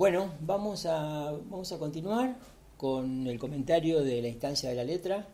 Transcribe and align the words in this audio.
Bueno, 0.00 0.32
vamos 0.40 0.86
a, 0.86 1.30
vamos 1.50 1.70
a 1.72 1.78
continuar 1.78 2.38
con 2.78 3.26
el 3.26 3.38
comentario 3.38 4.02
de 4.02 4.22
la 4.22 4.28
instancia 4.28 4.70
de 4.70 4.74
la 4.74 4.82
letra 4.82 5.26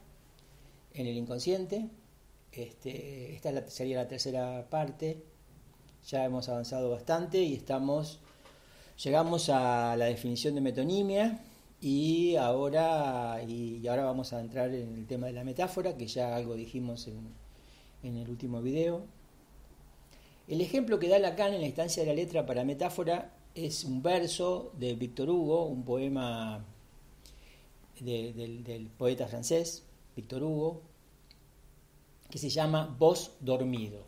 en 0.92 1.06
el 1.06 1.16
inconsciente. 1.16 1.88
Este, 2.50 3.32
esta 3.36 3.70
sería 3.70 3.98
la 3.98 4.08
tercera 4.08 4.66
parte. 4.68 5.22
Ya 6.08 6.24
hemos 6.24 6.48
avanzado 6.48 6.90
bastante 6.90 7.38
y 7.38 7.54
estamos 7.54 8.18
llegamos 9.04 9.50
a 9.50 9.94
la 9.96 10.06
definición 10.06 10.56
de 10.56 10.62
metonimia 10.62 11.38
y 11.80 12.34
ahora, 12.34 13.40
y 13.46 13.86
ahora 13.86 14.04
vamos 14.04 14.32
a 14.32 14.40
entrar 14.40 14.74
en 14.74 14.94
el 14.96 15.06
tema 15.06 15.28
de 15.28 15.34
la 15.34 15.44
metáfora, 15.44 15.96
que 15.96 16.08
ya 16.08 16.34
algo 16.34 16.56
dijimos 16.56 17.06
en, 17.06 17.28
en 18.02 18.16
el 18.16 18.28
último 18.28 18.60
video. 18.62 19.04
El 20.48 20.60
ejemplo 20.60 20.98
que 20.98 21.08
da 21.08 21.20
Lacan 21.20 21.54
en 21.54 21.60
la 21.60 21.68
instancia 21.68 22.02
de 22.02 22.08
la 22.08 22.16
letra 22.16 22.46
para 22.46 22.64
metáfora 22.64 23.35
es 23.56 23.84
un 23.84 24.02
verso 24.02 24.70
de 24.78 24.94
Víctor 24.94 25.30
Hugo, 25.30 25.64
un 25.64 25.82
poema 25.82 26.62
del, 27.98 28.90
poeta 28.98 29.26
francés 29.26 29.82
Víctor 30.14 30.42
Hugo, 30.42 30.82
que 32.30 32.36
se 32.36 32.50
llama 32.50 32.94
Voz 32.98 33.32
dormido. 33.40 34.04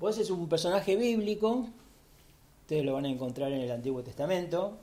Vos 0.00 0.18
es 0.18 0.28
un 0.30 0.48
personaje 0.48 0.96
bíblico, 0.96 1.68
ustedes 2.62 2.84
lo 2.84 2.94
van 2.94 3.04
a 3.04 3.10
encontrar 3.10 3.52
en 3.52 3.60
el 3.60 3.70
Antiguo 3.70 4.02
Testamento. 4.02 4.78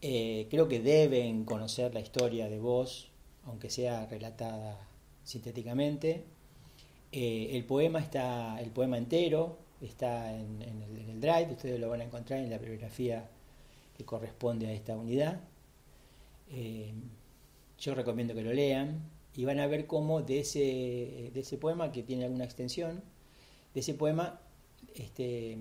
Eh, 0.00 0.46
creo 0.50 0.68
que 0.68 0.80
deben 0.80 1.44
conocer 1.44 1.92
la 1.94 2.00
historia 2.00 2.48
de 2.48 2.60
vos 2.60 3.08
aunque 3.46 3.70
sea 3.70 4.06
relatada 4.06 4.78
sintéticamente. 5.22 6.24
Eh, 7.12 7.50
el 7.52 7.64
poema 7.64 8.00
está, 8.00 8.60
el 8.60 8.70
poema 8.70 8.98
entero 8.98 9.58
está 9.80 10.34
en, 10.34 10.62
el, 10.62 11.20
drive, 11.20 11.52
ustedes 11.52 11.78
lo 11.80 11.88
van 11.88 12.00
a 12.00 12.04
encontrar 12.04 12.40
en 12.40 12.50
la 12.50 12.58
bibliografía 12.58 13.28
que 13.96 14.04
corresponde 14.04 14.66
a 14.66 14.72
esta 14.72 14.96
unidad. 14.96 15.40
Eh, 16.50 16.92
yo 17.78 17.94
recomiendo 17.94 18.34
que 18.34 18.42
lo 18.42 18.52
lean 18.52 19.10
y 19.36 19.44
van 19.44 19.60
a 19.60 19.66
ver 19.66 19.86
cómo 19.86 20.22
de 20.22 20.40
ese, 20.40 21.30
de 21.32 21.40
ese 21.40 21.58
poema, 21.58 21.92
que 21.92 22.02
tiene 22.02 22.24
alguna 22.24 22.44
extensión, 22.44 23.02
de 23.72 23.80
ese 23.80 23.94
poema 23.94 24.40
este, 24.94 25.58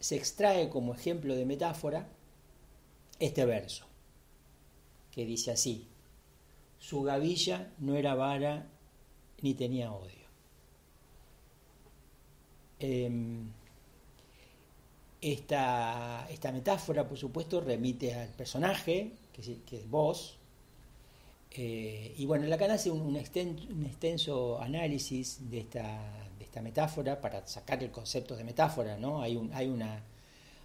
se 0.00 0.16
extrae 0.16 0.68
como 0.68 0.94
ejemplo 0.94 1.34
de 1.34 1.46
metáfora 1.46 2.08
este 3.18 3.44
verso, 3.46 3.86
que 5.10 5.24
dice 5.24 5.50
así, 5.50 5.88
su 6.78 7.02
gavilla 7.02 7.72
no 7.78 7.96
era 7.96 8.14
vara 8.14 8.66
ni 9.42 9.54
tenía 9.54 9.92
odio. 9.92 10.26
Em, 12.78 13.50
esta, 15.20 16.28
metáfora, 16.52 17.08
por 17.08 17.18
supuesto, 17.18 17.60
remite 17.60 18.14
al 18.14 18.28
personaje, 18.28 19.12
que 19.32 19.76
es, 19.76 19.90
vos. 19.90 20.36
Eh, 21.50 22.14
y 22.18 22.26
bueno, 22.26 22.46
Lacan 22.46 22.70
hace 22.70 22.90
un, 22.90 23.16
extenso, 23.16 24.60
análisis 24.60 25.50
de 25.50 25.60
esta, 25.60 26.28
de 26.38 26.44
esta 26.44 26.60
metáfora 26.60 27.20
para 27.20 27.46
sacar 27.46 27.82
el 27.82 27.90
concepto 27.90 28.36
de 28.36 28.44
metáfora, 28.44 28.98
¿no? 28.98 29.22
Hay, 29.22 29.36
un, 29.36 29.52
hay 29.54 29.68
una 29.68 30.02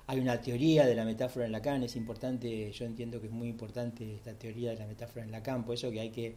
hay 0.08 0.20
una 0.20 0.42
teoría 0.42 0.86
de 0.86 0.96
la 0.96 1.06
metáfora 1.06 1.46
en 1.46 1.52
Lacan, 1.52 1.84
es 1.84 1.96
importante, 1.96 2.72
yo 2.72 2.86
entiendo 2.86 3.20
que 3.22 3.28
es 3.28 3.34
muy 3.34 3.48
importante 3.48 4.16
esta 4.16 4.34
teoría 4.34 4.72
de 4.72 4.78
la 4.78 4.88
metáfora 4.88 5.24
en 5.24 5.32
Lacan, 5.32 5.64
por 5.64 5.76
eso 5.76 5.92
que 5.92 6.00
hay 6.00 6.10
que 6.10 6.36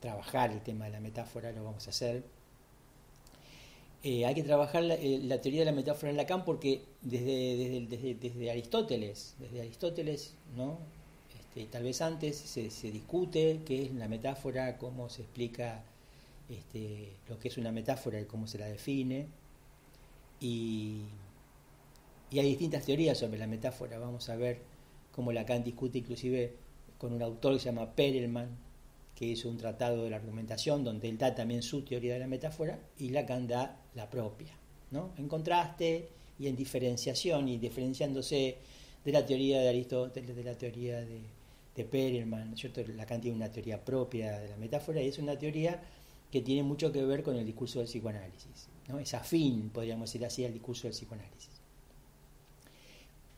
trabajar 0.00 0.52
el 0.52 0.60
tema 0.60 0.86
de 0.86 0.92
la 0.92 1.00
metáfora, 1.00 1.52
lo 1.52 1.64
vamos 1.64 1.86
a 1.86 1.90
hacer. 1.90 2.22
Eh, 4.04 4.24
hay 4.24 4.34
que 4.34 4.44
trabajar 4.44 4.84
eh, 4.84 5.20
la, 5.24 5.40
teoría 5.40 5.60
de 5.60 5.66
la 5.66 5.72
metáfora 5.72 6.10
en 6.10 6.16
Lacan 6.16 6.44
porque 6.44 6.82
desde, 7.02 8.50
Aristóteles, 8.50 9.34
desde 9.40 9.60
Aristóteles, 9.60 10.34
¿no? 10.56 10.78
Este, 11.38 11.66
tal 11.66 11.82
vez 11.82 12.00
antes 12.00 12.36
se, 12.36 12.90
discute 12.90 13.60
qué 13.64 13.86
es 13.86 13.92
la 13.94 14.06
metáfora, 14.06 14.78
cómo 14.78 15.08
se 15.08 15.22
explica 15.22 15.82
este, 16.48 17.12
lo 17.28 17.38
que 17.40 17.48
es 17.48 17.58
una 17.58 17.72
metáfora 17.72 18.20
y 18.20 18.24
cómo 18.24 18.46
se 18.46 18.58
la 18.58 18.66
define. 18.66 19.26
Y 20.40 21.02
y 22.30 22.38
hay 22.38 22.48
distintas 22.48 22.84
teorías 22.84 23.18
sobre 23.18 23.38
la 23.38 23.46
metáfora. 23.46 23.98
Vamos 23.98 24.28
a 24.28 24.36
ver 24.36 24.60
cómo 25.12 25.32
Lacan 25.32 25.64
discute 25.64 25.98
inclusive 25.98 26.54
con 26.98 27.12
un 27.12 27.22
autor 27.22 27.54
que 27.54 27.60
se 27.60 27.66
llama 27.66 27.94
Perelman, 27.94 28.48
que 29.14 29.26
hizo 29.26 29.48
un 29.48 29.56
tratado 29.56 30.04
de 30.04 30.10
la 30.10 30.16
argumentación 30.16 30.84
donde 30.84 31.08
él 31.08 31.18
da 31.18 31.34
también 31.34 31.62
su 31.62 31.82
teoría 31.82 32.14
de 32.14 32.20
la 32.20 32.26
metáfora 32.26 32.78
y 32.98 33.10
Lacan 33.10 33.48
da 33.48 33.80
la 33.94 34.08
propia. 34.08 34.52
¿no? 34.90 35.10
En 35.18 35.28
contraste 35.28 36.08
y 36.38 36.46
en 36.46 36.56
diferenciación 36.56 37.48
y 37.48 37.58
diferenciándose 37.58 38.58
de 39.04 39.12
la 39.12 39.24
teoría 39.24 39.60
de 39.60 39.68
Aristóteles, 39.68 40.36
de 40.36 40.44
la 40.44 40.54
teoría 40.54 41.00
de, 41.00 41.38
Perelman. 41.78 42.56
Lacan 42.96 43.20
tiene 43.20 43.36
una 43.36 43.52
teoría 43.52 43.84
propia 43.84 44.40
de 44.40 44.48
la 44.48 44.56
metáfora 44.56 45.00
y 45.00 45.06
es 45.06 45.18
una 45.18 45.38
teoría 45.38 45.80
que 46.30 46.40
tiene 46.40 46.64
mucho 46.64 46.90
que 46.90 47.04
ver 47.04 47.22
con 47.22 47.36
el 47.36 47.46
discurso 47.46 47.78
del 47.78 47.86
psicoanálisis. 47.86 48.68
¿no? 48.88 48.98
Es 48.98 49.14
afín, 49.14 49.70
podríamos 49.70 50.10
decir 50.10 50.26
así, 50.26 50.44
al 50.44 50.52
discurso 50.52 50.88
del 50.88 50.92
psicoanálisis. 50.92 51.57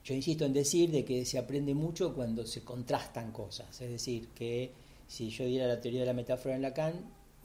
Yo 0.05 0.15
insisto 0.15 0.45
en 0.45 0.53
decir 0.53 0.91
de 0.91 1.05
que 1.05 1.25
se 1.25 1.39
aprende 1.39 1.75
mucho 1.75 2.15
cuando 2.15 2.47
se 2.47 2.65
contrastan 2.65 3.33
cosas, 3.33 3.81
es 3.81 3.91
decir, 3.91 4.29
que 4.29 4.73
si 5.07 5.29
yo 5.31 5.45
diera 5.45 5.67
la 5.67 5.81
teoría 5.81 6.01
de 6.01 6.07
la 6.07 6.13
metáfora 6.15 6.55
en 6.55 6.63
Lacan 6.63 6.95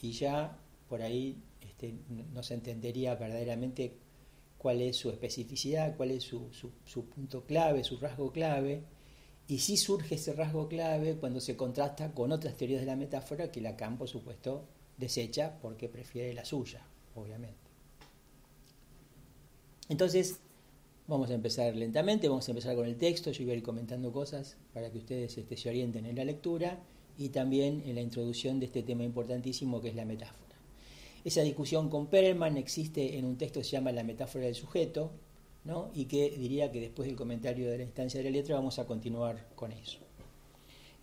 y 0.01 0.11
ya 0.11 0.57
por 0.87 1.01
ahí 1.01 1.35
este, 1.59 1.95
no 2.33 2.43
se 2.43 2.53
entendería 2.53 3.15
verdaderamente 3.15 3.97
cuál 4.57 4.81
es 4.81 4.95
su 4.97 5.09
especificidad, 5.09 5.95
cuál 5.97 6.11
es 6.11 6.23
su, 6.23 6.49
su, 6.51 7.05
punto 7.05 7.43
clave, 7.43 7.83
su 7.83 7.97
rasgo 7.97 8.31
clave, 8.31 8.83
y 9.47 9.59
si 9.59 9.77
surge 9.77 10.15
ese 10.15 10.33
rasgo 10.33 10.67
clave 10.67 11.17
cuando 11.17 11.39
se 11.39 11.55
contrasta 11.55 12.13
con 12.13 12.31
otras 12.31 12.55
teorías 12.55 12.81
de 12.81 12.87
la 12.87 12.95
metáfora 12.95 13.51
que 13.51 13.61
Lacan, 13.61 13.97
por 13.97 14.07
supuesto, 14.07 14.65
desecha 14.97 15.59
porque 15.61 15.89
prefiere 15.89 16.33
la 16.33 16.45
suya, 16.45 16.81
obviamente. 17.13 17.65
Entonces, 19.89 20.39
Vamos 21.07 21.29
a 21.29 21.35
empezar 21.35 21.75
lentamente, 21.75 22.27
vamos 22.27 22.47
a 22.47 22.51
empezar 22.51 22.75
con 22.75 22.87
el 22.87 22.95
texto, 22.95 23.31
yo 23.31 23.43
voy 23.43 23.53
a 23.53 23.57
ir 23.57 23.63
comentando 23.63 24.11
cosas 24.11 24.57
para 24.73 24.91
que 24.91 24.97
ustedes 24.97 25.37
este, 25.37 25.55
se 25.55 25.69
orienten 25.69 26.07
en 26.07 26.15
la 26.15 26.25
lectura 26.25 26.79
y 27.15 27.29
también 27.29 27.83
en 27.85 27.93
la 27.93 28.01
introducción 28.01 28.59
de 28.59 28.65
este 28.65 28.81
tema 28.81 29.03
importantísimo 29.03 29.81
que 29.81 29.89
es 29.89 29.95
la 29.95 30.03
metáfora. 30.03 30.55
Esa 31.23 31.41
discusión 31.41 31.89
con 31.89 32.07
Perelman 32.07 32.57
existe 32.57 33.19
en 33.19 33.25
un 33.25 33.37
texto 33.37 33.59
que 33.59 33.65
se 33.65 33.71
llama 33.73 33.91
La 33.91 34.03
metáfora 34.03 34.45
del 34.45 34.55
sujeto, 34.55 35.11
¿no? 35.63 35.91
y 35.93 36.05
que 36.05 36.31
diría 36.31 36.71
que 36.71 36.81
después 36.81 37.07
del 37.07 37.15
comentario 37.15 37.69
de 37.69 37.77
la 37.77 37.83
instancia 37.83 38.19
de 38.19 38.23
la 38.23 38.31
letra 38.31 38.55
vamos 38.55 38.79
a 38.79 38.87
continuar 38.87 39.47
con 39.55 39.71
eso. 39.73 39.99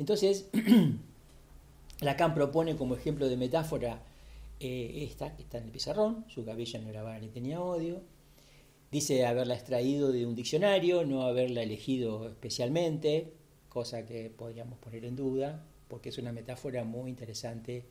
Entonces, 0.00 0.48
Lacan 2.00 2.34
propone 2.34 2.74
como 2.74 2.96
ejemplo 2.96 3.28
de 3.28 3.36
metáfora 3.36 4.02
eh, 4.58 5.06
esta 5.08 5.36
que 5.36 5.42
está 5.42 5.58
en 5.58 5.64
el 5.64 5.70
pizarrón, 5.70 6.24
su 6.28 6.44
cabella 6.44 6.80
no 6.80 6.88
era 6.90 7.18
ni 7.20 7.28
tenía 7.28 7.60
odio, 7.60 8.02
Dice 8.92 9.24
haberla 9.24 9.54
extraído 9.54 10.12
de 10.12 10.26
un 10.26 10.34
diccionario, 10.34 11.06
no 11.06 11.22
haberla 11.22 11.62
elegido 11.62 12.28
especialmente, 12.28 13.32
cosa 13.70 14.04
que 14.04 14.28
podríamos 14.28 14.78
poner 14.78 15.06
en 15.06 15.16
duda, 15.16 15.64
porque 15.88 16.10
es 16.10 16.18
una 16.18 16.30
metáfora 16.30 16.84
muy 16.84 17.08
interesante 17.08 17.86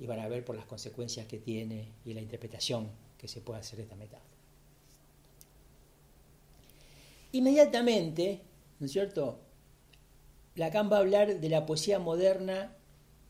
y 0.00 0.06
van 0.06 0.20
a 0.20 0.28
ver 0.28 0.46
por 0.46 0.56
las 0.56 0.64
consecuencias 0.64 1.26
que 1.26 1.38
tiene 1.38 1.92
y 2.06 2.14
la 2.14 2.22
interpretación 2.22 2.88
que 3.18 3.28
se 3.28 3.42
puede 3.42 3.60
hacer 3.60 3.76
de 3.76 3.82
esta 3.82 3.96
metáfora. 3.96 4.32
Inmediatamente, 7.32 8.40
¿no 8.80 8.86
es 8.86 8.92
cierto? 8.92 9.40
Lacan 10.54 10.90
va 10.90 10.96
a 10.96 11.00
hablar 11.00 11.38
de 11.38 11.48
la 11.50 11.66
poesía 11.66 11.98
moderna 11.98 12.74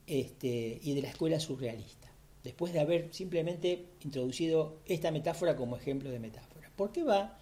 este, 0.07 0.79
y 0.81 0.95
de 0.95 1.03
la 1.03 1.09
escuela 1.09 1.41
surrealista, 1.41 2.09
después 2.45 2.73
de 2.73 2.79
haber 2.79 3.13
simplemente 3.13 3.87
introducido 4.05 4.79
esta 4.87 5.11
metáfora 5.11 5.57
como 5.57 5.77
ejemplo 5.77 6.09
de 6.09 6.21
metáfora. 6.21 6.52
¿Por 6.77 6.93
qué 6.93 7.05
va 7.05 7.39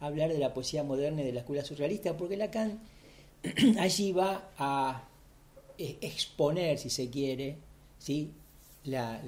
a 0.00 0.06
hablar 0.06 0.32
de 0.32 0.38
la 0.38 0.54
poesía 0.54 0.84
moderna 0.84 1.22
y 1.22 1.26
de 1.26 1.32
la 1.32 1.40
escuela 1.40 1.64
surrealista? 1.64 2.16
Porque 2.16 2.36
Lacan 2.36 2.80
allí 3.78 4.12
va 4.12 4.50
a 4.56 5.08
e, 5.76 5.98
exponer, 6.00 6.78
si 6.78 6.90
se 6.90 7.08
quiere, 7.08 7.56
¿sí? 7.98 8.32
La, 8.84 9.20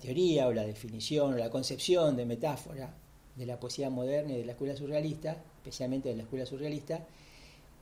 teoría 0.00 0.48
o 0.48 0.52
la 0.52 0.64
definición 0.64 1.34
o 1.34 1.36
la 1.36 1.50
concepción 1.50 2.16
de 2.16 2.24
metáfora 2.24 2.94
de 3.36 3.46
la 3.46 3.58
poesía 3.58 3.90
moderna 3.90 4.32
y 4.32 4.38
de 4.38 4.44
la 4.44 4.52
escuela 4.52 4.76
surrealista, 4.76 5.36
especialmente 5.58 6.08
de 6.08 6.16
la 6.16 6.22
escuela 6.22 6.46
surrealista, 6.46 7.06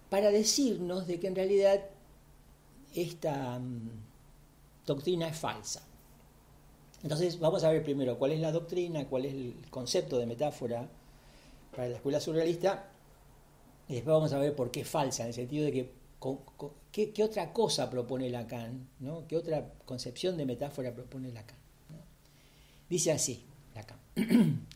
para 0.08 0.30
decirnos 0.30 1.06
de 1.06 1.20
que 1.20 1.26
en 1.26 1.36
realidad 1.36 1.80
esta 2.94 3.58
mm, 3.58 3.90
doctrina 4.86 5.28
es 5.28 5.36
falsa. 5.36 5.87
Entonces 7.02 7.38
vamos 7.38 7.64
a 7.64 7.70
ver 7.70 7.82
primero 7.82 8.18
cuál 8.18 8.32
es 8.32 8.40
la 8.40 8.52
doctrina, 8.52 9.06
cuál 9.06 9.26
es 9.26 9.34
el 9.34 9.54
concepto 9.70 10.18
de 10.18 10.26
metáfora 10.26 10.88
para 11.74 11.88
la 11.88 11.96
escuela 11.96 12.20
surrealista, 12.20 12.90
y 13.88 13.94
después 13.94 14.14
vamos 14.14 14.32
a 14.32 14.38
ver 14.38 14.54
por 14.54 14.70
qué 14.70 14.80
es 14.80 14.88
falsa, 14.88 15.22
en 15.22 15.28
el 15.28 15.34
sentido 15.34 15.64
de 15.64 15.72
que 15.72 15.98
¿qué, 16.92 17.22
otra 17.22 17.52
cosa 17.52 17.88
propone 17.88 18.28
Lacan? 18.30 18.88
¿no? 19.00 19.26
¿Qué 19.26 19.36
otra 19.36 19.72
concepción 19.84 20.36
de 20.36 20.46
metáfora 20.46 20.92
propone 20.92 21.32
Lacan? 21.32 21.56
Dice 22.88 23.12
así, 23.12 23.44
Lacan. 23.74 23.98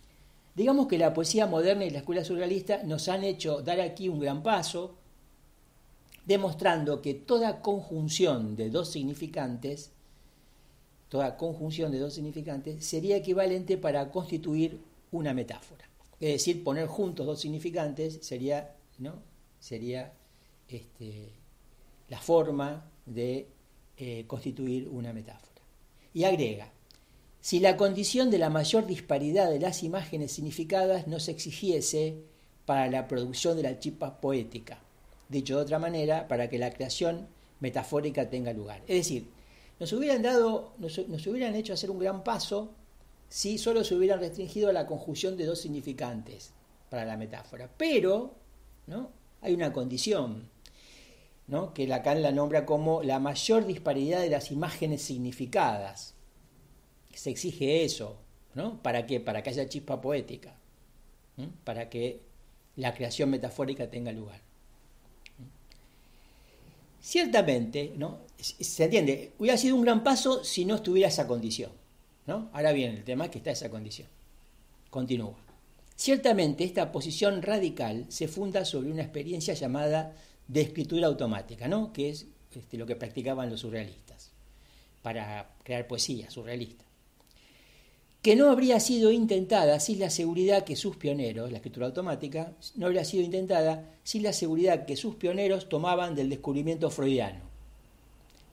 Digamos 0.54 0.86
que 0.86 0.98
la 0.98 1.14
poesía 1.14 1.46
moderna 1.46 1.84
y 1.84 1.90
la 1.90 1.98
escuela 1.98 2.24
surrealista 2.24 2.82
nos 2.84 3.08
han 3.08 3.24
hecho 3.24 3.62
dar 3.62 3.80
aquí 3.80 4.08
un 4.08 4.20
gran 4.20 4.42
paso, 4.42 4.96
demostrando 6.26 7.00
que 7.02 7.14
toda 7.14 7.62
conjunción 7.62 8.54
de 8.54 8.70
dos 8.70 8.90
significantes, 8.90 9.92
toda 11.12 11.36
conjunción 11.36 11.92
de 11.92 11.98
dos 11.98 12.14
significantes 12.14 12.86
sería 12.86 13.18
equivalente 13.18 13.76
para 13.76 14.10
constituir 14.10 14.80
una 15.10 15.34
metáfora. 15.34 15.86
Es 16.18 16.32
decir, 16.32 16.64
poner 16.64 16.86
juntos 16.86 17.26
dos 17.26 17.38
significantes 17.38 18.20
sería, 18.22 18.74
¿no? 18.96 19.22
sería 19.60 20.14
este, 20.68 21.34
la 22.08 22.18
forma 22.18 22.90
de 23.04 23.46
eh, 23.98 24.24
constituir 24.26 24.88
una 24.88 25.12
metáfora. 25.12 25.60
Y 26.14 26.24
agrega, 26.24 26.72
si 27.42 27.60
la 27.60 27.76
condición 27.76 28.30
de 28.30 28.38
la 28.38 28.48
mayor 28.48 28.86
disparidad 28.86 29.50
de 29.50 29.60
las 29.60 29.82
imágenes 29.82 30.32
significadas 30.32 31.08
no 31.08 31.20
se 31.20 31.32
exigiese 31.32 32.22
para 32.64 32.90
la 32.90 33.06
producción 33.06 33.58
de 33.58 33.64
la 33.64 33.78
chispa 33.78 34.18
poética, 34.18 34.78
dicho 35.28 35.56
de 35.56 35.62
otra 35.62 35.78
manera, 35.78 36.26
para 36.26 36.48
que 36.48 36.58
la 36.58 36.72
creación 36.72 37.28
metafórica 37.60 38.30
tenga 38.30 38.54
lugar. 38.54 38.80
Es 38.86 38.96
decir, 38.96 39.41
nos 39.80 39.92
hubieran 39.92 40.22
dado, 40.22 40.74
nos, 40.78 40.98
hubieran 40.98 41.54
hecho 41.54 41.72
hacer 41.72 41.90
un 41.90 41.98
gran 41.98 42.22
paso 42.24 42.72
si 43.28 43.58
solo 43.58 43.84
se 43.84 43.94
hubieran 43.94 44.20
restringido 44.20 44.68
a 44.68 44.72
la 44.72 44.86
conjunción 44.86 45.36
de 45.36 45.46
dos 45.46 45.60
significantes 45.60 46.52
para 46.90 47.04
la 47.04 47.16
metáfora. 47.16 47.70
Pero, 47.76 48.34
¿no? 48.86 49.10
Hay 49.40 49.54
una 49.54 49.72
condición, 49.72 50.48
¿no? 51.48 51.74
que 51.74 51.86
Lacan 51.86 52.22
la 52.22 52.30
nombra 52.30 52.64
como 52.64 53.02
la 53.02 53.18
mayor 53.18 53.66
disparidad 53.66 54.20
de 54.20 54.30
las 54.30 54.50
imágenes 54.52 55.02
significadas 55.02 56.14
se 57.14 57.30
exige 57.30 57.84
eso, 57.84 58.16
¿no? 58.54 58.82
¿Para 58.82 59.06
qué? 59.06 59.20
Para 59.20 59.42
que 59.42 59.50
haya 59.50 59.68
chispa 59.68 60.00
poética, 60.00 60.54
para 61.64 61.88
que 61.88 62.20
la 62.76 62.94
creación 62.94 63.30
metafórica 63.30 63.90
tenga 63.90 64.12
lugar. 64.12 64.40
Ciertamente, 67.00 67.92
¿no? 67.96 68.18
Se 68.42 68.84
entiende, 68.84 69.32
hubiera 69.38 69.56
sido 69.56 69.76
un 69.76 69.82
gran 69.82 70.02
paso 70.02 70.44
si 70.44 70.64
no 70.64 70.76
estuviera 70.76 71.08
esa 71.08 71.26
condición. 71.26 71.70
¿no? 72.26 72.50
Ahora 72.52 72.72
bien, 72.72 72.96
el 72.96 73.04
tema 73.04 73.24
es 73.24 73.30
que 73.30 73.38
está 73.38 73.50
esa 73.50 73.70
condición. 73.70 74.08
Continúa. 74.90 75.36
Ciertamente, 75.96 76.64
esta 76.64 76.90
posición 76.90 77.42
radical 77.42 78.06
se 78.08 78.28
funda 78.28 78.64
sobre 78.64 78.90
una 78.90 79.02
experiencia 79.02 79.54
llamada 79.54 80.14
de 80.48 80.62
escritura 80.62 81.06
automática, 81.06 81.68
¿no? 81.68 81.92
que 81.92 82.10
es 82.10 82.26
este, 82.54 82.76
lo 82.76 82.86
que 82.86 82.96
practicaban 82.96 83.48
los 83.50 83.60
surrealistas 83.60 84.32
para 85.02 85.54
crear 85.64 85.86
poesía 85.86 86.30
surrealista 86.30 86.84
que 88.22 88.36
no 88.36 88.50
habría 88.50 88.78
sido 88.78 89.10
intentada 89.10 89.80
sin 89.80 89.98
la 89.98 90.08
seguridad 90.08 90.62
que 90.62 90.76
sus 90.76 90.96
pioneros, 90.96 91.50
la 91.50 91.56
escritura 91.56 91.86
automática, 91.86 92.52
no 92.76 92.86
habría 92.86 93.04
sido 93.04 93.24
intentada 93.24 93.90
sin 94.04 94.22
la 94.22 94.32
seguridad 94.32 94.86
que 94.86 94.96
sus 94.96 95.16
pioneros 95.16 95.68
tomaban 95.68 96.14
del 96.14 96.30
descubrimiento 96.30 96.88
freudiano, 96.88 97.40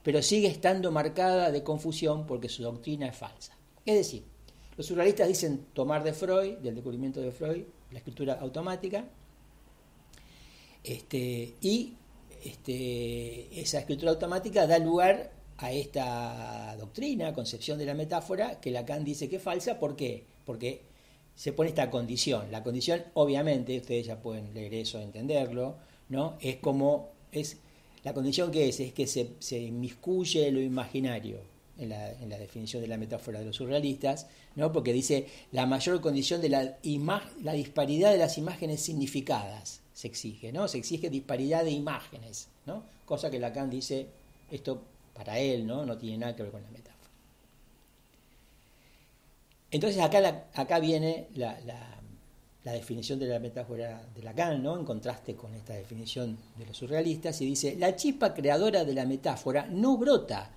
pero 0.04 0.22
sigue 0.22 0.48
estando 0.48 0.92
marcada 0.92 1.52
de 1.52 1.64
confusión 1.64 2.26
porque 2.26 2.50
su 2.50 2.64
doctrina 2.64 3.08
es 3.08 3.16
falsa. 3.16 3.58
Es 3.86 3.96
decir, 3.96 4.24
los 4.78 4.86
surrealistas 4.86 5.28
dicen 5.28 5.66
tomar 5.74 6.04
de 6.04 6.14
Freud, 6.14 6.58
del 6.60 6.76
descubrimiento 6.76 7.20
de 7.22 7.32
Freud, 7.32 7.64
la 7.92 7.98
escritura 7.98 8.34
automática, 8.40 9.06
este, 10.84 11.56
y 11.62 11.94
este, 12.44 13.60
esa 13.60 13.80
escritura 13.80 14.12
automática 14.12 14.66
da 14.68 14.80
lugar 14.80 15.32
a 15.58 15.72
esta 15.74 16.76
doctrina, 16.78 17.34
concepción 17.34 17.78
de 17.78 17.86
la 17.86 17.94
metáfora, 17.94 18.62
que 18.62 18.72
Lacan 18.72 19.04
dice 19.04 19.28
que 19.28 19.36
es 19.36 19.42
falsa. 19.42 19.78
¿Por 19.78 19.96
qué? 19.96 20.26
Porque 20.46 20.84
se 21.36 21.52
pone 21.52 21.70
esta 21.70 21.90
condición. 21.90 22.52
La 22.52 22.64
condición, 22.64 23.04
obviamente, 23.14 23.78
ustedes 23.78 24.08
ya 24.08 24.22
pueden 24.22 24.54
leer 24.54 24.74
eso, 24.74 25.00
entenderlo, 25.00 25.76
¿no? 26.08 26.38
Es 26.40 26.58
como, 26.58 27.10
es, 27.32 27.58
la 28.04 28.14
condición 28.14 28.52
que 28.52 28.70
es, 28.70 28.80
es 28.80 28.94
que 28.94 29.08
se, 29.08 29.32
se 29.40 29.60
inmiscuye 29.60 30.52
lo 30.52 30.62
imaginario 30.62 31.40
en 31.78 31.90
la, 31.90 32.12
en 32.12 32.30
la, 32.30 32.38
definición 32.38 32.82
de 32.82 32.88
la 32.88 32.98
metáfora 32.98 33.40
de 33.40 33.46
los 33.46 33.56
surrealistas, 33.56 34.28
¿no? 34.56 34.72
Porque 34.72 34.94
dice 34.94 35.28
la 35.52 35.66
mayor 35.66 36.02
condición 36.02 36.42
de 36.42 36.50
la, 36.50 36.78
la 37.42 37.54
disparidad 37.54 38.12
de 38.12 38.18
las 38.18 38.38
imágenes 38.38 38.82
significadas 38.82 39.82
se 39.94 40.08
exige, 40.08 40.52
¿no? 40.52 40.68
Se 40.68 40.78
exige 40.78 41.10
disparidad 41.10 41.64
de 41.64 41.72
imágenes, 41.72 42.48
¿no? 42.66 42.84
Cosa 43.06 43.30
que 43.30 43.40
Lacan 43.40 43.70
dice, 43.70 44.08
esto 44.50 44.82
para 45.14 45.40
él, 45.40 45.68
¿no? 45.68 45.86
No 45.86 45.98
tiene 45.98 46.20
nada 46.20 46.36
que 46.36 46.44
ver 46.44 46.52
con 46.54 46.64
la 46.64 46.70
metáfora. 46.70 47.10
Entonces 49.72 50.02
acá, 50.02 50.48
acá 50.54 50.80
viene 50.80 51.28
la, 51.36 51.99
definición 52.66 53.20
de 53.20 53.28
la 53.28 53.40
metáfora 53.40 54.06
de 54.14 54.22
Lacan, 54.22 54.62
¿no? 54.62 54.78
En 54.78 54.86
contraste 54.86 55.36
con 55.36 55.56
esta 55.56 55.74
definición 55.74 56.38
de 56.58 56.66
los 56.66 56.78
surrealistas, 56.78 57.40
y 57.42 57.46
dice, 57.46 57.76
la 57.78 57.96
chispa 57.96 58.34
creadora 58.34 58.86
de 58.86 58.94
la 58.94 59.06
metáfora 59.06 59.66
no 59.68 59.98
brota 59.98 60.52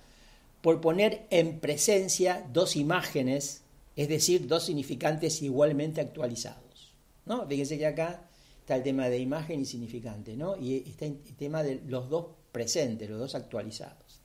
por 0.61 0.81
poner 0.81 1.25
en 1.29 1.59
presencia 1.59 2.45
dos 2.51 2.75
imágenes, 2.75 3.63
es 3.95 4.07
decir, 4.09 4.47
dos 4.47 4.63
significantes 4.63 5.41
igualmente 5.41 6.01
actualizados. 6.01 6.93
¿no? 7.25 7.47
Fíjense 7.47 7.77
que 7.77 7.85
acá 7.85 8.29
está 8.59 8.75
el 8.75 8.83
tema 8.83 9.09
de 9.09 9.19
imagen 9.19 9.61
y 9.61 9.65
significante, 9.65 10.35
¿no? 10.35 10.55
y 10.57 10.77
está 10.87 11.05
el 11.05 11.17
tema 11.37 11.63
de 11.63 11.81
los 11.87 12.09
dos 12.09 12.27
presentes, 12.51 13.09
los 13.09 13.19
dos 13.19 13.35
actualizados 13.35 14.23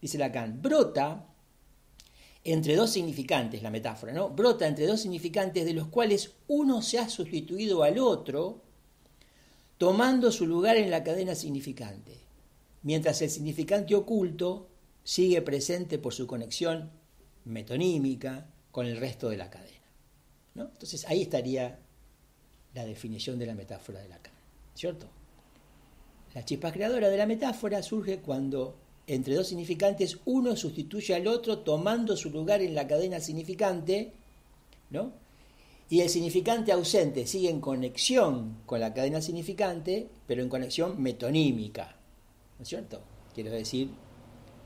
dice 0.00 0.18
Lacan, 0.18 0.60
brota 0.62 1.26
entre 2.52 2.76
dos 2.76 2.90
significantes, 2.90 3.62
la 3.62 3.70
metáfora, 3.70 4.12
¿no? 4.12 4.30
Brota 4.30 4.66
entre 4.66 4.86
dos 4.86 5.00
significantes 5.00 5.64
de 5.64 5.72
los 5.72 5.88
cuales 5.88 6.32
uno 6.48 6.82
se 6.82 6.98
ha 6.98 7.08
sustituido 7.08 7.82
al 7.82 7.98
otro, 7.98 8.62
tomando 9.78 10.30
su 10.30 10.46
lugar 10.46 10.76
en 10.76 10.90
la 10.90 11.02
cadena 11.02 11.34
significante, 11.34 12.20
mientras 12.82 13.20
el 13.22 13.30
significante 13.30 13.94
oculto 13.94 14.68
sigue 15.02 15.42
presente 15.42 15.98
por 15.98 16.14
su 16.14 16.26
conexión 16.26 16.90
metonímica 17.44 18.48
con 18.70 18.86
el 18.86 18.96
resto 18.96 19.28
de 19.28 19.36
la 19.36 19.50
cadena. 19.50 19.76
Entonces 20.54 21.04
ahí 21.08 21.22
estaría 21.22 21.78
la 22.74 22.84
definición 22.84 23.38
de 23.38 23.46
la 23.46 23.54
metáfora 23.54 24.00
de 24.00 24.08
Lacan, 24.08 24.32
¿cierto? 24.74 25.08
La 26.34 26.44
chispa 26.44 26.72
creadora 26.72 27.08
de 27.08 27.16
la 27.16 27.26
metáfora 27.26 27.82
surge 27.82 28.18
cuando 28.18 28.76
entre 29.06 29.34
dos 29.34 29.48
significantes, 29.48 30.18
uno 30.24 30.56
sustituye 30.56 31.14
al 31.14 31.26
otro 31.28 31.58
tomando 31.58 32.16
su 32.16 32.30
lugar 32.30 32.60
en 32.62 32.74
la 32.74 32.88
cadena 32.88 33.20
significante, 33.20 34.12
¿no? 34.90 35.12
Y 35.88 36.00
el 36.00 36.08
significante 36.08 36.72
ausente 36.72 37.26
sigue 37.26 37.48
en 37.48 37.60
conexión 37.60 38.56
con 38.66 38.80
la 38.80 38.92
cadena 38.92 39.20
significante, 39.20 40.08
pero 40.26 40.42
en 40.42 40.48
conexión 40.48 41.00
metonímica, 41.00 41.96
¿no 42.58 42.62
es 42.64 42.68
cierto? 42.68 43.00
Quiero 43.34 43.52
decir, 43.52 43.90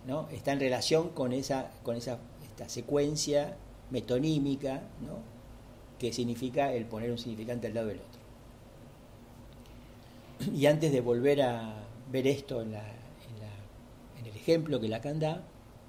¿no? 0.07 0.29
Está 0.31 0.53
en 0.53 0.61
relación 0.61 1.11
con 1.11 1.35
esa, 1.35 1.71
con 1.83 1.97
esa 1.97 2.19
esta 2.43 2.69
secuencia 2.71 3.57
metonímica, 3.91 4.83
¿no? 5.07 5.19
Que 5.99 6.13
significa 6.13 6.73
el 6.73 6.87
poner 6.87 7.11
un 7.11 7.19
significante 7.19 7.67
al 7.67 7.75
lado 7.75 7.89
del 7.89 7.99
otro. 7.99 8.21
Y 10.57 10.65
antes 10.65 10.91
de 10.91 11.03
volver 11.03 11.43
a 11.43 11.85
ver 12.11 12.27
esto 12.27 12.63
en 12.63 12.73
la, 12.73 12.83
ejemplo 14.41 14.81
que 14.81 14.89
Lacan 14.89 15.21
da, 15.21 15.45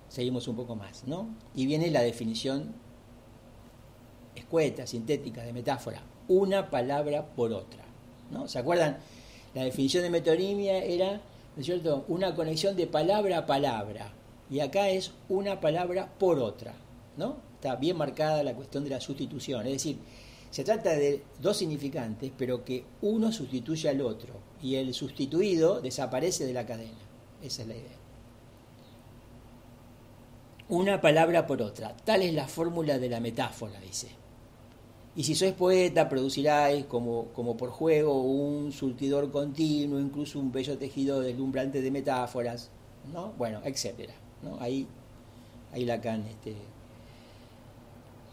seguimos 0.10 0.48
un 0.48 0.55
poco 0.55 0.75
más, 0.75 1.05
¿no? 1.08 1.29
Y 1.55 1.65
viene 1.65 1.89
la 1.89 2.01
definición 2.01 2.74
escueta, 4.36 4.86
sintética, 4.86 5.43
de 5.43 5.53
metáfora, 5.53 6.01
una 6.27 6.70
palabra 6.70 7.25
por 7.36 7.53
otra, 7.53 7.84
¿no? 8.29 8.48
¿Se 8.48 8.60
acuerdan? 8.60 8.98
La 9.53 9.63
definición 9.63 10.03
de 10.03 10.10
metonimia 10.10 10.84
era, 10.84 11.13
¿no 11.55 11.60
es 11.60 11.65
cierto?, 11.65 12.05
una 12.08 12.36
conexión 12.36 12.75
de 12.75 12.88
palabra 12.88 13.39
a 13.39 13.46
palabra, 13.46 14.13
y 14.50 14.60
acá 14.60 14.89
es 14.89 15.12
una 15.29 15.60
palabra 15.60 16.13
por 16.20 16.39
otra, 16.39 16.74
¿no? 17.17 17.38
Está 17.55 17.75
bien 17.75 17.98
marcada 17.98 18.43
la 18.43 18.53
cuestión 18.53 18.84
de 18.84 18.89
la 18.89 19.01
sustitución, 19.01 19.65
es 19.65 19.74
decir, 19.74 19.98
se 20.50 20.65
trata 20.65 20.91
de 20.91 21.24
dos 21.41 21.58
significantes, 21.58 22.31
pero 22.38 22.65
que 22.65 22.84
uno 23.01 23.31
sustituye 23.31 23.88
al 23.88 24.01
otro, 24.01 24.34
y 24.62 24.75
el 24.75 24.93
sustituido 24.93 25.79
desaparece 25.79 26.46
de 26.46 26.53
la 26.53 26.65
cadena. 26.65 27.00
Esa 27.41 27.62
es 27.62 27.67
la 27.70 27.75
idea 27.75 28.00
una 30.72 31.01
palabra 31.01 31.46
por 31.46 31.62
otra. 31.62 31.96
Tal 31.98 32.22
es 32.22 32.34
la 32.34 32.48
fórmula 32.48 32.98
de 32.98 33.10
la 33.10 33.20
metáfora, 33.20 33.80
dice. 33.82 34.08
Y 35.18 35.25
si 35.25 35.36
sois 35.36 35.51
poeta, 35.51 36.08
produciráis 36.08 36.86
como, 36.86 37.25
como 37.34 37.58
por 37.58 37.70
juego 37.72 38.22
un 38.22 38.72
surtidor 38.72 39.30
continuo, 39.32 40.00
incluso 40.00 40.40
un 40.40 40.54
bello 40.54 40.78
tejido 40.78 41.20
deslumbrante 41.20 41.82
de 41.82 41.92
metáforas, 41.92 42.70
¿no? 43.12 43.34
Bueno, 43.38 43.60
etcétera. 43.66 44.13
¿no? 44.42 44.58
Ahí, 44.62 44.88
ahí 45.74 45.84
Lacan 45.84 46.25
este, 46.28 46.56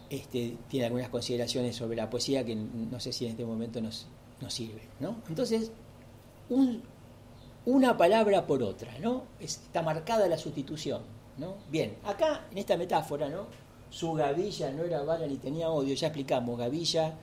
este, 0.09 0.55
tiene 0.69 0.85
algunas 0.85 1.09
consideraciones 1.09 1.75
sobre 1.75 1.97
la 1.97 2.09
poesía 2.09 2.45
que 2.45 2.55
no 2.55 3.01
sé 3.01 3.11
si 3.11 3.25
en 3.25 3.31
este 3.31 3.43
momento 3.43 3.81
nos, 3.81 4.07
nos 4.39 4.53
sirve. 4.53 4.83
¿no? 5.01 5.17
Entonces, 5.27 5.73
un, 6.49 6.83
una 7.65 7.97
palabra 7.97 8.47
por 8.47 8.63
otra, 8.63 8.97
¿no? 8.99 9.23
Está 9.41 9.81
marcada 9.81 10.29
la 10.29 10.37
sustitución, 10.37 11.01
¿no? 11.39 11.55
Bien, 11.69 11.97
acá 12.03 12.47
en 12.51 12.57
esta 12.57 12.77
metáfora, 12.77 13.29
¿no? 13.29 13.47
Su 13.89 14.13
gavilla 14.13 14.71
no 14.71 14.83
era 14.83 15.01
bala 15.03 15.25
ni 15.25 15.37
tenía 15.37 15.69
odio, 15.69 15.95
ya 15.95 16.07
explicamos, 16.07 16.57
gavilla 16.57 17.15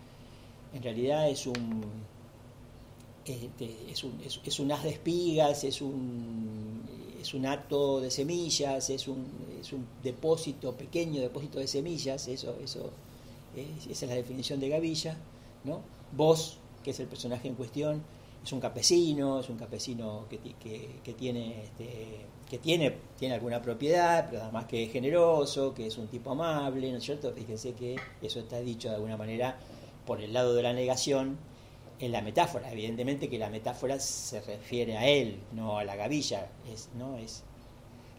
en 0.72 0.82
realidad 0.82 1.28
es 1.28 1.46
un 1.46 1.84
este, 3.24 3.90
es, 3.90 4.04
un, 4.04 4.20
es, 4.24 4.60
haz 4.70 4.82
de 4.84 4.90
espigas, 4.90 5.64
es 5.64 5.82
un, 5.82 6.82
es 7.20 7.34
un 7.34 7.44
acto 7.46 8.00
de 8.00 8.10
semillas, 8.10 8.88
es 8.88 9.08
un, 9.08 9.26
es 9.60 9.72
un 9.72 9.84
depósito, 10.02 10.72
pequeño 10.72 11.20
depósito 11.20 11.58
de 11.58 11.66
semillas, 11.66 12.28
eso, 12.28 12.56
eso, 12.62 12.90
esa 13.90 14.04
es 14.04 14.08
la 14.08 14.14
definición 14.14 14.60
de 14.60 14.68
gavilla, 14.68 15.16
¿no? 15.64 15.80
Vos, 16.16 16.58
que 16.84 16.90
es 16.90 17.00
el 17.00 17.08
personaje 17.08 17.48
en 17.48 17.56
cuestión, 17.56 18.02
es 18.46 18.52
un 18.52 18.60
campesino, 18.60 19.40
es 19.40 19.48
un 19.48 19.58
campesino 19.58 20.26
que, 20.30 20.38
que, 21.02 21.14
tiene, 21.14 21.64
este, 21.64 22.26
que 22.48 22.58
tiene, 22.58 22.96
tiene 23.18 23.34
alguna 23.34 23.60
propiedad, 23.60 24.28
pero 24.30 24.44
además 24.44 24.66
que 24.66 24.84
es 24.84 24.92
generoso, 24.92 25.74
que 25.74 25.88
es 25.88 25.98
un 25.98 26.06
tipo 26.06 26.30
amable, 26.30 26.92
¿no 26.92 26.98
es 26.98 27.04
cierto? 27.04 27.32
Fíjense 27.32 27.72
que 27.74 27.96
eso 28.22 28.38
está 28.38 28.60
dicho 28.60 28.88
de 28.88 28.94
alguna 28.94 29.16
manera 29.16 29.58
por 30.06 30.20
el 30.20 30.32
lado 30.32 30.54
de 30.54 30.62
la 30.62 30.72
negación 30.72 31.36
en 31.98 32.12
la 32.12 32.22
metáfora. 32.22 32.70
Evidentemente 32.70 33.28
que 33.28 33.36
la 33.36 33.50
metáfora 33.50 33.98
se 33.98 34.40
refiere 34.40 34.96
a 34.96 35.08
él, 35.08 35.40
no 35.52 35.78
a 35.78 35.84
la 35.84 35.96
gavilla. 35.96 36.48
Es, 36.72 36.90
¿no? 36.96 37.16
es, 37.16 37.42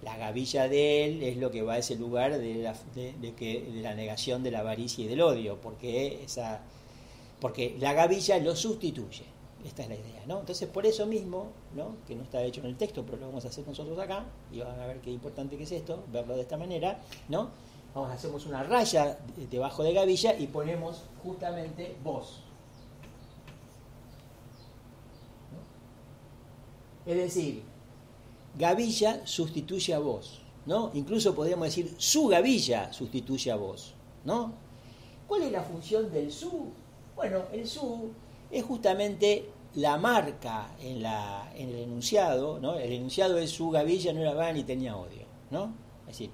la 0.03 0.17
gavilla 0.17 0.67
de 0.67 1.05
él 1.05 1.23
es 1.23 1.37
lo 1.37 1.51
que 1.51 1.61
va 1.61 1.75
a 1.75 1.77
ese 1.77 1.95
lugar 1.95 2.37
de 2.37 2.55
la, 2.55 2.75
de, 2.95 3.33
que, 3.33 3.61
de 3.61 3.81
la 3.81 3.95
negación 3.95 4.43
de 4.43 4.51
la 4.51 4.59
avaricia 4.59 5.05
y 5.05 5.07
del 5.07 5.21
odio, 5.21 5.57
porque, 5.61 6.21
esa, 6.25 6.63
porque 7.39 7.77
la 7.79 7.93
gavilla 7.93 8.37
lo 8.39 8.57
sustituye. 8.57 9.36
Esta 9.65 9.83
es 9.83 9.89
la 9.89 9.95
idea, 9.95 10.23
¿no? 10.27 10.39
Entonces, 10.39 10.69
por 10.69 10.85
eso 10.85 11.05
mismo, 11.05 11.47
¿no? 11.75 11.95
que 12.07 12.15
no 12.15 12.23
está 12.23 12.41
hecho 12.43 12.61
en 12.61 12.67
el 12.67 12.77
texto, 12.77 13.03
pero 13.03 13.17
lo 13.17 13.27
vamos 13.27 13.43
a 13.45 13.49
hacer 13.49 13.67
nosotros 13.67 13.97
acá, 13.99 14.25
y 14.51 14.59
van 14.59 14.79
a 14.79 14.85
ver 14.85 14.99
qué 15.01 15.11
importante 15.11 15.57
que 15.57 15.63
es 15.63 15.71
esto, 15.71 16.03
verlo 16.11 16.35
de 16.35 16.41
esta 16.41 16.57
manera, 16.57 17.01
¿no? 17.27 17.49
Vamos, 17.93 18.11
hacemos 18.11 18.45
una 18.45 18.63
raya 18.63 19.17
debajo 19.49 19.83
de 19.83 19.93
gavilla 19.93 20.37
y 20.37 20.47
ponemos 20.47 21.03
justamente 21.23 21.95
vos. 22.03 22.41
Es 27.05 27.15
decir, 27.15 27.63
gavilla 28.57 29.25
sustituye 29.25 29.93
a 29.93 29.99
vos, 29.99 30.41
¿no? 30.65 30.91
Incluso 30.93 31.33
podríamos 31.33 31.67
decir 31.67 31.95
su 31.97 32.27
gavilla 32.27 32.91
sustituye 32.93 33.51
a 33.51 33.55
vos, 33.55 33.93
¿no? 34.25 34.53
¿Cuál 35.27 35.43
es 35.43 35.51
la 35.51 35.63
función 35.63 36.11
del 36.11 36.31
su? 36.31 36.67
Bueno, 37.15 37.43
el 37.51 37.65
su 37.67 38.11
es 38.51 38.63
justamente 38.63 39.49
la 39.75 39.97
marca 39.97 40.71
en, 40.81 41.03
la, 41.03 41.51
en 41.55 41.69
el 41.69 41.75
enunciado, 41.75 42.59
¿no? 42.59 42.75
El 42.75 42.91
enunciado 42.91 43.37
es 43.37 43.51
su 43.51 43.69
gavilla 43.69 44.13
no 44.13 44.21
era 44.21 44.33
van 44.33 44.55
ni 44.55 44.63
tenía 44.63 44.97
odio, 44.97 45.25
¿no? 45.51 45.73
Es 46.01 46.17
decir, 46.17 46.31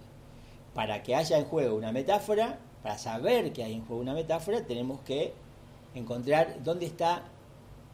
para 0.73 1.03
que 1.03 1.15
haya 1.15 1.37
en 1.37 1.45
juego 1.45 1.75
una 1.75 1.91
metáfora, 1.91 2.59
para 2.81 2.97
saber 2.97 3.51
que 3.51 3.63
hay 3.63 3.73
en 3.73 3.85
juego 3.85 4.01
una 4.01 4.13
metáfora, 4.13 4.65
tenemos 4.65 5.01
que 5.01 5.33
encontrar 5.93 6.63
dónde 6.63 6.85
está 6.85 7.23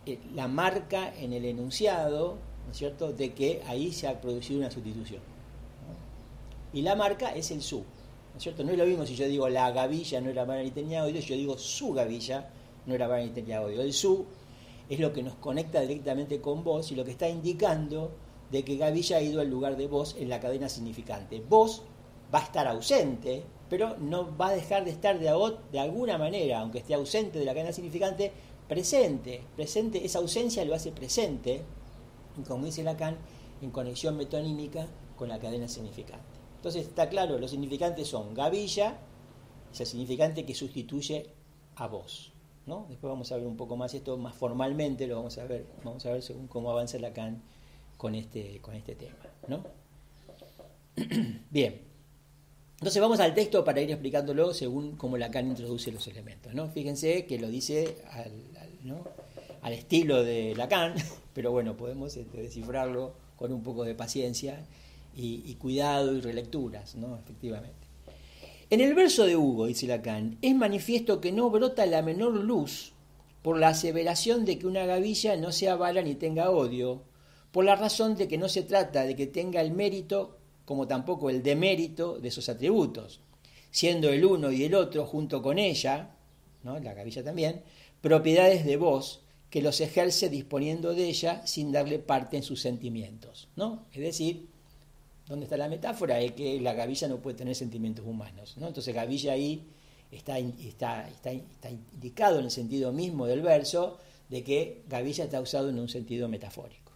eh, 0.05 0.19
la 0.33 0.47
marca 0.47 1.13
en 1.17 1.33
el 1.33 1.45
enunciado, 1.45 2.37
¿no 2.65 2.71
es 2.71 2.77
cierto?, 2.77 3.11
de 3.11 3.33
que 3.33 3.61
ahí 3.67 3.91
se 3.91 4.07
ha 4.07 4.21
producido 4.21 4.59
una 4.59 4.71
sustitución. 4.71 5.21
Y 6.73 6.83
la 6.83 6.95
marca 6.95 7.31
es 7.31 7.49
el 7.49 7.63
su, 7.63 7.79
¿no 7.79 8.37
es 8.37 8.43
cierto? 8.43 8.63
No 8.63 8.71
es 8.71 8.77
lo 8.77 8.85
mismo 8.85 9.05
si 9.05 9.15
yo 9.15 9.27
digo 9.27 9.49
la 9.49 9.71
gavilla 9.71 10.21
no 10.21 10.29
era 10.29 10.45
para 10.45 10.61
ni 10.61 10.69
tenía 10.69 11.03
odio, 11.03 11.19
yo 11.19 11.35
digo 11.35 11.57
su 11.57 11.93
gavilla 11.93 12.49
no 12.89 12.95
era 12.95 13.07
para 13.07 13.23
ni 13.23 13.29
tenía 13.29 13.61
odio. 13.61 13.81
El 13.81 13.93
su 13.93 14.25
es 14.89 14.99
lo 14.99 15.13
que 15.13 15.23
nos 15.23 15.35
conecta 15.35 15.79
directamente 15.81 16.41
con 16.41 16.63
vos 16.63 16.91
y 16.91 16.95
lo 16.95 17.05
que 17.05 17.11
está 17.11 17.29
indicando 17.29 18.11
de 18.51 18.63
que 18.65 18.77
gavilla 18.77 19.17
ha 19.17 19.21
ido 19.21 19.39
al 19.39 19.49
lugar 19.49 19.77
de 19.77 19.87
vos 19.87 20.15
en 20.17 20.27
la 20.27 20.39
cadena 20.39 20.67
significante. 20.67 21.41
Vos 21.47 21.83
va 22.33 22.39
a 22.39 22.43
estar 22.43 22.67
ausente, 22.67 23.43
pero 23.69 23.95
no 23.97 24.35
va 24.35 24.49
a 24.49 24.53
dejar 24.53 24.83
de 24.83 24.91
estar 24.91 25.19
de, 25.19 25.31
de 25.71 25.79
alguna 25.79 26.17
manera, 26.17 26.59
aunque 26.59 26.79
esté 26.79 26.95
ausente 26.95 27.37
de 27.37 27.45
la 27.45 27.53
cadena 27.53 27.71
significante, 27.71 28.31
presente. 28.67 29.43
Presente, 29.55 30.03
esa 30.03 30.19
ausencia 30.19 30.65
lo 30.65 30.73
hace 30.73 30.91
presente, 30.91 31.61
como 32.47 32.65
dice 32.65 32.83
Lacan, 32.83 33.17
en 33.61 33.69
conexión 33.69 34.17
metonímica 34.17 34.87
con 35.15 35.29
la 35.29 35.37
cadena 35.37 35.67
significante. 35.67 36.39
Entonces 36.55 36.87
está 36.87 37.07
claro, 37.07 37.37
los 37.37 37.51
significantes 37.51 38.07
son 38.07 38.33
gavilla, 38.33 38.97
ese 39.71 39.85
significante 39.85 40.45
que 40.45 40.55
sustituye 40.55 41.29
a 41.75 41.87
vos. 41.87 42.33
¿No? 42.69 42.85
Después 42.87 43.09
vamos 43.09 43.29
a 43.33 43.35
ver 43.35 43.47
un 43.47 43.57
poco 43.57 43.75
más 43.75 43.93
esto 43.93 44.17
más 44.17 44.35
formalmente, 44.35 45.07
lo 45.07 45.17
vamos 45.17 45.37
a 45.39 45.45
ver, 45.45 45.65
vamos 45.83 46.05
a 46.05 46.13
ver 46.13 46.21
según 46.21 46.47
cómo 46.47 46.71
avanza 46.71 46.99
Lacan 46.99 47.41
con 47.97 48.15
este, 48.15 48.59
con 48.61 48.75
este 48.75 48.95
tema. 48.95 49.17
¿no? 49.47 49.65
Bien. 51.49 51.81
Entonces 52.75 53.01
vamos 53.01 53.19
al 53.19 53.33
texto 53.33 53.65
para 53.65 53.81
ir 53.81 53.91
explicándolo 53.91 54.53
según 54.53 54.95
cómo 54.95 55.17
Lacan 55.17 55.47
introduce 55.47 55.91
los 55.91 56.07
elementos. 56.07 56.53
¿no? 56.53 56.69
Fíjense 56.69 57.25
que 57.25 57.39
lo 57.39 57.49
dice 57.49 57.97
al, 59.61 59.73
estilo 59.73 60.23
de 60.23 60.55
Lacan, 60.55 60.93
pero 61.33 61.51
bueno, 61.51 61.75
podemos 61.75 62.15
este, 62.15 62.43
descifrarlo 62.43 63.13
con 63.35 63.51
un 63.51 63.63
poco 63.63 63.83
de 63.83 63.95
paciencia 63.95 64.63
y, 65.15 65.55
cuidado 65.55 66.15
y 66.15 66.21
relecturas, 66.21 66.95
¿no? 66.95 67.17
efectivamente. 67.17 67.88
En 68.71 68.81
el 68.81 68.93
verso 68.93 69.25
de 69.25 69.35
Hugo, 69.35 69.65
dice 69.65 69.87
Lacan, 69.87 70.37
es 70.43 70.53
manifiesto 70.53 71.19
que 71.19 71.31
no 71.31 71.49
brota 71.49 71.87
la 71.87 72.03
menor 72.03 72.35
luz 72.35 72.93
por 73.41 73.57
la 73.57 73.69
aseveración 73.69 74.45
de 74.45 74.59
que 74.59 74.67
una 74.67 74.85
gavilla 74.85 75.35
no 75.37 75.51
sea 75.51 75.75
bala 75.75 76.03
ni 76.03 76.13
tenga 76.13 76.51
odio, 76.51 77.01
por 77.51 77.65
la 77.65 77.75
razón 77.75 78.15
de 78.15 78.27
que 78.27 78.37
no 78.37 78.47
se 78.47 78.61
trata 78.61 79.05
de 79.05 79.15
que 79.15 79.25
tenga 79.25 79.61
el 79.61 79.71
mérito 79.71 80.37
como 80.65 80.87
tampoco 80.87 81.31
el 81.31 81.41
demérito 81.41 82.19
de 82.19 82.27
esos 82.27 82.47
atributos, 82.47 83.21
siendo 83.71 84.09
el 84.09 84.23
uno 84.23 84.51
y 84.51 84.63
el 84.63 84.75
otro 84.75 85.03
junto 85.07 85.41
con 85.41 85.57
ella, 85.57 86.15
¿no? 86.61 86.77
la 86.77 86.93
gavilla 86.93 87.23
también, 87.23 87.63
propiedades 88.01 88.65
de 88.65 88.77
vos 88.77 89.23
que 89.49 89.63
los 89.63 89.81
ejerce 89.81 90.29
disponiendo 90.29 90.93
de 90.93 91.09
ella 91.09 91.41
sin 91.47 91.71
darle 91.71 91.97
parte 91.97 92.37
en 92.37 92.43
sus 92.43 92.61
sentimientos. 92.61 93.49
¿no? 93.55 93.87
Es 93.91 94.01
decir, 94.01 94.48
¿dónde 95.29 95.45
está 95.45 95.55
la 95.55 95.69
metáfora? 95.69 96.19
Es 96.19 96.33
que 96.33 96.59
la 96.59 96.73
gavilla 96.73 97.07
no 97.07 97.19
puede 97.19 97.37
tener 97.37 97.55
sentimientos 97.55 98.05
humanos. 98.05 98.57
¿no? 98.57 98.67
Entonces 98.67 98.93
gavilla 98.93 99.31
ahí 99.33 99.65
está, 100.11 100.37
está, 100.39 101.07
está, 101.07 101.69
indicado 101.69 102.39
en 102.39 102.45
el 102.45 102.51
sentido 102.51 102.91
mismo 102.91 103.25
del 103.27 103.41
verso 103.41 103.97
de 104.27 104.43
que 104.43 104.83
gavilla 104.89 105.23
está 105.23 105.39
usado 105.39 105.69
en 105.69 105.79
un 105.79 105.87
sentido 105.87 106.27
metafórico 106.27 106.89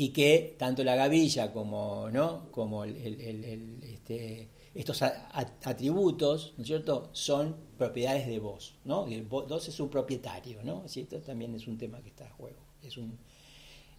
y 0.00 0.08
que 0.10 0.56
tanto 0.58 0.82
la 0.82 0.94
gavilla 0.96 1.52
como, 1.52 2.08
¿no? 2.10 2.50
como 2.50 2.84
este, 2.84 4.48
estos 4.74 5.02
atributos, 5.02 6.54
¿no 6.56 6.62
es 6.62 6.68
cierto?, 6.68 7.10
son 7.12 7.54
propiedades 7.76 8.26
de 8.26 8.38
vos, 8.38 8.76
¿no? 8.86 9.06
Vos 9.28 9.68
es 9.68 9.78
un 9.78 9.90
propietario, 9.90 10.62
¿no? 10.62 10.84
Esto 10.86 11.20
también 11.20 11.54
es 11.54 11.66
un 11.66 11.76
tema 11.76 12.00
que 12.00 12.08
está 12.08 12.24
a 12.24 12.30
juego. 12.30 12.60
Es, 12.82 12.96
un, 12.96 13.18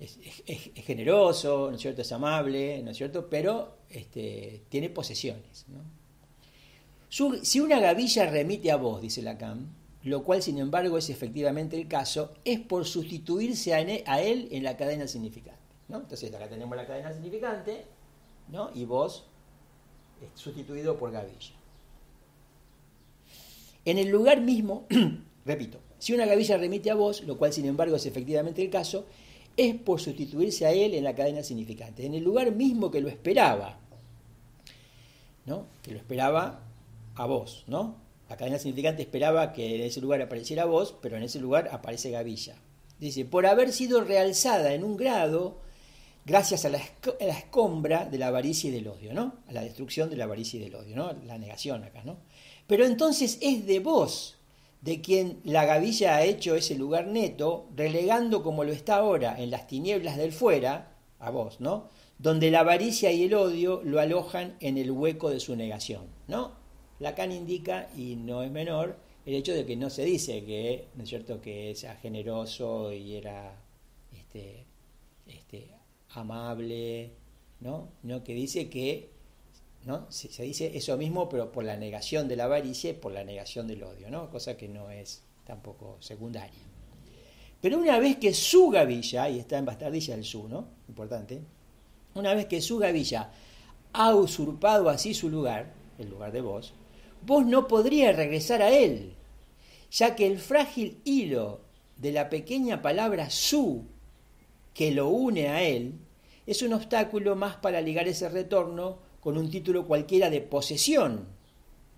es, 0.01 0.72
generoso, 0.86 1.70
¿no 1.70 1.75
es 1.75 1.81
cierto?, 1.81 2.01
es 2.01 2.12
amable, 2.12 2.81
¿no 2.84 2.91
es 2.91 2.98
cierto?, 2.98 3.29
pero 3.29 3.77
este, 3.89 4.63
tiene 4.70 4.89
posesiones, 4.89 5.65
¿no? 5.67 6.01
si 7.43 7.60
una 7.60 7.79
gavilla 7.81 8.29
remite 8.29 8.72
a 8.72 8.77
vos, 8.77 9.01
dice 9.01 9.22
Lacan, 9.22 9.67
lo 10.03 10.24
cual 10.24 10.41
sin 10.41 10.58
embargo 10.60 10.98
es 10.98 11.10
efectivamente 11.10 11.75
el 11.75 11.89
caso, 11.89 12.34
es 12.46 12.60
por 12.62 12.86
sustituirse 12.86 13.74
a 13.74 14.22
él 14.22 14.48
en 14.51 14.63
la 14.63 14.77
cadena 14.77 15.08
significante. 15.08 15.60
Entonces 15.89 16.34
acá 16.34 16.48
tenemos 16.48 16.75
la 16.75 16.88
cadena 16.88 17.12
significante, 17.12 17.86
¿no? 18.48 18.72
Y 18.74 18.86
vos 18.86 19.25
es 20.22 20.39
sustituido 20.39 20.98
por 20.98 21.12
gavilla. 21.12 21.53
En 23.84 23.98
el 23.98 24.10
lugar 24.10 24.41
mismo, 24.41 24.88
repito, 25.46 25.79
si 26.00 26.13
una 26.13 26.25
gavilla 26.25 26.58
remite 26.58 26.91
a 26.91 26.96
vos, 26.96 27.24
lo 27.24 27.38
cual 27.38 27.51
sin 27.51 27.65
embargo 27.65 27.96
es 27.96 28.05
efectivamente 28.05 28.62
el 28.62 28.70
caso, 28.70 29.05
es 29.58 29.75
por 29.75 30.00
sustituirse 30.00 30.65
a 30.65 30.72
él 30.72 30.93
en 30.93 31.03
la 31.03 31.15
cadena 31.15 31.43
significante, 31.43 32.05
en 32.05 32.13
el 32.13 32.24
lugar 32.24 32.51
mismo 32.51 32.91
que 32.91 33.01
lo 33.01 33.10
esperaba, 33.10 33.79
¿no? 35.46 35.67
Que 35.84 35.91
lo 35.91 35.98
esperaba 35.98 36.63
a 37.15 37.25
vos, 37.25 37.63
¿no? 37.67 37.96
La 38.29 38.38
cadena 38.38 38.60
significante 38.60 39.01
esperaba 39.01 39.51
que 39.51 39.75
en 39.75 39.81
ese 39.81 40.00
lugar 40.00 40.22
apareciera 40.22 40.65
vos, 40.65 40.96
pero 41.01 41.17
en 41.17 41.24
ese 41.24 41.39
lugar 41.39 41.70
aparece 41.72 42.12
gavilla. 42.12 42.55
Dice, 43.00 43.25
por 43.25 43.46
haber 43.46 43.74
sido 43.74 44.01
realzada 44.03 44.74
en 44.74 44.84
un 44.84 44.96
grado 44.96 45.60
gracias 46.25 46.65
a 46.65 46.70
la, 46.70 46.79
escombra 47.20 48.05
de 48.05 48.17
la 48.17 48.27
avaricia 48.27 48.70
y 48.70 48.74
del 48.74 48.88
odio, 48.88 49.13
¿no? 49.13 49.36
A 49.48 49.53
la 49.53 49.62
destrucción 49.62 50.10
de 50.10 50.17
la 50.17 50.25
avaricia 50.25 50.60
y 50.60 50.63
del 50.63 50.75
odio, 50.75 50.96
¿no? 50.96 51.13
La 51.25 51.38
negación 51.38 51.84
acá, 51.84 52.03
¿no? 52.03 52.17
Pero 52.67 52.86
entonces 52.86 53.38
es 53.41 53.65
de 53.65 53.79
vos 53.79 54.38
de 54.82 55.02
quien 55.02 55.40
la 55.44 55.66
gavilla 55.66 56.16
ha 56.16 56.24
hecho 56.24 56.56
ese 56.56 56.76
lugar 56.76 57.08
neto, 57.08 57.70
relegando 57.76 58.44
como 58.44 58.64
lo 58.64 58.72
está 58.72 58.96
ahora 58.96 59.40
en 59.42 59.52
las 59.52 59.68
tinieblas 59.68 60.18
del 60.18 60.32
fuera, 60.32 60.96
a 61.20 61.30
vos, 61.30 61.62
¿no? 61.62 61.90
Donde 62.18 62.52
la 62.52 62.62
avaricia 62.62 63.12
y 63.12 63.24
el 63.24 63.36
odio 63.36 63.82
lo 63.84 64.00
alojan 64.00 64.58
en 64.60 64.78
el 64.78 64.92
hueco 64.92 65.30
de 65.30 65.40
su 65.40 65.56
negación, 65.56 66.08
¿no? 66.28 66.54
Lacan 67.00 67.32
indica, 67.32 67.90
y 67.96 68.16
no 68.16 68.44
es 68.44 68.52
menor, 68.52 68.98
el 69.26 69.36
hecho 69.36 69.54
de 69.54 69.66
que 69.66 69.76
no 69.76 69.90
se 69.90 70.04
dice 70.04 70.44
que, 70.44 70.88
¿no 70.96 71.04
es 71.04 71.10
cierto?, 71.10 71.42
que 71.42 71.76
sea 71.76 71.96
generoso 71.96 72.92
y 72.92 73.16
era 73.16 73.54
este, 74.12 74.66
este, 75.28 75.70
amable, 76.10 77.12
¿no? 77.60 77.90
¿no? 78.02 78.24
Que 78.24 78.34
dice 78.34 78.70
que 78.70 79.12
¿no? 79.86 80.10
Se, 80.12 80.32
se, 80.32 80.44
dice 80.44 80.72
eso 80.76 80.98
mismo, 80.98 81.28
pero 81.30 81.52
por 81.52 81.64
la 81.64 81.78
negación 81.78 82.28
de 82.28 82.36
la 82.36 82.46
avaricia 82.46 82.92
y 82.92 82.94
por 82.94 83.12
la 83.12 83.24
negación 83.24 83.68
del 83.68 83.84
odio, 83.84 84.10
¿no? 84.10 84.30
Cosa 84.30 84.58
que 84.58 84.68
no 84.68 84.90
es 84.92 85.24
tampoco 85.46 85.98
secundaria. 86.00 86.62
Pero 87.62 87.78
una 87.78 88.00
vez 88.00 88.18
que 88.18 88.34
su 88.34 88.70
gavilla, 88.70 89.30
y 89.30 89.40
está 89.40 89.58
en 89.58 89.66
bastardilla 89.66 90.16
el 90.16 90.24
su, 90.24 90.48
¿no? 90.48 90.68
Importante, 90.88 91.42
una 92.16 92.34
vez 92.34 92.48
que 92.48 92.62
su 92.62 92.78
gavilla 92.78 93.32
ha 93.94 94.16
usurpado 94.16 94.90
así 94.90 95.14
su 95.14 95.30
lugar, 95.30 95.74
el 96.00 96.10
lugar 96.10 96.32
de 96.32 96.42
vos, 96.42 96.74
vos 97.26 97.46
no 97.46 97.68
podrías 97.68 98.16
regresar 98.16 98.62
a 98.62 98.72
él, 98.72 99.14
ya 99.92 100.16
que 100.16 100.26
el 100.26 100.40
frágil 100.40 101.02
hilo 101.04 101.62
de 101.98 102.12
la 102.12 102.30
pequeña 102.30 102.82
palabra 102.82 103.30
su 103.30 103.86
que 104.74 104.92
lo 104.92 105.10
une 105.10 105.50
a 105.50 105.62
él 105.62 106.00
es 106.48 106.62
un 106.62 106.74
obstáculo 106.74 107.36
más 107.36 107.58
para 107.58 107.82
ligar 107.82 108.08
ese 108.08 108.30
retorno 108.30 109.00
con 109.22 109.38
un 109.38 109.50
título 109.50 109.86
cualquiera 109.86 110.30
de 110.30 110.42
posesión, 110.42 111.28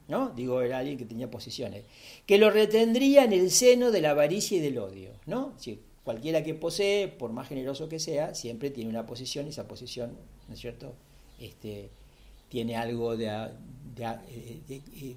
¿no? 0.07 0.29
Digo, 0.29 0.61
era 0.61 0.79
alguien 0.79 0.97
que 0.97 1.05
tenía 1.05 1.31
posesiones, 1.31 1.85
que 2.25 2.37
lo 2.37 2.51
retendría 2.51 3.23
en 3.23 3.33
el 3.33 3.49
seno 3.49 3.91
de 3.91 4.01
la 4.01 4.11
avaricia 4.11 4.57
y 4.57 4.61
del 4.61 4.77
odio, 4.77 5.11
¿no? 5.25 5.53
Si 5.57 5.79
cualquiera 6.03 6.43
que 6.43 6.53
posee, 6.53 7.07
por 7.07 7.31
más 7.31 7.47
generoso 7.47 7.87
que 7.87 7.99
sea, 7.99 8.35
siempre 8.35 8.69
tiene 8.69 8.89
una 8.89 9.05
posesión 9.05 9.45
y 9.47 9.49
esa 9.49 9.67
posesión, 9.67 10.17
¿no 10.47 10.53
es 10.53 10.59
cierto? 10.59 10.93
Este, 11.39 11.89
tiene 12.49 12.75
algo 12.75 13.15
de, 13.15 13.49
de, 13.95 15.15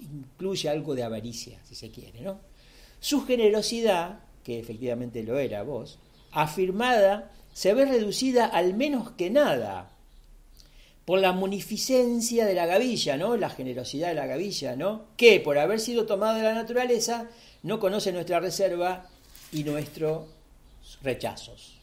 incluye 0.00 0.68
algo 0.68 0.94
de 0.96 1.04
avaricia, 1.04 1.60
si 1.64 1.76
se 1.76 1.90
quiere, 1.90 2.20
¿no? 2.20 2.40
Su 3.00 3.24
generosidad, 3.24 4.20
que 4.42 4.58
efectivamente 4.58 5.22
lo 5.22 5.38
era 5.38 5.62
vos, 5.62 6.00
afirmada, 6.32 7.30
se 7.52 7.74
ve 7.74 7.84
reducida 7.84 8.46
al 8.46 8.74
menos 8.74 9.12
que 9.12 9.30
nada 9.30 9.92
por 11.08 11.20
la 11.20 11.32
munificencia 11.32 12.44
de 12.44 12.52
la 12.52 12.66
gavilla, 12.66 13.16
¿no? 13.16 13.38
La 13.38 13.48
generosidad 13.48 14.08
de 14.08 14.14
la 14.14 14.26
gavilla, 14.26 14.76
¿no? 14.76 15.06
Que 15.16 15.40
por 15.40 15.56
haber 15.56 15.80
sido 15.80 16.04
tomada 16.04 16.34
de 16.36 16.42
la 16.42 16.52
naturaleza 16.52 17.30
no 17.62 17.80
conoce 17.80 18.12
nuestra 18.12 18.40
reserva 18.40 19.06
y 19.50 19.64
nuestros 19.64 20.26
rechazos. 21.00 21.78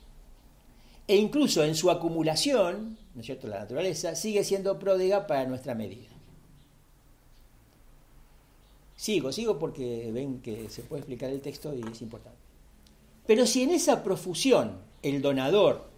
E 1.08 1.16
incluso 1.16 1.64
en 1.64 1.74
su 1.74 1.90
acumulación, 1.90 3.00
¿no 3.16 3.22
es 3.22 3.26
cierto?, 3.26 3.48
la 3.48 3.62
naturaleza 3.62 4.14
sigue 4.14 4.44
siendo 4.44 4.78
pródiga 4.78 5.26
para 5.26 5.48
nuestra 5.48 5.74
medida. 5.74 6.12
Sigo, 8.96 9.32
sigo 9.32 9.58
porque 9.58 10.12
ven 10.14 10.40
que 10.40 10.70
se 10.70 10.84
puede 10.84 11.00
explicar 11.00 11.32
el 11.32 11.42
texto 11.42 11.74
y 11.74 11.82
es 11.92 12.00
importante. 12.04 12.38
Pero 13.26 13.48
si 13.48 13.64
en 13.64 13.72
esa 13.72 14.04
profusión 14.04 14.78
el 15.02 15.24
donador, 15.24 15.90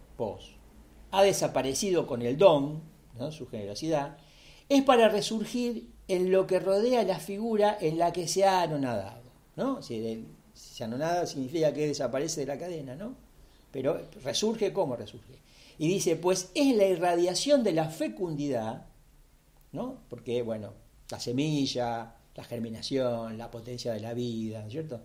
ha 1.10 1.22
desaparecido 1.22 2.06
con 2.06 2.22
el 2.22 2.38
don, 2.38 2.87
su 3.32 3.46
generosidad, 3.46 4.16
es 4.68 4.82
para 4.82 5.08
resurgir 5.08 5.88
en 6.08 6.30
lo 6.30 6.46
que 6.46 6.60
rodea 6.60 7.02
la 7.04 7.18
figura 7.18 7.76
en 7.80 7.98
la 7.98 8.12
que 8.12 8.28
se 8.28 8.44
ha 8.44 8.62
anonadado. 8.62 9.22
¿no? 9.56 9.82
Si, 9.82 10.26
se 10.54 10.84
anonada 10.84 11.26
significa 11.26 11.72
que 11.72 11.86
desaparece 11.86 12.40
de 12.40 12.46
la 12.46 12.58
cadena, 12.58 12.94
¿no? 12.94 13.14
pero 13.70 14.00
resurge 14.22 14.72
¿cómo 14.72 14.96
resurge. 14.96 15.38
Y 15.78 15.88
dice, 15.88 16.16
pues 16.16 16.50
es 16.54 16.74
la 16.74 16.86
irradiación 16.86 17.62
de 17.62 17.72
la 17.72 17.88
fecundidad, 17.88 18.86
¿no? 19.72 20.00
porque, 20.08 20.42
bueno, 20.42 20.72
la 21.10 21.20
semilla, 21.20 22.14
la 22.34 22.44
germinación, 22.44 23.38
la 23.38 23.50
potencia 23.50 23.92
de 23.92 24.00
la 24.00 24.14
vida, 24.14 24.68
¿cierto? 24.70 25.00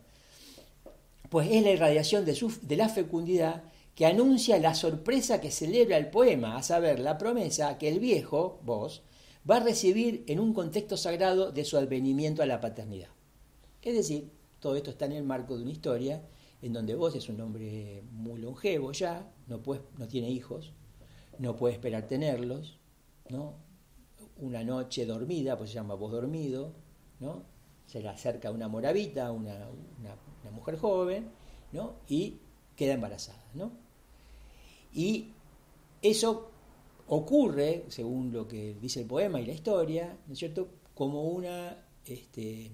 Pues 1.29 1.49
es 1.51 1.63
la 1.63 1.71
irradiación 1.71 2.25
de 2.25 2.75
la 2.75 2.89
fecundidad 2.89 3.63
que 3.95 4.05
anuncia 4.05 4.57
la 4.59 4.73
sorpresa 4.73 5.39
que 5.39 5.51
celebra 5.51 5.97
el 5.97 6.09
poema, 6.09 6.57
a 6.57 6.63
saber, 6.63 6.99
la 6.99 7.17
promesa 7.17 7.77
que 7.77 7.89
el 7.89 7.99
viejo, 7.99 8.59
vos, 8.63 9.03
va 9.49 9.57
a 9.57 9.63
recibir 9.63 10.23
en 10.27 10.39
un 10.39 10.53
contexto 10.53 10.97
sagrado 10.97 11.51
de 11.51 11.65
su 11.65 11.77
advenimiento 11.77 12.41
a 12.41 12.45
la 12.45 12.61
paternidad. 12.61 13.09
Es 13.81 13.95
decir, 13.95 14.31
todo 14.59 14.75
esto 14.75 14.91
está 14.91 15.05
en 15.05 15.11
el 15.11 15.23
marco 15.23 15.57
de 15.57 15.63
una 15.63 15.71
historia 15.71 16.23
en 16.61 16.71
donde 16.71 16.95
vos 16.95 17.13
es 17.13 17.27
un 17.27 17.41
hombre 17.41 18.03
muy 18.13 18.39
longevo 18.39 18.93
ya, 18.93 19.29
no, 19.47 19.61
no 19.97 20.07
tiene 20.07 20.29
hijos, 20.29 20.71
no 21.37 21.57
puede 21.57 21.73
esperar 21.73 22.07
tenerlos, 22.07 22.79
¿no? 23.29 23.55
Una 24.37 24.63
noche 24.63 25.05
dormida, 25.05 25.57
pues 25.57 25.71
se 25.71 25.75
llama 25.75 25.95
vos 25.95 26.13
dormido, 26.13 26.73
¿no? 27.19 27.43
Se 27.85 28.01
le 28.01 28.07
acerca 28.07 28.49
una 28.49 28.69
moravita, 28.69 29.31
una, 29.33 29.67
una, 29.99 30.15
una 30.41 30.51
mujer 30.51 30.77
joven, 30.77 31.29
¿no? 31.73 31.95
Y 32.07 32.39
queda 32.77 32.93
embarazada, 32.93 33.43
¿no? 33.53 33.82
Y 34.93 35.31
eso 36.01 36.51
ocurre, 37.07 37.85
según 37.89 38.31
lo 38.31 38.47
que 38.47 38.75
dice 38.81 39.01
el 39.01 39.07
poema 39.07 39.41
y 39.41 39.45
la 39.45 39.53
historia, 39.53 40.17
¿no 40.27 40.33
es 40.33 40.39
cierto?, 40.39 40.67
como 40.93 41.23
una, 41.23 41.75
este, 42.05 42.71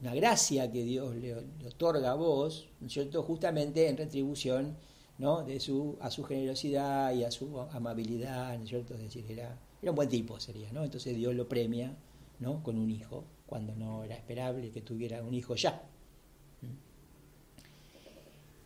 una 0.00 0.14
gracia 0.14 0.70
que 0.70 0.84
Dios 0.84 1.16
le, 1.16 1.34
otorga 1.66 2.12
a 2.12 2.14
vos, 2.14 2.68
¿no 2.80 2.86
es 2.86 2.92
cierto?, 2.92 3.22
justamente 3.22 3.88
en 3.88 3.96
retribución 3.96 4.76
¿no? 5.18 5.42
de 5.42 5.60
su, 5.60 5.98
a 6.00 6.10
su 6.10 6.24
generosidad 6.24 7.12
y 7.12 7.24
a 7.24 7.30
su 7.30 7.60
amabilidad, 7.72 8.56
¿no 8.56 8.64
es 8.64 8.68
cierto?, 8.70 8.94
es 8.94 9.00
decir, 9.00 9.24
era, 9.28 9.58
era 9.82 9.92
un 9.92 9.96
buen 9.96 10.08
tipo, 10.08 10.38
sería, 10.40 10.72
¿no? 10.72 10.84
Entonces 10.84 11.16
Dios 11.16 11.34
lo 11.34 11.48
premia, 11.48 11.96
¿no?, 12.38 12.62
con 12.62 12.78
un 12.78 12.90
hijo, 12.90 13.24
cuando 13.46 13.74
no 13.74 14.04
era 14.04 14.14
esperable 14.14 14.70
que 14.70 14.80
tuviera 14.80 15.22
un 15.22 15.34
hijo 15.34 15.56
ya. 15.56 15.82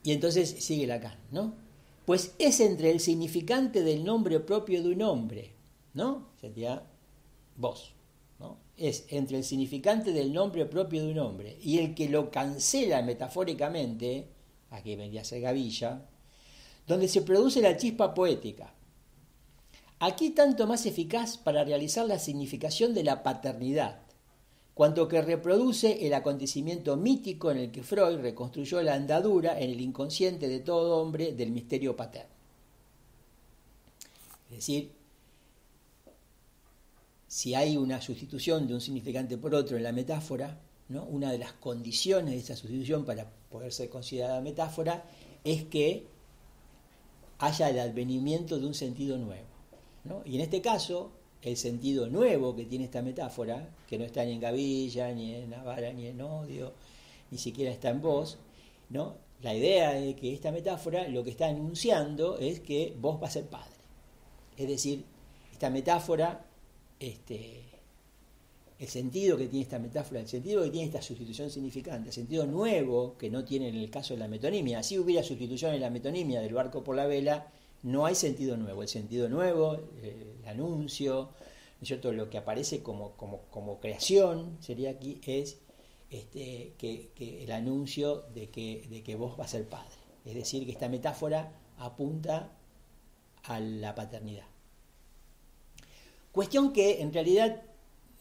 Y 0.02 0.12
entonces 0.12 0.50
sigue 0.50 0.86
Lacan, 0.86 1.16
¿no? 1.32 1.63
Pues 2.04 2.34
es 2.38 2.60
entre 2.60 2.90
el 2.90 3.00
significante 3.00 3.82
del 3.82 4.04
nombre 4.04 4.40
propio 4.40 4.82
de 4.82 4.90
un 4.90 5.02
hombre, 5.02 5.54
¿no? 5.94 6.28
Sería 6.40 6.82
vos, 7.56 7.94
¿no? 8.38 8.58
Es 8.76 9.06
entre 9.08 9.38
el 9.38 9.44
significante 9.44 10.12
del 10.12 10.32
nombre 10.32 10.66
propio 10.66 11.04
de 11.04 11.12
un 11.12 11.18
hombre 11.18 11.58
y 11.62 11.78
el 11.78 11.94
que 11.94 12.08
lo 12.08 12.30
cancela 12.30 13.02
metafóricamente, 13.02 14.28
aquí 14.70 14.96
vendría 14.96 15.22
a 15.22 15.24
ser 15.24 15.40
Gavilla, 15.40 16.06
donde 16.86 17.08
se 17.08 17.22
produce 17.22 17.62
la 17.62 17.76
chispa 17.76 18.12
poética. 18.12 18.74
Aquí 20.00 20.30
tanto 20.30 20.66
más 20.66 20.84
eficaz 20.84 21.38
para 21.38 21.64
realizar 21.64 22.06
la 22.06 22.18
significación 22.18 22.92
de 22.92 23.04
la 23.04 23.22
paternidad, 23.22 24.03
cuanto 24.74 25.06
que 25.06 25.22
reproduce 25.22 26.06
el 26.06 26.14
acontecimiento 26.14 26.96
mítico 26.96 27.50
en 27.50 27.58
el 27.58 27.70
que 27.70 27.82
Freud 27.82 28.18
reconstruyó 28.18 28.82
la 28.82 28.94
andadura 28.94 29.58
en 29.58 29.70
el 29.70 29.80
inconsciente 29.80 30.48
de 30.48 30.60
todo 30.60 30.98
hombre 31.00 31.32
del 31.32 31.52
misterio 31.52 31.96
paterno. 31.96 32.34
Es 34.50 34.56
decir, 34.56 34.90
si 37.28 37.54
hay 37.54 37.76
una 37.76 38.00
sustitución 38.00 38.66
de 38.66 38.74
un 38.74 38.80
significante 38.80 39.38
por 39.38 39.54
otro 39.54 39.76
en 39.76 39.84
la 39.84 39.92
metáfora, 39.92 40.60
¿no? 40.88 41.04
una 41.04 41.32
de 41.32 41.38
las 41.38 41.52
condiciones 41.52 42.34
de 42.34 42.40
esa 42.40 42.56
sustitución 42.56 43.04
para 43.04 43.30
poder 43.50 43.72
ser 43.72 43.88
considerada 43.88 44.40
metáfora 44.40 45.04
es 45.44 45.64
que 45.64 46.06
haya 47.38 47.70
el 47.70 47.78
advenimiento 47.78 48.58
de 48.58 48.66
un 48.66 48.74
sentido 48.74 49.18
nuevo. 49.18 49.44
Y 50.24 50.36
en 50.36 50.42
este 50.42 50.60
caso, 50.60 51.12
el 51.44 51.56
sentido 51.56 52.08
nuevo 52.08 52.56
que 52.56 52.64
tiene 52.64 52.86
esta 52.86 53.02
metáfora, 53.02 53.68
que 53.86 53.98
no 53.98 54.04
está 54.04 54.24
ni 54.24 54.32
en 54.32 54.40
Gavilla, 54.40 55.12
ni 55.12 55.34
en 55.34 55.50
Navarra, 55.50 55.92
ni 55.92 56.06
en 56.06 56.20
Odio, 56.20 56.72
ni 57.30 57.38
siquiera 57.38 57.70
está 57.70 57.90
en 57.90 58.00
vos, 58.00 58.38
¿no? 58.90 59.16
La 59.42 59.54
idea 59.54 59.92
de 59.92 60.16
que 60.16 60.32
esta 60.32 60.50
metáfora 60.52 61.06
lo 61.08 61.22
que 61.22 61.30
está 61.30 61.48
anunciando 61.48 62.38
es 62.38 62.60
que 62.60 62.94
vos 62.98 63.20
vas 63.20 63.30
a 63.30 63.40
ser 63.40 63.44
padre. 63.44 63.74
Es 64.56 64.68
decir, 64.68 65.04
esta 65.52 65.68
metáfora, 65.68 66.46
este, 66.98 67.60
el 68.78 68.88
sentido 68.88 69.36
que 69.36 69.48
tiene 69.48 69.64
esta 69.64 69.78
metáfora, 69.78 70.20
el 70.20 70.28
sentido 70.28 70.62
que 70.62 70.70
tiene 70.70 70.86
esta 70.86 71.02
sustitución 71.02 71.50
significante, 71.50 72.08
el 72.08 72.14
sentido 72.14 72.46
nuevo 72.46 73.16
que 73.18 73.30
no 73.30 73.44
tiene 73.44 73.68
en 73.68 73.76
el 73.76 73.90
caso 73.90 74.14
de 74.14 74.20
la 74.20 74.28
metonimia. 74.28 74.82
Si 74.82 74.98
hubiera 74.98 75.22
sustitución 75.22 75.74
en 75.74 75.82
la 75.82 75.90
metonimia 75.90 76.40
del 76.40 76.54
barco 76.54 76.82
por 76.82 76.96
la 76.96 77.06
vela, 77.06 77.52
no 77.84 78.06
hay 78.06 78.14
sentido 78.16 78.56
nuevo. 78.56 78.82
El 78.82 78.88
sentido 78.88 79.28
nuevo, 79.28 79.76
eh, 80.02 80.36
el 80.42 80.48
anuncio, 80.48 81.30
¿no 81.80 81.86
cierto? 81.86 82.12
lo 82.12 82.28
que 82.28 82.38
aparece 82.38 82.82
como, 82.82 83.12
como, 83.12 83.78
creación 83.78 84.56
sería 84.60 84.90
aquí 84.90 85.20
es 85.24 85.58
este, 86.10 86.72
que, 86.78 87.44
el 87.44 87.52
anuncio 87.52 88.24
de 88.34 88.48
que, 88.48 88.86
de 88.90 89.02
que 89.02 89.14
vos 89.14 89.36
vas 89.36 89.48
a 89.48 89.58
ser 89.58 89.68
padre. 89.68 89.94
Es 90.24 90.34
decir, 90.34 90.64
que 90.64 90.72
esta 90.72 90.88
metáfora 90.88 91.52
apunta 91.78 92.50
a 93.44 93.60
la 93.60 93.94
paternidad. 93.94 94.46
Cuestión 96.32 96.72
que 96.72 97.02
en 97.02 97.12
realidad, 97.12 97.62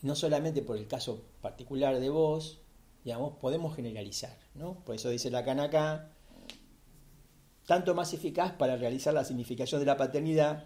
no 0.02 0.16
solamente 0.16 0.62
por 0.62 0.78
el 0.78 0.88
caso 0.88 1.24
particular 1.42 2.00
de 2.00 2.10
vos, 2.10 2.60
digamos, 3.06 3.38
podemos 3.38 3.76
generalizar, 3.76 4.38
¿no? 4.56 4.76
Por 4.86 4.96
eso 4.96 5.10
dice 5.10 5.32
la 5.32 5.40
acá, 5.40 6.13
tanto 7.66 7.96
más 7.96 8.14
eficaz 8.14 8.54
para 8.54 8.78
realizar 8.78 9.14
la 9.14 9.24
significación 9.24 9.80
de 9.80 9.86
la 9.86 9.98
paternidad, 9.98 10.66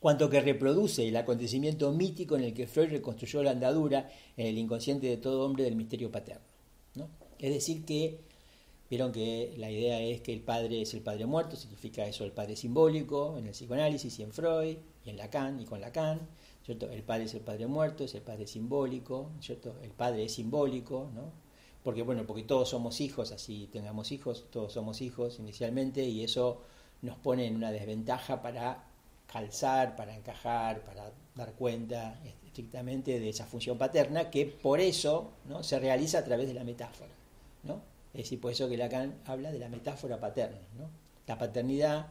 cuanto 0.00 0.28
que 0.28 0.40
reproduce 0.40 1.06
el 1.06 1.16
acontecimiento 1.16 1.92
mítico 1.92 2.36
en 2.36 2.44
el 2.44 2.54
que 2.54 2.66
Freud 2.66 2.90
reconstruyó 2.90 3.42
la 3.42 3.52
andadura 3.52 4.10
en 4.36 4.46
el 4.46 4.58
inconsciente 4.58 5.06
de 5.06 5.16
todo 5.16 5.44
hombre 5.44 5.64
del 5.64 5.76
misterio 5.76 6.10
paterno. 6.10 6.42
¿no? 6.94 7.08
Es 7.38 7.52
decir, 7.52 7.84
que 7.84 8.20
Vieron 8.92 9.10
que 9.10 9.54
la 9.56 9.70
idea 9.70 10.02
es 10.02 10.20
que 10.20 10.34
el 10.34 10.42
padre 10.42 10.82
es 10.82 10.92
el 10.92 11.00
padre 11.00 11.24
muerto, 11.24 11.56
significa 11.56 12.04
eso 12.04 12.24
el 12.24 12.32
padre 12.32 12.56
simbólico 12.56 13.38
en 13.38 13.46
el 13.46 13.52
psicoanálisis 13.52 14.18
y 14.18 14.22
en 14.22 14.32
Freud 14.32 14.76
y 15.06 15.08
en 15.08 15.16
Lacan 15.16 15.58
y 15.60 15.64
con 15.64 15.80
Lacan. 15.80 16.20
¿cierto? 16.62 16.90
El 16.90 17.02
padre 17.02 17.24
es 17.24 17.32
el 17.32 17.40
padre 17.40 17.66
muerto, 17.66 18.04
es 18.04 18.14
el 18.14 18.20
padre 18.20 18.46
simbólico, 18.46 19.30
¿cierto? 19.40 19.76
El 19.82 19.92
padre 19.92 20.24
es 20.24 20.34
simbólico, 20.34 21.10
¿no? 21.14 21.32
Porque 21.82 22.02
bueno, 22.02 22.24
porque 22.26 22.44
todos 22.44 22.68
somos 22.68 23.00
hijos, 23.00 23.32
así 23.32 23.68
tengamos 23.72 24.12
hijos, 24.12 24.46
todos 24.50 24.72
somos 24.72 25.00
hijos 25.00 25.38
inicialmente 25.38 26.02
y 26.04 26.22
eso 26.22 26.62
nos 27.02 27.18
pone 27.18 27.46
en 27.46 27.56
una 27.56 27.72
desventaja 27.72 28.40
para 28.40 28.84
calzar, 29.26 29.96
para 29.96 30.14
encajar, 30.14 30.82
para 30.82 31.10
dar 31.34 31.52
cuenta 31.54 32.20
estrictamente 32.46 33.18
de 33.18 33.30
esa 33.30 33.46
función 33.46 33.78
paterna 33.78 34.30
que 34.30 34.46
por 34.46 34.78
eso 34.78 35.32
¿no? 35.46 35.62
se 35.62 35.78
realiza 35.78 36.18
a 36.18 36.24
través 36.24 36.46
de 36.46 36.54
la 36.54 36.64
metáfora. 36.64 37.10
¿no? 37.64 37.80
Es 38.12 38.24
decir, 38.24 38.40
por 38.40 38.52
eso 38.52 38.68
que 38.68 38.76
Lacan 38.76 39.14
habla 39.24 39.50
de 39.50 39.58
la 39.58 39.68
metáfora 39.68 40.20
paterna. 40.20 40.60
¿no? 40.78 40.88
La 41.26 41.38
paternidad 41.38 42.08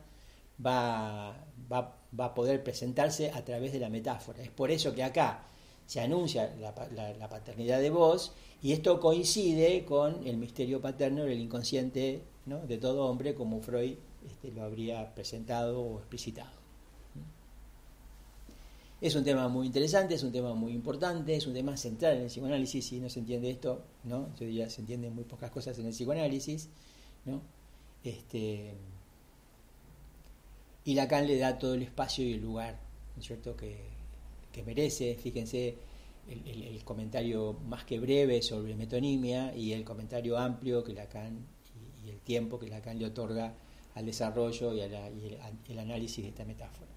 va, 0.65 1.35
va, 1.71 1.95
va, 2.19 2.25
a 2.25 2.33
poder 2.33 2.63
presentarse 2.63 3.31
a 3.31 3.45
través 3.45 3.71
de 3.71 3.79
la 3.79 3.89
metáfora. 3.89 4.41
Es 4.41 4.49
por 4.49 4.71
eso 4.71 4.93
que 4.95 5.03
acá 5.03 5.43
se 5.91 5.99
anuncia 5.99 6.55
la, 6.61 6.73
paternidad 6.73 7.81
de 7.81 7.89
vos 7.89 8.31
y 8.61 8.71
esto 8.71 9.01
coincide 9.01 9.83
con 9.83 10.25
el 10.25 10.37
misterio 10.37 10.79
paterno 10.79 11.25
del 11.25 11.41
inconsciente 11.41 12.23
de 12.45 12.77
todo 12.77 13.07
hombre 13.07 13.35
como 13.35 13.59
Freud 13.59 13.97
este, 14.25 14.53
lo 14.53 14.63
habría 14.63 15.13
presentado 15.13 15.81
o 15.81 15.97
explicitado. 15.99 16.49
Es 19.01 19.15
un 19.15 19.25
tema 19.25 19.49
muy 19.49 19.67
interesante, 19.67 20.15
es 20.15 20.23
un 20.23 20.31
tema 20.31 20.53
muy 20.53 20.71
importante, 20.71 21.35
es 21.35 21.45
un 21.45 21.53
tema 21.53 21.75
central 21.75 22.15
en 22.15 22.21
el 22.21 22.27
psicoanálisis. 22.27 22.85
Si 22.85 23.01
no 23.01 23.09
se 23.09 23.19
entiende 23.19 23.49
esto, 23.49 23.83
¿no? 24.05 24.33
yo 24.39 24.45
diría 24.45 24.69
se 24.69 24.79
entienden 24.79 25.13
muy 25.13 25.25
pocas 25.25 25.51
cosas 25.51 25.77
en 25.77 25.87
el 25.87 25.91
psicoanálisis. 25.91 26.69
¿no? 27.25 27.41
Este, 28.01 28.75
y 30.85 30.93
Lacan 30.93 31.27
le 31.27 31.37
da 31.37 31.59
todo 31.59 31.73
el 31.73 31.81
espacio 31.81 32.23
y 32.23 32.31
el 32.35 32.41
lugar 32.41 32.79
¿no 33.15 33.19
es 33.19 33.27
cierto? 33.27 33.57
Que, 33.57 33.90
que 34.51 34.63
merece. 34.63 35.15
Fíjense 35.15 35.77
el, 36.27 36.83
comentario 36.83 37.53
más 37.67 37.83
que 37.83 37.99
breve 37.99 38.41
sobre 38.41 38.75
metonimia 38.75 39.55
y 39.55 39.73
el 39.73 39.83
comentario 39.83 40.37
amplio 40.37 40.83
que 40.83 40.93
Lacan 40.93 41.45
y, 42.03 42.07
y 42.07 42.09
el 42.09 42.19
tiempo 42.19 42.59
que 42.59 42.67
Lacan 42.67 42.99
le 42.99 43.05
otorga 43.05 43.53
al 43.95 44.05
desarrollo 44.05 44.73
y, 44.73 44.81
a 44.81 44.87
la, 44.87 45.07
el, 45.07 45.79
análisis 45.79 46.23
de 46.23 46.29
esta 46.29 46.45
metáfora. 46.45 46.91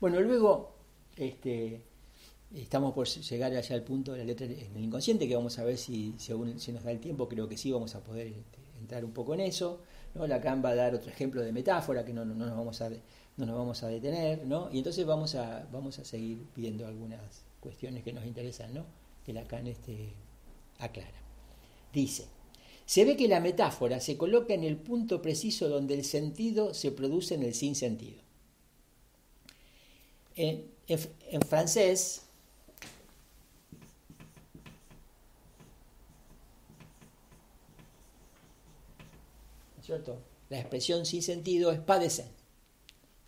Bueno, 0.00 0.20
luego 0.20 0.74
este, 1.16 1.82
estamos 2.54 2.92
por 2.92 3.06
llegar 3.06 3.54
allá 3.54 3.74
al 3.74 3.82
punto 3.82 4.12
de 4.12 4.18
la 4.18 4.24
letra 4.24 4.46
en 4.46 4.76
el 4.76 4.84
inconsciente, 4.84 5.26
que 5.26 5.34
vamos 5.34 5.58
a 5.58 5.64
ver 5.64 5.76
si, 5.76 6.14
según 6.18 6.58
si 6.58 6.72
nos 6.72 6.84
da 6.84 6.90
el 6.90 7.00
tiempo, 7.00 7.28
creo 7.28 7.48
que 7.48 7.56
sí 7.56 7.72
vamos 7.72 7.94
a 7.94 8.02
poder 8.02 8.28
este, 8.28 8.58
entrar 8.78 9.04
un 9.04 9.12
poco 9.12 9.34
en 9.34 9.40
eso. 9.40 9.80
¿no? 10.14 10.26
Lacan 10.26 10.64
va 10.64 10.70
a 10.70 10.74
dar 10.74 10.94
otro 10.94 11.10
ejemplo 11.10 11.42
de 11.42 11.52
metáfora 11.52 12.04
que 12.04 12.12
no, 12.12 12.24
no, 12.24 12.34
nos, 12.34 12.50
vamos 12.50 12.80
a, 12.80 12.90
no 13.36 13.46
nos 13.46 13.56
vamos 13.56 13.82
a 13.82 13.88
detener, 13.88 14.46
¿no? 14.46 14.70
y 14.72 14.78
entonces 14.78 15.04
vamos 15.04 15.34
a, 15.34 15.66
vamos 15.72 15.98
a 15.98 16.04
seguir 16.04 16.46
viendo 16.54 16.86
algunas 16.86 17.44
cuestiones 17.60 18.04
que 18.04 18.12
nos 18.12 18.24
interesan, 18.24 18.72
¿no? 18.72 18.84
que 19.24 19.32
Lacan 19.32 19.66
este, 19.66 20.12
aclara. 20.78 21.20
Dice, 21.92 22.26
se 22.86 23.04
ve 23.04 23.16
que 23.16 23.28
la 23.28 23.40
metáfora 23.40 24.00
se 24.00 24.16
coloca 24.16 24.54
en 24.54 24.64
el 24.64 24.76
punto 24.76 25.22
preciso 25.22 25.68
donde 25.68 25.94
el 25.94 26.04
sentido 26.04 26.74
se 26.74 26.92
produce 26.92 27.34
en 27.34 27.42
el 27.42 27.54
sinsentido. 27.54 28.22
En, 30.36 30.70
en, 30.88 31.00
en 31.30 31.42
francés, 31.42 32.22
¿no 39.76 39.80
es 39.80 39.86
cierto? 39.86 40.18
La 40.50 40.60
expresión 40.60 41.06
sin 41.06 41.22
sentido 41.22 41.72
es 41.72 41.80
padecer. 41.80 42.33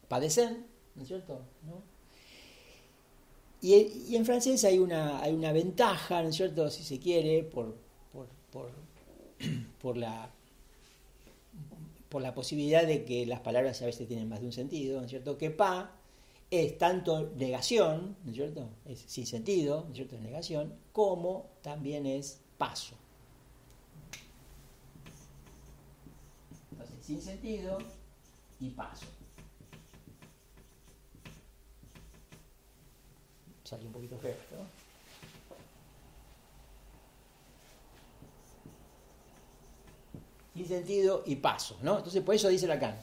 Padecer, 0.09 0.57
¿no 0.95 1.03
es 1.03 1.09
cierto? 1.09 1.41
¿No? 1.67 1.83
Y, 3.61 3.75
y, 4.09 4.17
en 4.17 4.25
francés 4.25 4.65
hay 4.65 4.79
una, 4.79 5.21
hay 5.21 5.33
una 5.33 5.53
ventaja, 5.53 6.23
¿no 6.23 6.29
es 6.29 6.37
cierto? 6.37 6.71
Si 6.71 6.85
se 6.85 6.99
quiere, 6.99 7.43
por, 7.43 7.75
por, 8.13 8.29
por, 8.53 8.71
por, 9.81 9.97
la, 9.97 10.31
por 12.09 12.23
la 12.23 12.35
posibilidad 12.35 12.87
de 12.87 13.05
que 13.05 13.27
las 13.27 13.41
palabras 13.41 13.81
a 13.83 13.87
veces 13.87 14.07
tienen 14.07 14.29
más 14.29 14.41
de 14.41 14.47
un 14.47 14.53
sentido, 14.53 14.99
¿no 14.99 15.05
es 15.05 15.11
cierto? 15.11 15.39
Que 15.39 15.51
pa 15.51 15.97
es 16.51 16.79
tanto 16.79 17.33
negación, 17.37 18.17
¿no 18.25 18.31
es 18.31 18.37
cierto? 18.37 18.69
Es 18.85 19.01
sin 19.07 19.27
sentido, 19.27 19.83
¿no 19.85 19.91
es 19.91 19.97
cierto? 19.97 20.17
Es 20.17 20.23
negación, 20.23 20.75
como 20.93 21.47
también 21.63 22.07
es 22.07 22.41
paso. 22.59 22.95
Entonces, 26.71 26.97
sin 27.05 27.21
sentido 27.21 27.79
y 28.61 28.71
paso. 28.71 29.07
Salió 33.67 33.87
un 33.89 33.93
poquito 33.93 34.17
feo, 34.19 34.37
¿no? 34.53 34.87
Sin 40.55 40.67
sentido 40.67 41.23
y 41.27 41.37
paso, 41.37 41.77
¿no? 41.83 41.99
Entonces, 41.99 42.23
por 42.23 42.35
eso 42.35 42.49
dice 42.49 42.67
Lacan 42.67 42.97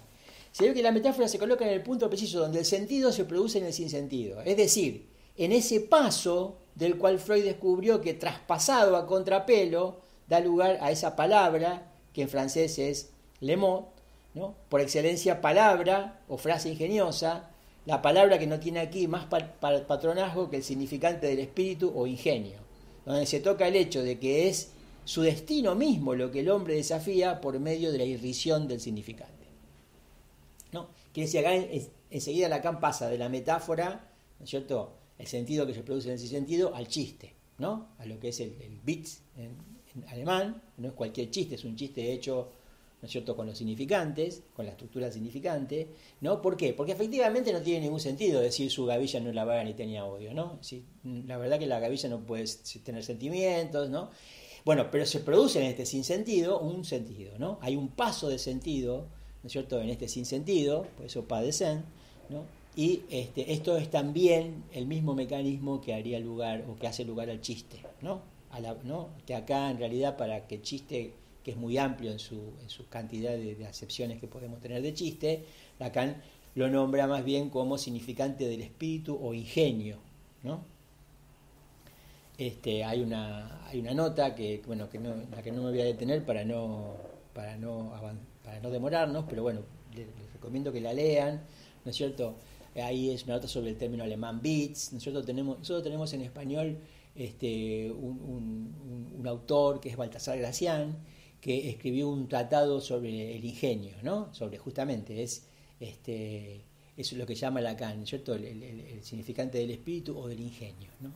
se 0.54 0.67
ve 0.67 0.76
que 0.76 0.84
la 0.84 0.91
metáfora 0.91 1.28
se 1.28 1.39
coloca 1.39 1.65
en 1.65 1.73
el 1.73 1.82
punto 1.82 2.08
preciso 2.10 2.39
donde 2.39 2.60
el 2.60 2.65
sentido 2.65 3.12
se 3.12 3.26
produce 3.26 3.58
en 3.58 3.65
el 3.65 3.73
sinsentido. 3.73 4.39
Es 4.43 4.56
decir, 4.56 5.10
en 5.36 5.52
ese 5.52 5.80
paso 5.80 6.60
del 6.76 6.99
cual 6.99 7.17
Freud 7.17 7.43
descubrió 7.43 8.02
que 8.02 8.13
traspasado 8.13 8.95
a 8.95 9.08
contrapelo 9.08 10.02
da 10.28 10.39
lugar 10.39 10.78
a 10.80 10.91
esa 10.91 11.15
palabra 11.15 11.91
que 12.13 12.21
en 12.21 12.30
francés 12.30 12.78
es 12.78 13.10
le 13.39 13.58
mot, 13.58 13.88
¿no? 14.36 14.54
por 14.69 14.80
excelencia 14.80 15.41
palabra 15.41 16.21
o 16.28 16.38
frase 16.38 16.69
ingeniosa, 16.69 17.49
la 17.86 18.02
palabra 18.02 18.39
que 18.39 18.48
no 18.48 18.60
tiene 18.60 18.80
aquí 18.80 19.08
más 19.08 19.26
patronazgo 19.26 20.50
que 20.50 20.58
el 20.58 20.63
significante 20.63 21.28
del 21.28 21.39
espíritu 21.39 21.91
o 21.93 22.08
ingenio, 22.08 22.60
donde 23.06 23.26
se 23.26 23.39
toca 23.39 23.67
el 23.67 23.76
hecho 23.76 24.02
de 24.02 24.19
que 24.19 24.48
es 24.48 24.72
su 25.06 25.22
destino 25.22 25.76
mismo 25.76 26.15
lo 26.15 26.32
que 26.32 26.39
el 26.39 26.50
hombre 26.50 26.76
desafía 26.76 27.41
por 27.41 27.60
medio 27.60 27.91
de 27.91 27.98
la 27.98 28.06
irrisión 28.06 28.67
del 28.67 28.80
significante. 28.80 29.43
Quiere 31.13 31.28
decir, 31.28 31.39
acá 31.46 31.54
enseguida 32.10 32.50
Lacan 32.50 32.80
pasa 32.80 33.08
de 33.08 33.19
la 33.19 33.30
metáfora, 33.30 34.10
¿no 34.39 34.43
es 34.43 34.50
cierto?, 34.50 34.93
el 35.19 35.28
sentido 35.28 35.67
que 35.67 35.76
se 35.76 35.84
produce 35.84 36.10
en 36.10 36.15
ese 36.15 36.28
sentido, 36.28 36.74
al 36.74 36.88
chiste, 36.88 37.34
¿no? 37.60 37.89
A 38.00 38.06
lo 38.06 38.19
que 38.19 38.30
es 38.30 38.39
el, 38.39 38.60
el 38.60 38.80
Witz 38.86 39.19
en, 39.38 39.56
en, 39.93 40.10
alemán, 40.10 40.60
no 40.78 40.88
es 40.88 40.93
cualquier 40.96 41.30
chiste, 41.30 41.54
es 41.54 41.63
un 41.63 41.76
chiste 41.76 42.12
hecho, 42.12 42.50
¿no 43.04 43.08
es 43.08 43.12
cierto?, 43.12 43.36
con 43.36 43.48
los 43.48 43.58
significantes, 43.58 44.44
con 44.56 44.66
la 44.66 44.72
estructura 44.72 45.12
significante, 45.12 45.89
¿no? 46.22 46.42
¿Por 46.42 46.56
qué? 46.56 46.72
Porque 46.74 46.94
efectivamente 46.94 47.52
no 47.52 47.62
tiene 47.62 47.82
ningún 47.82 48.00
sentido 48.00 48.39
decir 48.39 48.72
su 48.72 48.86
gavilla 48.86 49.20
no 49.20 49.34
la 49.34 49.44
vaga 49.44 49.66
ni 49.66 49.74
tenía 49.74 50.06
odio, 50.06 50.34
¿no? 50.34 50.58
Si, 50.62 50.86
la 51.04 51.38
verdad 51.38 51.60
que 51.60 51.68
la 51.68 51.82
gavilla 51.82 52.08
no 52.08 52.22
puede 52.22 52.46
tener 52.86 53.04
sentimientos, 53.04 53.89
¿no? 53.89 54.10
Bueno, 54.63 54.88
pero 54.89 55.06
se 55.06 55.20
produce 55.20 55.60
en 55.60 55.66
este 55.66 55.86
sinsentido 55.86 56.62
un 56.62 56.86
sentido, 56.86 57.38
¿no? 57.38 57.60
Hay 57.62 57.76
un 57.76 57.89
paso 57.89 58.30
de 58.30 58.39
sentido 58.39 59.08
¿no 59.44 59.48
es 59.48 59.52
cierto?, 59.52 59.82
en 59.82 59.89
este 59.89 60.08
sinsentido, 60.08 60.88
por 60.96 61.06
eso 61.06 61.26
padecen, 61.26 61.84
¿no? 62.30 62.46
Y 62.78 63.02
este, 63.10 63.52
esto 63.52 63.76
es 63.76 63.92
también 63.92 64.63
el 64.72 64.88
mismo 64.88 65.13
mecanismo 65.13 65.82
que 65.82 65.94
haría 65.94 66.18
lugar 66.20 66.63
o 66.70 66.78
que 66.78 66.88
hace 66.88 67.04
lugar 67.04 67.30
al 67.30 67.42
chiste, 67.42 67.82
¿no? 68.02 68.22
¿no? 68.84 69.10
Que 69.26 69.36
acá 69.36 69.70
en 69.70 69.80
realidad 69.80 70.16
para 70.16 70.48
que 70.48 70.56
el 70.56 70.62
chiste, 70.62 71.13
que 71.44 71.52
es 71.52 71.58
muy 71.58 71.78
amplio 71.78 72.12
en 72.12 72.20
su, 72.20 72.54
en 72.62 72.70
su 72.70 72.88
cantidad 72.88 73.32
de, 73.32 73.66
acepciones 73.66 74.20
que 74.20 74.28
podemos 74.28 74.60
tener 74.62 74.82
de 74.82 74.94
chiste, 74.94 75.46
Lacan 75.80 76.22
lo 76.56 76.70
nombra 76.70 77.08
más 77.08 77.26
bien 77.26 77.50
como 77.50 77.78
significante 77.78 78.48
del 78.48 78.62
espíritu 78.62 79.18
o 79.22 79.34
ingenio, 79.34 79.98
¿no? 80.44 80.62
Este, 82.38 82.84
hay, 82.84 83.02
una, 83.02 83.68
hay 83.68 83.80
una 83.80 83.94
nota 83.94 84.36
que, 84.36 84.62
bueno, 84.66 84.88
no, 85.00 85.16
la 85.32 85.42
que 85.42 85.52
no 85.52 85.64
me 85.64 85.70
voy 85.70 85.82
a 85.82 85.86
detener 85.86 86.26
para 86.26 86.44
no, 86.44 86.96
para 87.34 87.58
no 87.58 87.92
para 88.44 88.60
no 88.60 88.70
demorarnos, 88.70 89.26
pero 89.30 89.44
bueno, 89.44 89.62
les, 89.96 90.08
recomiendo 90.34 90.72
que 90.72 90.82
la 90.82 90.94
lean, 90.94 91.42
¿no 91.86 91.92
es 91.92 91.96
cierto? 91.98 92.36
Ahí 92.76 93.12
es 93.12 93.24
una 93.24 93.36
nota 93.36 93.48
sobre 93.48 93.70
el 93.70 93.78
término 93.78 94.04
alemán 94.04 94.42
Beats, 94.42 94.92
¿no 94.92 94.98
es 94.98 95.04
cierto? 95.04 95.24
Tenemos, 95.24 95.60
nosotros 95.60 95.84
tenemos 95.84 96.12
en 96.14 96.22
español 96.22 96.78
este, 97.16 97.92
un, 97.92 99.12
un, 99.18 99.28
autor 99.28 99.80
que 99.80 99.90
es 99.90 99.96
Baltasar 99.96 100.38
Gracián, 100.38 100.98
que 101.44 101.70
escribió 101.70 102.08
un 102.08 102.30
tratado 102.30 102.80
sobre 102.80 103.36
el 103.36 103.44
ingenio, 103.44 103.92
¿no? 104.02 104.34
Sobre 104.34 104.58
justamente, 104.58 105.22
es, 105.22 105.44
este, 105.78 106.62
es 106.96 107.12
lo 107.12 107.26
que 107.26 107.36
llama 107.36 107.60
Lacan, 107.60 107.98
¿no 107.98 108.04
es 108.04 108.10
cierto? 108.12 108.34
El, 108.34 108.46
el, 108.46 108.64
el, 108.64 109.04
significante 109.04 109.58
del 109.58 109.72
espíritu 109.72 110.18
o 110.18 110.30
del 110.30 110.40
ingenio, 110.40 110.90
¿no? 111.02 111.12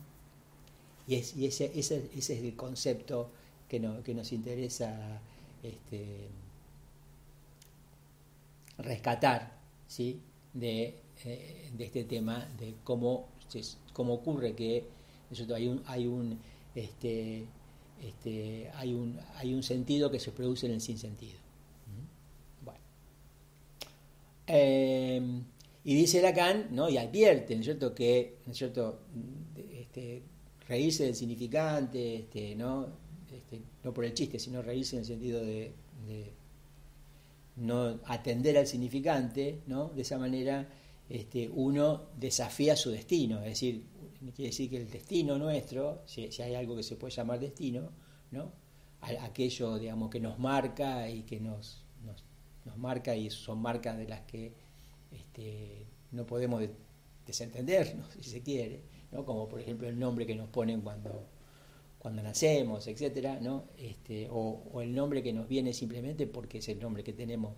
Y, 1.06 1.14
es, 1.14 1.34
y 1.34 1.46
ese, 1.46 1.72
ese, 1.74 2.10
ese, 2.14 2.34
es 2.34 2.44
el 2.44 2.54
concepto 2.56 3.30
que, 3.70 3.80
no, 3.80 4.02
que 4.02 4.12
nos 4.12 4.30
interesa 4.32 5.18
este, 5.62 6.28
rescatar 8.76 9.56
¿sí? 9.86 10.20
de, 10.52 10.94
eh, 11.24 11.70
de, 11.74 11.84
este 11.86 12.04
tema, 12.04 12.46
de 12.58 12.74
cómo, 12.84 13.28
cómo 13.94 14.12
ocurre 14.12 14.54
que 14.54 14.84
hay 15.54 15.68
un, 15.68 15.82
hay 15.86 16.06
un 16.06 16.38
este, 16.74 17.46
este, 18.02 18.70
hay, 18.74 18.94
un, 18.94 19.18
hay 19.36 19.54
un 19.54 19.62
sentido 19.62 20.10
que 20.10 20.20
se 20.20 20.32
produce 20.32 20.66
en 20.66 20.72
el 20.72 20.80
sinsentido. 20.80 21.38
Bueno. 22.62 22.80
Eh, 24.46 25.42
y 25.84 25.94
dice 25.94 26.20
Lacan, 26.20 26.68
¿no? 26.70 26.88
y 26.88 26.98
advierte, 26.98 27.56
¿no 27.56 27.62
cierto?, 27.62 27.94
que, 27.94 28.36
¿no 28.46 28.54
cierto?, 28.54 29.00
este, 29.72 30.22
reírse 30.68 31.04
del 31.04 31.14
significante, 31.14 32.16
este, 32.16 32.54
¿no? 32.54 32.86
Este, 33.32 33.60
no 33.82 33.94
por 33.94 34.04
el 34.04 34.14
chiste, 34.14 34.38
sino 34.38 34.62
reírse 34.62 34.96
en 34.96 35.00
el 35.00 35.06
sentido 35.06 35.40
de, 35.40 35.72
no 37.56 37.98
atender 38.04 38.56
al 38.56 38.66
significante, 38.66 39.60
¿no? 39.66 39.88
De 39.88 40.02
esa 40.02 40.18
manera 40.18 40.68
uno 41.54 42.02
desafía 42.20 42.76
su 42.76 42.90
destino, 42.90 43.38
es 43.38 43.50
decir, 43.50 43.82
quiere 44.32 44.50
decir 44.50 44.68
que 44.70 44.76
el 44.76 44.90
destino 44.90 45.38
nuestro, 45.38 46.02
si, 46.06 46.28
hay 46.42 46.54
algo 46.54 46.76
que 46.76 46.82
se 46.82 46.96
puede 46.96 47.14
llamar 47.14 47.38
destino, 47.38 47.90
¿no? 48.30 48.52
aquello 49.00 49.78
digamos 49.78 50.10
que 50.10 50.18
nos 50.18 50.40
marca 50.40 51.08
y 51.08 51.22
que 51.22 51.38
nos, 51.38 51.84
nos, 52.04 52.76
marca 52.76 53.14
y 53.14 53.30
son 53.30 53.60
marcas 53.60 53.96
de 53.96 54.08
las 54.08 54.22
que 54.22 54.52
este, 55.12 55.86
no 56.10 56.26
podemos 56.26 56.62
desentendernos, 57.24 58.08
si 58.20 58.30
se 58.30 58.42
quiere, 58.42 58.82
¿no? 59.12 59.24
como 59.24 59.48
por 59.48 59.60
ejemplo 59.60 59.88
el 59.88 59.98
nombre 59.98 60.26
que 60.26 60.34
nos 60.34 60.48
ponen 60.48 60.80
cuando, 60.80 61.26
cuando 61.98 62.22
nacemos, 62.22 62.86
etcétera, 62.88 63.38
¿no? 63.40 63.64
este, 63.76 64.28
o, 64.30 64.82
el 64.82 64.94
nombre 64.94 65.22
que 65.22 65.32
nos 65.32 65.46
viene 65.48 65.72
simplemente 65.72 66.26
porque 66.26 66.58
es 66.58 66.68
el 66.68 66.80
nombre 66.80 67.04
que 67.04 67.12
tenemos 67.12 67.54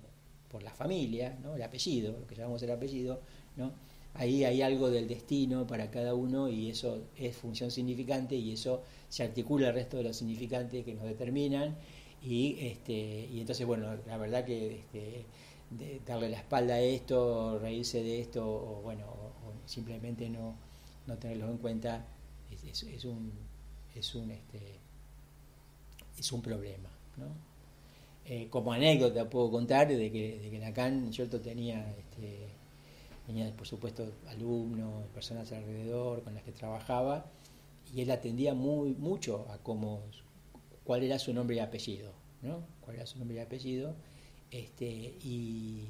por 0.49 0.63
la 0.63 0.73
familia, 0.73 1.39
¿no? 1.43 1.57
el 1.57 1.63
apellido, 1.63 2.13
lo 2.19 2.27
que 2.27 2.35
llamamos 2.35 2.63
el 2.63 2.71
apellido, 2.71 3.23
¿no? 3.57 3.73
Ahí 4.15 4.45
hay 4.45 4.63
algo 4.63 4.91
del 4.91 5.09
destino 5.09 5.67
para 5.67 5.91
cada 5.91 6.15
uno 6.15 6.49
y 6.49 6.71
eso 6.71 7.03
es 7.17 7.37
función 7.37 7.71
significante 7.71 8.35
y 8.35 8.53
eso 8.53 8.83
se 9.09 9.23
articula 9.23 9.69
el 9.69 9.75
resto 9.75 9.97
de 9.99 10.05
los 10.05 10.17
significantes 10.17 10.85
que 10.85 10.95
nos 10.95 11.05
determinan 11.05 11.77
y 12.23 12.57
este 12.61 13.29
y 13.31 13.41
entonces 13.41 13.67
bueno 13.67 13.97
la 14.07 14.17
verdad 14.17 14.45
que 14.45 14.81
este, 14.81 15.25
darle 16.07 16.29
la 16.29 16.39
espalda 16.39 16.75
a 16.75 16.81
esto 16.81 17.59
reírse 17.59 18.03
de 18.03 18.21
esto 18.21 18.47
o 18.47 18.83
bueno 18.83 19.07
o, 19.07 19.31
simplemente 19.67 20.29
no, 20.29 20.57
no 21.07 21.17
tenerlo 21.17 21.49
en 21.49 21.59
cuenta 21.59 22.05
es, 22.51 22.83
es, 22.83 23.05
un 23.05 23.33
es 23.95 24.15
un 24.15 24.31
este 24.33 24.81
es 26.19 26.33
un 26.33 26.43
problema 26.43 26.91
¿no? 27.17 27.27
Eh, 28.27 28.49
como 28.51 28.73
anécdota 28.73 29.29
puedo 29.29 29.51
contar 29.51 29.89
de 29.89 30.11
que, 30.13 30.39
de 30.41 30.51
que 30.51 30.59
Lacan 30.59 31.13
cierto 31.13 31.41
tenía 31.41 31.91
este, 31.99 32.49
tenía 33.31 33.55
por 33.57 33.67
supuesto 33.67 34.13
alumnos, 34.29 35.07
personas 35.15 35.53
alrededor 35.53 36.23
con 36.25 36.35
las 36.35 36.43
que 36.43 36.51
trabajaba, 36.51 37.27
y 37.95 38.01
él 38.01 38.11
atendía 38.11 38.55
muy 38.55 38.95
mucho 38.95 39.47
a 39.51 39.59
cómo, 39.59 40.03
cuál 40.85 41.05
era 41.05 41.19
su 41.19 41.33
nombre 41.33 41.57
y 41.57 41.59
apellido, 41.61 42.13
¿no? 42.43 42.65
Cuál 42.81 42.97
era 42.97 43.07
su 43.07 43.19
nombre 43.19 43.37
y 43.37 43.41
apellido, 43.41 43.95
este, 44.51 44.85
y, 45.23 45.87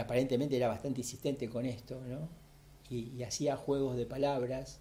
aparentemente 0.00 0.56
era 0.56 0.68
bastante 0.68 1.00
insistente 1.00 1.48
con 1.48 1.66
esto, 1.66 2.00
¿no? 2.06 2.28
Y, 2.88 3.22
hacía 3.22 3.56
juegos 3.56 3.96
de 3.96 4.06
palabras, 4.06 4.80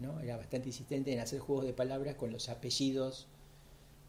¿no? 0.00 0.20
Era 0.20 0.36
bastante 0.36 0.68
insistente 0.68 1.12
en 1.12 1.18
hacer 1.18 1.40
juegos 1.40 1.64
de 1.64 1.72
palabras 1.72 2.14
con 2.14 2.30
los 2.30 2.48
apellidos 2.48 3.26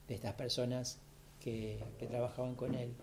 de 0.08 0.16
estas 0.16 0.34
personas 0.36 1.00
que, 1.40 1.84
trabajaban 2.08 2.54
con 2.54 2.76
él. 2.76 2.94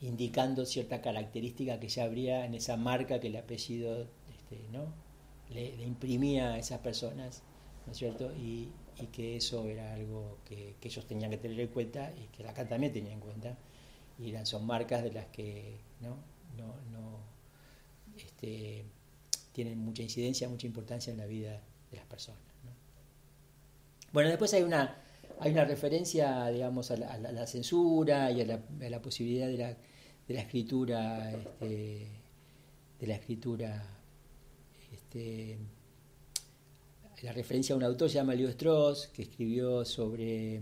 Indicando 0.00 0.66
cierta 0.66 1.00
característica 1.00 1.80
que 1.80 1.88
ya 1.88 2.04
habría 2.04 2.44
en 2.44 2.54
esa 2.54 2.76
marca 2.76 3.20
que 3.20 3.28
el 3.28 3.36
apellido 3.36 4.08
este, 4.28 4.58
¿no? 4.72 4.92
le, 5.50 5.82
imprimía 5.84 6.52
a 6.52 6.58
esas 6.58 6.80
personas, 6.80 7.42
¿no 7.86 7.92
es 7.92 7.98
cierto? 7.98 8.32
Y, 8.34 8.70
que 9.12 9.36
eso 9.36 9.66
era 9.66 9.92
algo 9.92 10.38
que, 10.46 10.74
ellos 10.80 11.06
tenían 11.06 11.30
que 11.30 11.36
tener 11.36 11.60
en 11.60 11.68
cuenta 11.68 12.14
y 12.16 12.28
que 12.28 12.48
acá 12.48 12.66
también 12.66 12.94
tenía 12.94 13.12
en 13.12 13.20
cuenta, 13.20 13.58
y 14.18 14.30
eran, 14.30 14.46
son 14.46 14.66
marcas 14.66 15.02
de 15.02 15.12
las 15.12 15.26
que 15.26 15.80
no, 16.00 16.16
no, 16.56 16.74
no 16.90 17.20
este, 18.16 18.86
tienen 19.52 19.78
mucha 19.78 20.02
incidencia, 20.02 20.48
mucha 20.48 20.66
importancia 20.66 21.10
en 21.10 21.18
la 21.18 21.26
vida 21.26 21.60
de 21.90 21.96
las 21.98 22.06
personas. 22.06 22.40
Bueno, 24.12 24.30
después 24.30 24.54
hay 24.54 24.62
una 24.62 24.98
hay 25.40 25.52
una 25.52 25.64
referencia, 25.64 26.46
digamos, 26.48 26.90
a 26.90 26.96
la, 26.96 27.46
censura 27.46 28.30
y 28.30 28.40
a 28.40 28.44
la, 28.88 29.02
posibilidad 29.02 29.46
de 29.46 29.58
la, 29.58 29.76
de 30.26 30.34
la 30.34 30.40
escritura, 30.40 31.32
este, 31.32 32.08
de 32.98 33.06
la 33.06 33.14
escritura, 33.14 33.86
este, 34.92 35.58
la 37.22 37.32
referencia 37.32 37.74
a 37.74 37.78
un 37.78 37.84
autor 37.84 38.08
se 38.08 38.16
llama 38.16 38.34
Leo 38.34 38.48
Strauss, 38.48 39.08
que 39.08 39.22
escribió 39.22 39.84
sobre 39.84 40.60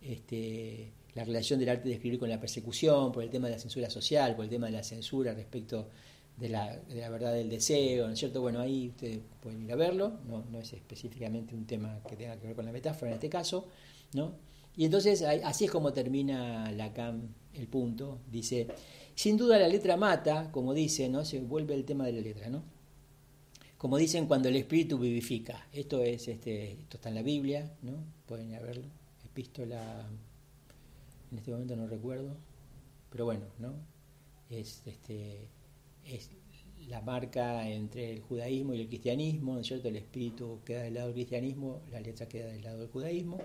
este, 0.00 0.92
la 1.14 1.24
relación 1.24 1.58
del 1.58 1.68
arte 1.68 1.88
de 1.88 1.94
escribir 1.94 2.18
con 2.18 2.28
la 2.28 2.40
persecución, 2.40 3.12
por 3.12 3.22
el 3.22 3.30
tema 3.30 3.48
de 3.48 3.54
la 3.54 3.58
censura 3.58 3.90
social, 3.90 4.34
por 4.34 4.44
el 4.44 4.50
tema 4.50 4.66
de 4.66 4.72
la 4.72 4.82
censura 4.82 5.34
respecto 5.34 5.88
de 6.38 6.48
la, 6.48 6.76
de 6.76 7.00
la 7.00 7.08
verdad 7.08 7.32
del 7.32 7.50
deseo, 7.50 8.06
¿no 8.06 8.12
es 8.12 8.18
cierto? 8.18 8.40
Bueno, 8.40 8.60
ahí 8.60 8.88
ustedes 8.88 9.20
pueden 9.40 9.62
ir 9.62 9.72
a 9.72 9.76
verlo, 9.76 10.18
no, 10.28 10.44
no 10.50 10.58
es 10.60 10.72
específicamente 10.72 11.54
un 11.54 11.66
tema 11.66 12.00
que 12.08 12.16
tenga 12.16 12.36
que 12.36 12.46
ver 12.46 12.56
con 12.56 12.64
la 12.64 12.72
metáfora 12.72 13.10
en 13.10 13.14
este 13.14 13.28
caso, 13.28 13.66
¿no? 14.14 14.34
Y 14.76 14.84
entonces 14.84 15.22
así 15.22 15.64
es 15.64 15.70
como 15.70 15.92
termina 15.92 16.70
Lacan 16.70 17.34
el 17.54 17.66
punto, 17.66 18.20
dice, 18.30 18.68
sin 19.16 19.36
duda 19.36 19.58
la 19.58 19.66
letra 19.66 19.96
mata, 19.96 20.52
como 20.52 20.74
dice, 20.74 21.08
¿no? 21.08 21.24
Se 21.24 21.40
vuelve 21.40 21.74
el 21.74 21.84
tema 21.84 22.06
de 22.06 22.12
la 22.12 22.20
letra, 22.20 22.48
¿no? 22.48 22.62
Como 23.76 23.96
dicen 23.96 24.26
cuando 24.26 24.48
el 24.48 24.56
espíritu 24.56 24.98
vivifica. 24.98 25.66
Esto 25.72 26.02
es 26.02 26.28
este 26.28 26.72
esto 26.72 26.96
está 26.96 27.08
en 27.08 27.16
la 27.16 27.22
Biblia, 27.22 27.72
¿no? 27.82 27.92
Pueden 28.26 28.50
ir 28.50 28.56
a 28.56 28.60
verlo. 28.60 28.86
Epístola 29.24 30.06
en 31.32 31.38
este 31.38 31.50
momento 31.50 31.74
no 31.74 31.88
recuerdo, 31.88 32.36
pero 33.10 33.24
bueno, 33.24 33.46
¿no? 33.58 33.74
Es 34.48 34.82
este 34.86 35.48
es 36.08 36.30
la 36.88 37.00
marca 37.02 37.68
entre 37.68 38.10
el 38.12 38.20
judaísmo 38.20 38.74
y 38.74 38.80
el 38.80 38.88
cristianismo, 38.88 39.54
¿no 39.54 39.60
es 39.60 39.66
cierto? 39.66 39.88
El 39.88 39.96
espíritu 39.96 40.60
queda 40.64 40.82
del 40.82 40.94
lado 40.94 41.08
del 41.08 41.14
cristianismo, 41.14 41.82
la 41.90 42.00
letra 42.00 42.26
queda 42.26 42.46
del 42.46 42.62
lado 42.62 42.78
del 42.78 42.88
judaísmo. 42.88 43.38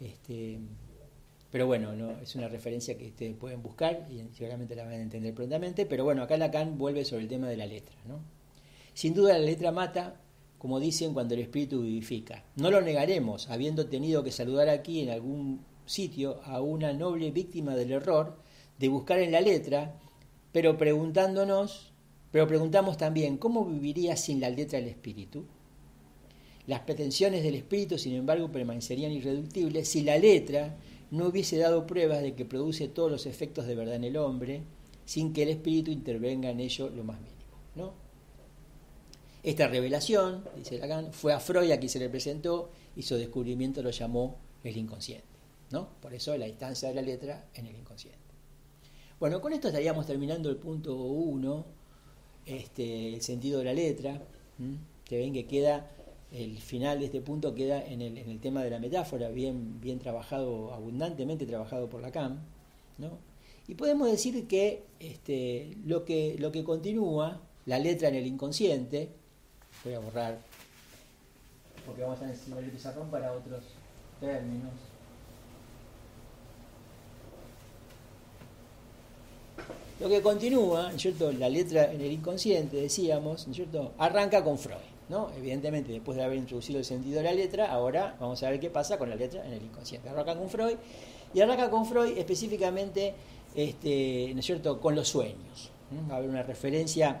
Este, 0.00 0.58
pero 1.50 1.66
bueno, 1.66 1.92
no 1.92 2.18
es 2.20 2.34
una 2.36 2.48
referencia 2.48 2.96
que 2.96 3.08
ustedes 3.08 3.36
pueden 3.36 3.62
buscar 3.62 4.06
y 4.10 4.22
seguramente 4.34 4.74
la 4.74 4.84
van 4.84 4.94
a 4.94 5.02
entender 5.02 5.34
prontamente. 5.34 5.84
Pero 5.84 6.04
bueno, 6.04 6.22
acá 6.22 6.36
Lacan 6.36 6.78
vuelve 6.78 7.04
sobre 7.04 7.24
el 7.24 7.28
tema 7.28 7.48
de 7.48 7.56
la 7.56 7.66
letra. 7.66 7.96
¿no? 8.06 8.20
Sin 8.94 9.14
duda 9.14 9.38
la 9.38 9.44
letra 9.44 9.72
mata, 9.72 10.20
como 10.58 10.80
dicen, 10.80 11.12
cuando 11.12 11.34
el 11.34 11.40
espíritu 11.40 11.82
vivifica. 11.82 12.44
No 12.56 12.70
lo 12.70 12.80
negaremos, 12.80 13.50
habiendo 13.50 13.86
tenido 13.86 14.22
que 14.22 14.32
saludar 14.32 14.68
aquí 14.68 15.00
en 15.00 15.10
algún 15.10 15.64
sitio 15.86 16.40
a 16.44 16.60
una 16.60 16.92
noble 16.92 17.30
víctima 17.30 17.74
del 17.74 17.92
error 17.92 18.36
de 18.78 18.88
buscar 18.88 19.18
en 19.18 19.32
la 19.32 19.40
letra, 19.40 19.98
pero 20.52 20.78
preguntándonos 20.78 21.89
pero 22.30 22.46
preguntamos 22.46 22.96
también, 22.96 23.36
¿cómo 23.36 23.64
viviría 23.64 24.16
sin 24.16 24.40
la 24.40 24.50
letra 24.50 24.78
del 24.78 24.88
espíritu? 24.88 25.44
Las 26.66 26.80
pretensiones 26.80 27.42
del 27.42 27.56
espíritu, 27.56 27.98
sin 27.98 28.14
embargo, 28.14 28.52
permanecerían 28.52 29.10
irreductibles 29.10 29.88
si 29.88 30.02
la 30.02 30.18
letra 30.18 30.76
no 31.10 31.26
hubiese 31.26 31.58
dado 31.58 31.86
pruebas 31.86 32.22
de 32.22 32.34
que 32.34 32.44
produce 32.44 32.86
todos 32.86 33.10
los 33.10 33.26
efectos 33.26 33.66
de 33.66 33.74
verdad 33.74 33.96
en 33.96 34.04
el 34.04 34.16
hombre, 34.16 34.62
sin 35.04 35.32
que 35.32 35.42
el 35.42 35.48
espíritu 35.48 35.90
intervenga 35.90 36.50
en 36.50 36.60
ello 36.60 36.88
lo 36.90 37.02
más 37.02 37.20
mínimo. 37.20 37.40
¿no? 37.74 37.92
Esta 39.42 39.66
revelación, 39.66 40.44
dice 40.56 40.78
Lacan, 40.78 41.12
fue 41.12 41.32
a 41.32 41.40
Freud 41.40 41.72
a 41.72 41.78
quien 41.78 41.90
se 41.90 41.98
le 41.98 42.08
presentó 42.08 42.70
y 42.94 43.02
su 43.02 43.16
descubrimiento 43.16 43.82
lo 43.82 43.90
llamó 43.90 44.36
el 44.62 44.76
inconsciente. 44.76 45.26
¿no? 45.70 45.88
Por 46.00 46.14
eso 46.14 46.36
la 46.36 46.46
instancia 46.46 46.90
de 46.90 46.94
la 46.94 47.02
letra 47.02 47.48
en 47.54 47.66
el 47.66 47.74
inconsciente. 47.74 48.20
Bueno, 49.18 49.40
con 49.40 49.52
esto 49.52 49.68
estaríamos 49.68 50.06
terminando 50.06 50.48
el 50.48 50.56
punto 50.56 50.94
1 50.94 51.79
este, 52.50 53.14
el 53.14 53.22
sentido 53.22 53.60
de 53.60 53.64
la 53.64 53.72
letra, 53.72 54.20
que 55.04 55.18
ven 55.18 55.32
que 55.32 55.46
queda, 55.46 55.90
el 56.32 56.58
final 56.58 57.00
de 57.00 57.06
este 57.06 57.20
punto 57.20 57.54
queda 57.54 57.84
en 57.84 58.02
el, 58.02 58.18
en 58.18 58.28
el 58.30 58.40
tema 58.40 58.62
de 58.62 58.70
la 58.70 58.78
metáfora, 58.78 59.28
bien, 59.30 59.80
bien 59.80 59.98
trabajado, 59.98 60.72
abundantemente 60.74 61.46
trabajado 61.46 61.88
por 61.88 62.02
Lacan, 62.02 62.40
¿no? 62.98 63.18
Y 63.66 63.74
podemos 63.74 64.10
decir 64.10 64.46
que 64.46 64.82
este, 64.98 65.76
lo 65.86 66.04
que 66.04 66.36
lo 66.38 66.50
que 66.50 66.64
continúa, 66.64 67.40
la 67.66 67.78
letra 67.78 68.08
en 68.08 68.16
el 68.16 68.26
inconsciente, 68.26 69.08
voy 69.84 69.94
a 69.94 70.00
borrar, 70.00 70.38
porque 71.86 72.02
vamos 72.02 72.20
a 72.20 72.26
necesitar 72.26 72.62
el 72.62 72.70
pizarrón 72.70 73.10
para 73.10 73.32
otros 73.32 73.62
términos. 74.20 74.72
Lo 80.00 80.08
que 80.08 80.22
continúa, 80.22 80.90
¿cierto? 80.96 81.30
La 81.30 81.50
letra 81.50 81.92
en 81.92 82.00
el 82.00 82.10
inconsciente, 82.10 82.78
decíamos, 82.78 83.46
cierto? 83.52 83.92
Arranca 83.98 84.42
con 84.42 84.58
Freud, 84.58 84.78
¿no? 85.10 85.30
Evidentemente, 85.36 85.92
después 85.92 86.16
de 86.16 86.24
haber 86.24 86.38
introducido 86.38 86.78
el 86.78 86.86
sentido 86.86 87.18
de 87.18 87.24
la 87.24 87.34
letra, 87.34 87.70
ahora 87.70 88.16
vamos 88.18 88.42
a 88.42 88.48
ver 88.48 88.58
qué 88.58 88.70
pasa 88.70 88.96
con 88.96 89.10
la 89.10 89.16
letra 89.16 89.44
en 89.46 89.52
el 89.52 89.62
inconsciente. 89.62 90.08
Arranca 90.08 90.36
con 90.36 90.48
Freud, 90.48 90.76
y 91.34 91.40
arranca 91.42 91.68
con 91.68 91.84
Freud 91.84 92.16
específicamente, 92.16 93.12
este, 93.54 94.30
¿no 94.32 94.40
es 94.40 94.46
cierto?, 94.46 94.80
con 94.80 94.94
los 94.94 95.06
sueños. 95.06 95.70
Va 96.10 96.14
a 96.14 96.16
haber 96.16 96.30
una 96.30 96.44
referencia 96.44 97.20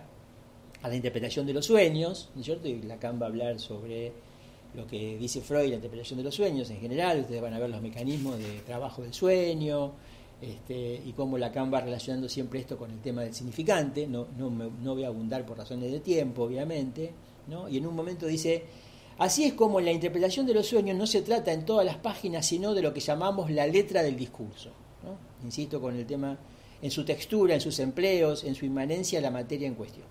a 0.80 0.88
la 0.88 0.96
interpretación 0.96 1.44
de 1.46 1.52
los 1.52 1.66
sueños, 1.66 2.30
¿no 2.34 2.40
es 2.40 2.46
cierto? 2.46 2.66
Y 2.66 2.80
Lacan 2.80 3.20
va 3.20 3.26
a 3.26 3.28
hablar 3.28 3.60
sobre 3.60 4.10
lo 4.74 4.86
que 4.86 5.18
dice 5.18 5.42
Freud, 5.42 5.68
la 5.68 5.74
interpretación 5.74 6.16
de 6.16 6.24
los 6.24 6.34
sueños 6.34 6.70
en 6.70 6.80
general, 6.80 7.20
ustedes 7.20 7.42
van 7.42 7.52
a 7.52 7.58
ver 7.58 7.68
los 7.68 7.82
mecanismos 7.82 8.38
de 8.38 8.60
trabajo 8.60 9.02
del 9.02 9.12
sueño, 9.12 9.92
este, 10.40 11.02
y 11.04 11.12
cómo 11.12 11.36
Lacan 11.36 11.72
va 11.72 11.80
relacionando 11.80 12.28
siempre 12.28 12.60
esto 12.60 12.78
con 12.78 12.90
el 12.90 13.00
tema 13.00 13.22
del 13.22 13.34
significante, 13.34 14.06
no, 14.06 14.28
no, 14.38 14.50
no 14.50 14.94
voy 14.94 15.04
a 15.04 15.08
abundar 15.08 15.44
por 15.44 15.58
razones 15.58 15.92
de 15.92 16.00
tiempo, 16.00 16.44
obviamente, 16.44 17.12
¿no? 17.46 17.68
y 17.68 17.76
en 17.76 17.86
un 17.86 17.94
momento 17.94 18.26
dice, 18.26 18.64
así 19.18 19.44
es 19.44 19.52
como 19.52 19.80
en 19.80 19.84
la 19.86 19.92
interpretación 19.92 20.46
de 20.46 20.54
los 20.54 20.66
sueños 20.66 20.96
no 20.96 21.06
se 21.06 21.20
trata 21.22 21.52
en 21.52 21.66
todas 21.66 21.84
las 21.84 21.96
páginas, 21.96 22.46
sino 22.46 22.72
de 22.74 22.80
lo 22.82 22.94
que 22.94 23.00
llamamos 23.00 23.50
la 23.50 23.66
letra 23.66 24.02
del 24.02 24.16
discurso. 24.16 24.70
Insisto 25.44 25.80
con 25.80 25.96
el 25.96 26.06
tema, 26.06 26.38
en 26.82 26.90
su 26.90 27.04
textura, 27.04 27.54
en 27.54 27.60
sus 27.60 27.78
empleos, 27.78 28.44
en 28.44 28.54
su 28.54 28.64
inmanencia 28.66 29.20
la 29.20 29.30
materia 29.30 29.66
en 29.66 29.74
cuestión. 29.74 30.06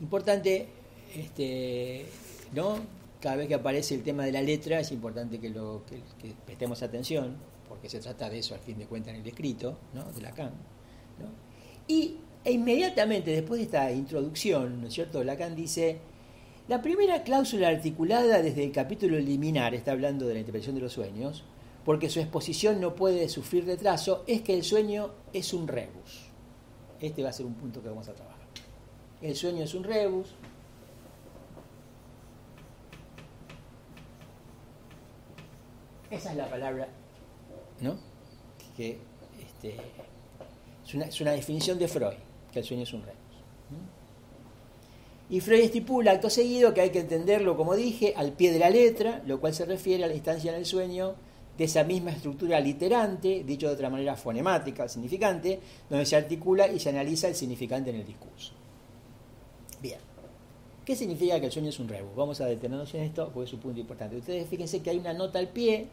¿Mm? 0.00 0.02
Importante, 0.02 0.68
este, 1.14 2.06
¿no? 2.52 2.78
Cada 3.24 3.36
vez 3.36 3.48
que 3.48 3.54
aparece 3.54 3.94
el 3.94 4.02
tema 4.02 4.26
de 4.26 4.32
la 4.32 4.42
letra 4.42 4.80
es 4.80 4.92
importante 4.92 5.40
que, 5.40 5.48
lo, 5.48 5.82
que, 5.86 6.34
prestemos 6.44 6.82
atención, 6.82 7.38
porque 7.66 7.88
se 7.88 7.98
trata 7.98 8.28
de 8.28 8.40
eso 8.40 8.54
al 8.54 8.60
fin 8.60 8.76
de 8.76 8.84
cuentas 8.84 9.14
en 9.14 9.22
el 9.22 9.26
escrito 9.26 9.78
¿no? 9.94 10.04
de 10.12 10.20
Lacan. 10.20 10.50
¿no? 11.18 11.30
Y 11.88 12.18
e 12.44 12.52
inmediatamente 12.52 13.30
después 13.30 13.60
de 13.60 13.64
esta 13.64 13.90
introducción, 13.90 14.82
¿no 14.82 14.88
es 14.88 14.92
cierto? 14.92 15.24
Lacan 15.24 15.56
dice, 15.56 16.00
la 16.68 16.82
primera 16.82 17.22
cláusula 17.22 17.68
articulada 17.68 18.42
desde 18.42 18.62
el 18.62 18.72
capítulo 18.72 19.18
liminar, 19.18 19.74
está 19.74 19.92
hablando 19.92 20.26
de 20.26 20.34
la 20.34 20.40
interpretación 20.40 20.74
de 20.74 20.82
los 20.82 20.92
sueños, 20.92 21.44
porque 21.86 22.10
su 22.10 22.20
exposición 22.20 22.78
no 22.78 22.94
puede 22.94 23.30
sufrir 23.30 23.64
retraso, 23.64 24.24
es 24.26 24.42
que 24.42 24.52
el 24.52 24.64
sueño 24.64 25.12
es 25.32 25.54
un 25.54 25.66
rebus. 25.66 26.26
Este 27.00 27.22
va 27.22 27.30
a 27.30 27.32
ser 27.32 27.46
un 27.46 27.54
punto 27.54 27.82
que 27.82 27.88
vamos 27.88 28.06
a 28.06 28.12
trabajar. 28.12 28.44
El 29.22 29.34
sueño 29.34 29.64
es 29.64 29.72
un 29.72 29.84
rebus, 29.84 30.34
Esa 36.14 36.30
es 36.30 36.36
la 36.36 36.48
palabra, 36.48 36.88
¿no? 37.80 37.96
Que 38.76 38.98
este, 39.40 39.76
es, 41.08 41.20
una, 41.20 41.32
definición 41.32 41.78
de 41.78 41.88
Freud, 41.88 42.14
que 42.52 42.60
el 42.60 42.64
sueño 42.64 42.82
es 42.84 42.92
un 42.92 43.02
rebus. 43.02 43.18
Y 45.30 45.40
Freud 45.40 45.60
estipula 45.60 46.12
acto 46.12 46.30
seguido 46.30 46.74
que 46.74 46.82
hay 46.82 46.90
que 46.90 47.00
entenderlo, 47.00 47.56
como 47.56 47.74
dije, 47.74 48.12
al 48.16 48.32
pie 48.32 48.52
de 48.52 48.58
la 48.58 48.70
letra, 48.70 49.22
lo 49.26 49.40
cual 49.40 49.54
se 49.54 49.64
refiere 49.64 50.04
a 50.04 50.06
la 50.06 50.14
instancia 50.14 50.52
en 50.52 50.58
el 50.58 50.66
sueño 50.66 51.14
de 51.56 51.64
esa 51.64 51.82
misma 51.82 52.10
estructura 52.10 52.60
literante, 52.60 53.42
dicho 53.44 53.68
de 53.68 53.74
otra 53.74 53.90
manera 53.90 54.16
fonemática, 54.16 54.88
significante, 54.88 55.60
donde 55.88 56.04
se 56.04 56.16
articula 56.16 56.68
y 56.68 56.78
se 56.78 56.90
analiza 56.90 57.28
el 57.28 57.34
significante 57.34 57.90
en 57.90 57.96
el 57.96 58.06
discurso. 58.06 58.52
Bien. 59.80 59.98
¿Qué 60.84 60.94
significa 60.94 61.40
que 61.40 61.46
el 61.46 61.52
sueño 61.52 61.70
es 61.70 61.78
un 61.78 61.88
rebus? 61.88 62.14
Vamos 62.14 62.40
a 62.42 62.46
detenernos 62.46 62.92
en 62.94 63.04
esto 63.04 63.30
porque 63.32 63.48
es 63.48 63.54
un 63.54 63.60
punto 63.60 63.80
importante. 63.80 64.16
Ustedes 64.16 64.46
fíjense 64.46 64.82
que 64.82 64.90
hay 64.90 64.98
una 64.98 65.14
nota 65.14 65.38
al 65.38 65.48
pie 65.48 65.88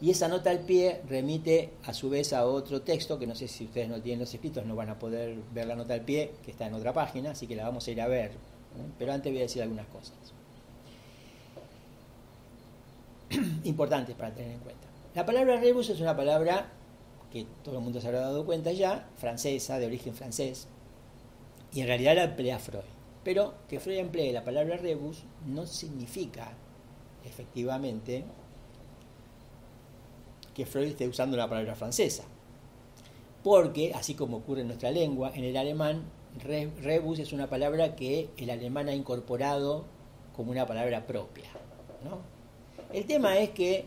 y 0.00 0.10
esa 0.10 0.28
nota 0.28 0.50
al 0.50 0.60
pie 0.60 1.00
remite 1.08 1.70
a 1.84 1.92
su 1.92 2.08
vez 2.08 2.32
a 2.32 2.46
otro 2.46 2.82
texto, 2.82 3.18
que 3.18 3.26
no 3.26 3.34
sé 3.34 3.48
si 3.48 3.64
ustedes 3.64 3.88
no 3.88 4.00
tienen 4.00 4.20
los 4.20 4.32
escritos, 4.32 4.64
no 4.64 4.76
van 4.76 4.90
a 4.90 4.98
poder 4.98 5.36
ver 5.52 5.66
la 5.66 5.74
nota 5.74 5.94
al 5.94 6.02
pie, 6.02 6.32
que 6.44 6.52
está 6.52 6.66
en 6.66 6.74
otra 6.74 6.92
página, 6.92 7.32
así 7.32 7.48
que 7.48 7.56
la 7.56 7.64
vamos 7.64 7.86
a 7.86 7.90
ir 7.90 8.00
a 8.00 8.06
ver. 8.06 8.30
Pero 8.96 9.12
antes 9.12 9.32
voy 9.32 9.40
a 9.40 9.42
decir 9.42 9.60
algunas 9.60 9.86
cosas 9.86 10.14
importantes 13.64 14.14
para 14.14 14.32
tener 14.32 14.52
en 14.52 14.60
cuenta. 14.60 14.86
La 15.16 15.26
palabra 15.26 15.58
rebus 15.58 15.90
es 15.90 16.00
una 16.00 16.16
palabra 16.16 16.70
que 17.32 17.44
todo 17.64 17.78
el 17.78 17.84
mundo 17.84 18.00
se 18.00 18.06
habrá 18.06 18.20
dado 18.20 18.46
cuenta 18.46 18.70
ya, 18.72 19.08
francesa, 19.16 19.80
de 19.80 19.86
origen 19.86 20.14
francés, 20.14 20.68
y 21.72 21.80
en 21.80 21.88
realidad 21.88 22.14
la 22.14 22.24
emplea 22.24 22.60
Freud. 22.60 22.84
Pero 23.24 23.54
que 23.68 23.80
Freud 23.80 23.98
emplee 23.98 24.32
la 24.32 24.44
palabra 24.44 24.76
rebus 24.76 25.24
no 25.44 25.66
significa 25.66 26.52
efectivamente 27.24 28.24
que 30.58 30.66
Freud 30.66 30.88
esté 30.88 31.06
usando 31.06 31.36
una 31.36 31.48
palabra 31.48 31.76
francesa. 31.76 32.24
Porque, 33.44 33.92
así 33.94 34.14
como 34.14 34.38
ocurre 34.38 34.62
en 34.62 34.66
nuestra 34.66 34.90
lengua, 34.90 35.30
en 35.32 35.44
el 35.44 35.56
alemán, 35.56 36.02
rebus 36.82 37.20
es 37.20 37.32
una 37.32 37.48
palabra 37.48 37.94
que 37.94 38.28
el 38.36 38.50
alemán 38.50 38.88
ha 38.88 38.92
incorporado 38.92 39.84
como 40.34 40.50
una 40.50 40.66
palabra 40.66 41.06
propia. 41.06 41.44
El 42.92 43.06
tema 43.06 43.38
es 43.38 43.50
que 43.50 43.84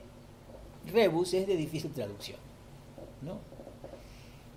rebus 0.94 1.34
es 1.34 1.46
de 1.46 1.58
difícil 1.58 1.92
traducción. 1.92 2.40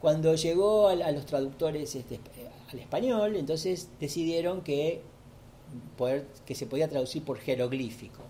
Cuando 0.00 0.36
llegó 0.36 0.86
a, 0.86 0.94
los 0.94 1.26
traductores 1.26 1.96
este, 1.96 2.20
al 2.72 2.78
español, 2.78 3.34
entonces 3.34 3.88
decidieron 3.98 4.60
que, 4.60 5.02
se 6.48 6.66
podía 6.66 6.86
traducir 6.88 7.24
por 7.24 7.38
jeroglífico. 7.38 8.20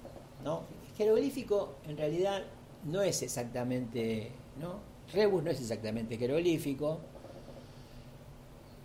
¿no? 0.42 0.62
Jeroglífico 0.96 1.74
en 1.86 1.98
realidad 1.98 2.44
no 2.84 3.02
es 3.02 3.22
exactamente, 3.22 4.30
¿no? 4.60 4.80
Rebus 5.12 5.42
no 5.42 5.50
es 5.50 5.60
exactamente 5.60 6.16
jeroglífico, 6.16 7.00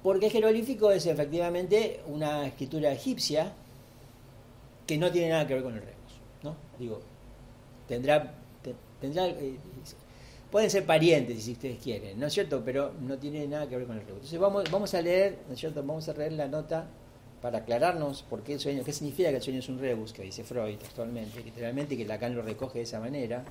porque 0.03 0.29
jeroglífico 0.29 0.91
es 0.91 1.05
efectivamente 1.05 2.01
una 2.07 2.47
escritura 2.47 2.91
egipcia 2.91 3.53
que 4.87 4.97
no 4.97 5.11
tiene 5.11 5.29
nada 5.29 5.45
que 5.45 5.55
ver 5.55 5.63
con 5.63 5.73
el 5.73 5.81
rebus, 5.81 6.13
¿no? 6.43 6.55
Digo, 6.77 7.01
tendrá, 7.87 8.33
tendrá 9.01 9.27
eh, 9.27 9.57
pueden 10.51 10.69
ser 10.69 10.85
parientes 10.85 11.43
si 11.43 11.51
ustedes 11.51 11.79
quieren, 11.79 12.19
¿no 12.19 12.27
es 12.27 12.33
cierto? 12.33 12.63
Pero 12.63 12.93
no 13.01 13.17
tiene 13.17 13.47
nada 13.47 13.67
que 13.67 13.77
ver 13.77 13.85
con 13.85 13.97
el 13.97 14.01
rebus. 14.01 14.17
Entonces 14.17 14.39
vamos, 14.39 14.71
vamos 14.71 14.93
a 14.93 15.01
leer, 15.01 15.39
¿no 15.47 15.53
es 15.53 15.59
cierto? 15.59 15.81
Vamos 15.83 16.07
a 16.09 16.13
leer 16.13 16.33
la 16.33 16.47
nota 16.47 16.87
para 17.41 17.59
aclararnos 17.59 18.23
por 18.23 18.43
qué 18.43 18.53
el 18.53 18.59
sueño, 18.59 18.83
qué 18.83 18.93
significa 18.93 19.29
que 19.29 19.37
el 19.37 19.41
sueño 19.41 19.59
es 19.59 19.69
un 19.69 19.79
rebus, 19.79 20.13
que 20.13 20.23
dice 20.23 20.43
Freud 20.43 20.77
textualmente, 20.77 21.43
literalmente, 21.43 21.97
que 21.97 22.05
Lacan 22.05 22.35
lo 22.35 22.41
recoge 22.41 22.79
de 22.79 22.83
esa 22.83 22.99
manera. 22.99 23.45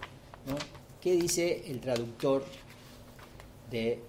¿Qué 1.01 1.13
dice 1.13 1.71
el 1.71 1.81
traductor 1.81 2.45
de, 3.71 4.01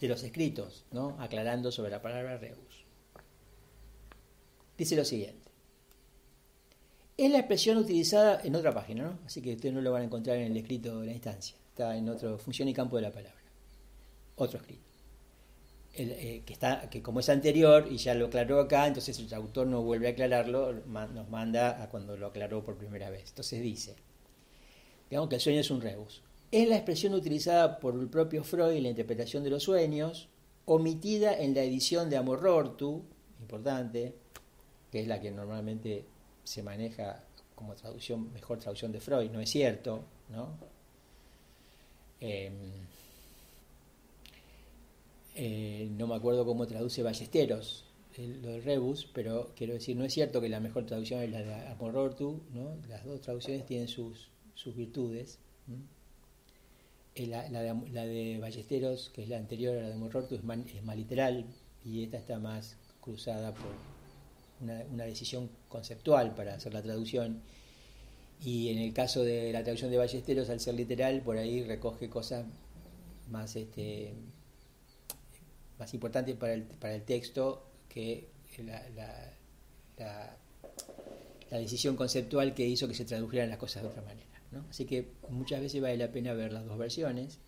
los 0.00 0.22
escritos, 0.22 0.84
aclarando 1.18 1.72
sobre 1.72 1.90
la 1.90 2.02
palabra 2.02 2.36
rebus? 2.36 2.84
Dice 4.76 4.96
lo 4.96 5.04
siguiente. 5.04 5.50
Es 7.16 7.32
la 7.32 7.38
expresión 7.38 7.78
utilizada 7.78 8.40
en 8.44 8.54
otra 8.54 8.72
página, 8.72 9.04
¿no? 9.04 9.18
así 9.26 9.42
que 9.42 9.54
ustedes 9.54 9.74
no 9.74 9.80
lo 9.80 9.90
van 9.90 10.02
a 10.02 10.04
encontrar 10.04 10.36
en 10.36 10.52
el 10.52 10.56
escrito 10.56 11.00
de 11.00 11.06
la 11.06 11.12
instancia. 11.12 11.56
Está 11.70 11.96
en 11.96 12.08
otro, 12.08 12.38
función 12.38 12.68
y 12.68 12.74
campo 12.74 12.96
de 12.96 13.02
la 13.02 13.10
palabra. 13.10 13.40
Otro 14.36 14.60
escrito. 14.60 14.88
Eh, 16.00 16.44
que 16.90 17.02
como 17.02 17.18
es 17.18 17.28
anterior 17.28 17.88
y 17.90 17.96
ya 17.96 18.14
lo 18.14 18.26
aclaró 18.26 18.60
acá, 18.60 18.86
entonces 18.86 19.18
el 19.18 19.26
traductor 19.26 19.66
no 19.66 19.82
vuelve 19.82 20.06
a 20.06 20.10
aclararlo, 20.10 20.72
nos 20.72 21.28
manda 21.28 21.82
a 21.82 21.88
cuando 21.88 22.16
lo 22.16 22.28
aclaró 22.28 22.62
por 22.62 22.76
primera 22.76 23.10
vez. 23.10 23.30
Entonces 23.30 23.60
dice, 23.62 23.96
digamos 25.10 25.28
que 25.28 25.36
el 25.36 25.40
sueño 25.40 25.60
es 25.60 25.70
un 25.70 25.80
rebus. 25.80 26.22
Es 26.50 26.68
la 26.68 26.76
expresión 26.76 27.14
utilizada 27.14 27.78
por 27.78 27.94
el 27.94 28.08
propio 28.08 28.42
Freud 28.42 28.76
en 28.76 28.84
la 28.84 28.88
interpretación 28.90 29.44
de 29.44 29.50
los 29.50 29.62
sueños, 29.64 30.28
omitida 30.64 31.38
en 31.38 31.54
la 31.54 31.62
edición 31.62 32.08
de 32.10 32.16
Amor 32.16 32.40
Rortu, 32.40 33.02
importante, 33.40 34.14
que 34.90 35.00
es 35.00 35.08
la 35.08 35.20
que 35.20 35.30
normalmente 35.30 36.04
se 36.44 36.62
maneja 36.62 37.24
como 37.54 37.74
traducción, 37.74 38.32
mejor 38.32 38.58
traducción 38.58 38.92
de 38.92 39.00
Freud, 39.00 39.30
no 39.30 39.40
es 39.40 39.50
cierto, 39.50 40.04
¿no? 40.30 40.56
Em, 42.20 42.52
eh, 45.34 45.88
no 45.92 46.06
me 46.06 46.14
acuerdo 46.16 46.44
cómo 46.44 46.66
traduce 46.66 47.02
Ballesteros, 47.02 47.84
lo 48.16 48.48
del 48.48 48.64
rebus, 48.64 49.08
pero 49.12 49.52
quiero 49.54 49.74
decir, 49.74 49.96
no 49.96 50.04
es 50.04 50.12
cierto 50.12 50.40
que 50.40 50.48
la 50.48 50.60
mejor 50.60 50.86
traducción 50.86 51.22
es 51.22 51.30
la 51.30 51.42
de 51.42 51.68
Amor 51.68 51.94
Rortu, 51.94 52.40
¿no? 52.52 52.76
Las 52.88 53.04
dos 53.04 53.20
traducciones 53.20 53.64
tienen 53.64 53.86
sus, 53.86 54.30
sus 54.58 54.74
virtudes. 54.74 55.38
Eh, 57.14 57.26
la, 57.26 57.42
de, 57.62 58.38
Ballesteros, 58.40 59.10
que 59.14 59.22
es 59.22 59.28
la 59.28 59.38
anterior 59.38 59.76
a 59.78 59.82
la 59.82 59.88
de 59.88 59.96
Morrorto, 59.96 60.34
es, 60.34 60.42
es 60.74 60.84
más 60.84 60.96
literal 60.96 61.46
y 61.84 62.02
esta 62.02 62.18
está 62.18 62.38
más 62.40 62.76
cruzada 63.00 63.54
por 63.54 63.70
una, 64.60 65.04
decisión 65.04 65.48
conceptual 65.68 66.34
para 66.34 66.54
hacer 66.54 66.74
la 66.74 66.82
traducción. 66.82 67.40
Y 68.44 68.70
en 68.70 68.78
el 68.78 68.92
caso 68.92 69.22
de 69.22 69.52
la 69.52 69.62
traducción 69.62 69.92
de 69.92 69.96
Ballesteros, 69.96 70.50
al 70.50 70.58
ser 70.58 70.74
literal, 70.74 71.22
por 71.22 71.38
ahí 71.38 71.62
recoge 71.62 72.08
cosas 72.08 72.44
más, 73.30 73.54
este, 73.54 74.12
más 75.78 75.94
importantes 75.94 76.34
para 76.36 76.54
el, 76.54 76.62
para 76.64 76.96
el 76.96 77.02
texto 77.02 77.64
que 77.88 78.28
la, 78.58 78.82
la 81.50 81.58
decisión 81.58 81.94
conceptual 81.94 82.54
que 82.54 82.66
hizo 82.66 82.88
que 82.88 82.94
se 82.94 83.04
tradujeran 83.04 83.48
las 83.48 83.58
cosas 83.58 83.84
de 83.84 83.88
otra 83.88 84.02
manera. 84.02 84.27
Así 84.70 84.84
que 84.86 85.12
muchas 85.28 85.60
veces 85.60 85.80
vale 85.80 85.96
la 85.96 86.10
pena 86.10 86.32
ver 86.32 86.52
las 86.52 86.64
dos 86.64 86.78
versiones. 86.78 87.38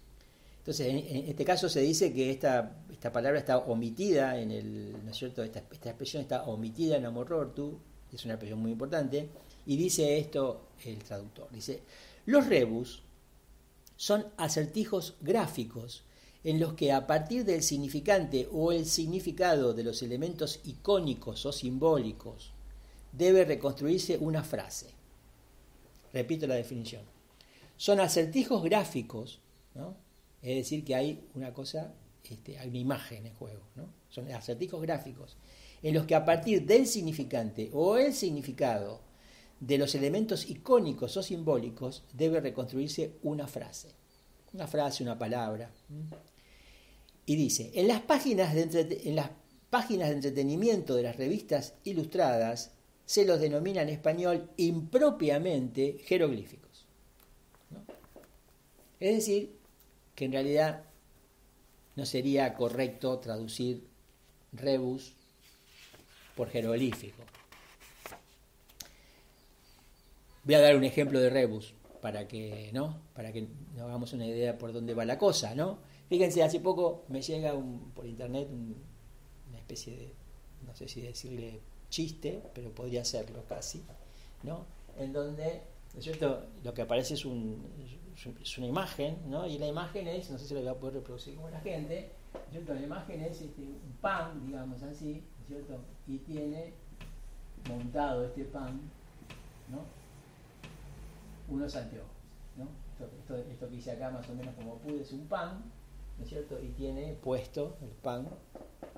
Entonces, 0.58 0.86
en, 0.88 1.28
este 1.28 1.44
caso 1.44 1.68
se 1.68 1.80
dice 1.80 2.12
que 2.12 2.30
esta, 2.30 2.82
esta 2.90 3.10
palabra 3.12 3.38
está 3.38 3.58
omitida 3.58 4.38
en 4.38 4.50
el, 4.50 5.04
¿no 5.04 5.10
es 5.10 5.16
cierto? 5.16 5.42
Esta, 5.42 5.60
expresión 5.60 6.22
está 6.22 6.44
omitida 6.44 6.96
en 6.96 7.06
Amorortu, 7.06 7.78
es 8.12 8.24
una 8.24 8.34
expresión 8.34 8.60
muy 8.60 8.72
importante, 8.72 9.30
y 9.66 9.76
dice 9.76 10.18
esto 10.18 10.68
el 10.84 10.98
traductor. 10.98 11.48
Dice, 11.50 11.82
los 12.26 12.46
rebus 12.46 13.02
son 13.96 14.26
acertijos 14.36 15.16
gráficos 15.20 16.04
en 16.44 16.60
los 16.60 16.74
que 16.74 16.92
a 16.92 17.06
partir 17.06 17.44
del 17.44 17.62
significante 17.62 18.48
o 18.52 18.72
el 18.72 18.86
significado 18.86 19.74
de 19.74 19.84
los 19.84 20.02
elementos 20.02 20.60
icónicos 20.64 21.44
o 21.46 21.52
simbólicos 21.52 22.52
debe 23.12 23.44
reconstruirse 23.44 24.16
una 24.18 24.42
frase. 24.42 24.99
Repito 26.12 26.46
la 26.46 26.54
definición. 26.54 27.02
Son 27.76 28.00
acertijos 28.00 28.62
gráficos, 28.62 29.40
¿no? 29.74 29.96
es 30.42 30.56
decir, 30.56 30.84
que 30.84 30.94
hay 30.94 31.28
una 31.34 31.52
cosa, 31.52 31.94
este, 32.24 32.58
hay 32.58 32.68
una 32.68 32.78
imagen 32.78 33.26
en 33.26 33.34
juego, 33.34 33.62
¿no? 33.76 33.88
son 34.08 34.30
acertijos 34.32 34.82
gráficos, 34.82 35.36
en 35.82 35.94
los 35.94 36.06
que 36.06 36.14
a 36.14 36.24
partir 36.24 36.66
del 36.66 36.86
significante 36.86 37.70
o 37.72 37.96
el 37.96 38.12
significado 38.12 39.00
de 39.60 39.78
los 39.78 39.94
elementos 39.94 40.48
icónicos 40.48 41.16
o 41.16 41.22
simbólicos 41.22 42.02
debe 42.12 42.40
reconstruirse 42.40 43.12
una 43.22 43.46
frase. 43.46 43.88
Una 44.52 44.66
frase, 44.66 45.02
una 45.02 45.18
palabra. 45.18 45.70
Y 47.24 47.36
dice, 47.36 47.70
en 47.74 47.86
las 47.86 48.00
páginas 48.00 48.54
de, 48.54 49.02
en 49.04 49.16
las 49.16 49.30
páginas 49.68 50.08
de 50.08 50.16
entretenimiento 50.16 50.96
de 50.96 51.04
las 51.04 51.16
revistas 51.16 51.74
ilustradas 51.84 52.72
se 53.10 53.24
los 53.24 53.40
denomina 53.40 53.82
en 53.82 53.88
español 53.88 54.50
impropiamente 54.56 55.98
jeroglíficos. 56.04 56.86
Es 59.00 59.16
decir, 59.16 59.58
que 60.14 60.26
en 60.26 60.32
realidad 60.32 60.84
no 61.96 62.06
sería 62.06 62.54
correcto 62.54 63.18
traducir 63.18 63.84
rebus 64.52 65.12
por 66.36 66.50
jeroglífico. 66.50 67.24
Voy 70.44 70.54
a 70.54 70.60
dar 70.60 70.76
un 70.76 70.84
ejemplo 70.84 71.18
de 71.18 71.30
rebus 71.30 71.74
para 72.00 72.28
que, 72.28 72.70
¿no? 72.72 73.02
Para 73.12 73.32
que 73.32 73.48
nos 73.74 73.86
hagamos 73.86 74.12
una 74.12 74.26
idea 74.26 74.56
por 74.56 74.72
dónde 74.72 74.94
va 74.94 75.04
la 75.04 75.18
cosa, 75.18 75.52
¿no? 75.56 75.80
Fíjense, 76.08 76.44
hace 76.44 76.60
poco 76.60 77.06
me 77.08 77.20
llega 77.22 77.60
por 77.92 78.06
internet 78.06 78.46
una 79.48 79.58
especie 79.58 79.96
de, 79.96 80.14
no 80.64 80.76
sé 80.76 80.86
si 80.86 81.00
decirle 81.00 81.60
chiste, 81.90 82.42
pero 82.54 82.70
podría 82.70 83.04
serlo 83.04 83.44
casi, 83.48 83.82
¿no? 84.42 84.64
En 84.98 85.12
donde, 85.12 85.62
¿no 85.92 85.98
es 85.98 86.04
cierto? 86.04 86.46
Lo 86.64 86.72
que 86.72 86.82
aparece 86.82 87.14
es, 87.14 87.24
un, 87.24 87.62
es 88.40 88.58
una 88.58 88.66
imagen, 88.66 89.18
¿no? 89.28 89.46
Y 89.46 89.58
la 89.58 89.66
imagen 89.66 90.08
es, 90.08 90.30
no 90.30 90.38
sé 90.38 90.46
si 90.46 90.54
lo 90.54 90.60
voy 90.60 90.68
a 90.68 90.74
poder 90.74 90.94
reproducir 90.94 91.34
como 91.34 91.50
la 91.50 91.60
gente, 91.60 92.10
¿no 92.32 92.40
es 92.40 92.50
cierto? 92.52 92.74
La 92.74 92.82
imagen 92.82 93.20
es 93.22 93.42
este, 93.42 93.62
un 93.62 93.96
pan, 94.00 94.46
digamos 94.46 94.82
así, 94.82 95.22
¿no 95.36 95.42
es 95.42 95.48
cierto? 95.48 95.80
Y 96.06 96.18
tiene 96.18 96.72
montado 97.68 98.24
este 98.24 98.44
pan, 98.44 98.80
¿no? 99.68 100.00
unos 101.50 101.74
anteojos. 101.76 102.08
¿no? 102.56 102.68
Esto, 103.20 103.36
esto, 103.36 103.68
que 103.68 103.76
hice 103.76 103.92
acá 103.92 104.10
más 104.10 104.28
o 104.28 104.34
menos 104.34 104.54
como 104.54 104.76
pude 104.78 105.02
es 105.02 105.12
un 105.12 105.26
pan, 105.26 105.62
¿no 106.18 106.24
es 106.24 106.30
cierto? 106.30 106.58
Y 106.62 106.68
tiene 106.68 107.14
puesto 107.22 107.76
el 107.82 107.90
pan 107.90 108.28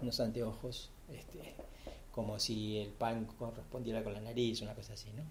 unos 0.01 0.21
anteojos, 0.21 0.91
este, 1.09 1.55
como 2.13 2.39
si 2.39 2.79
el 2.79 2.91
pan 2.91 3.27
correspondiera 3.39 4.05
con 4.05 4.13
la 4.13 4.21
nariz, 4.21 4.61
una 4.61 4.75
cosa 4.75 4.93
así, 4.93 5.11
¿no? 5.13 5.25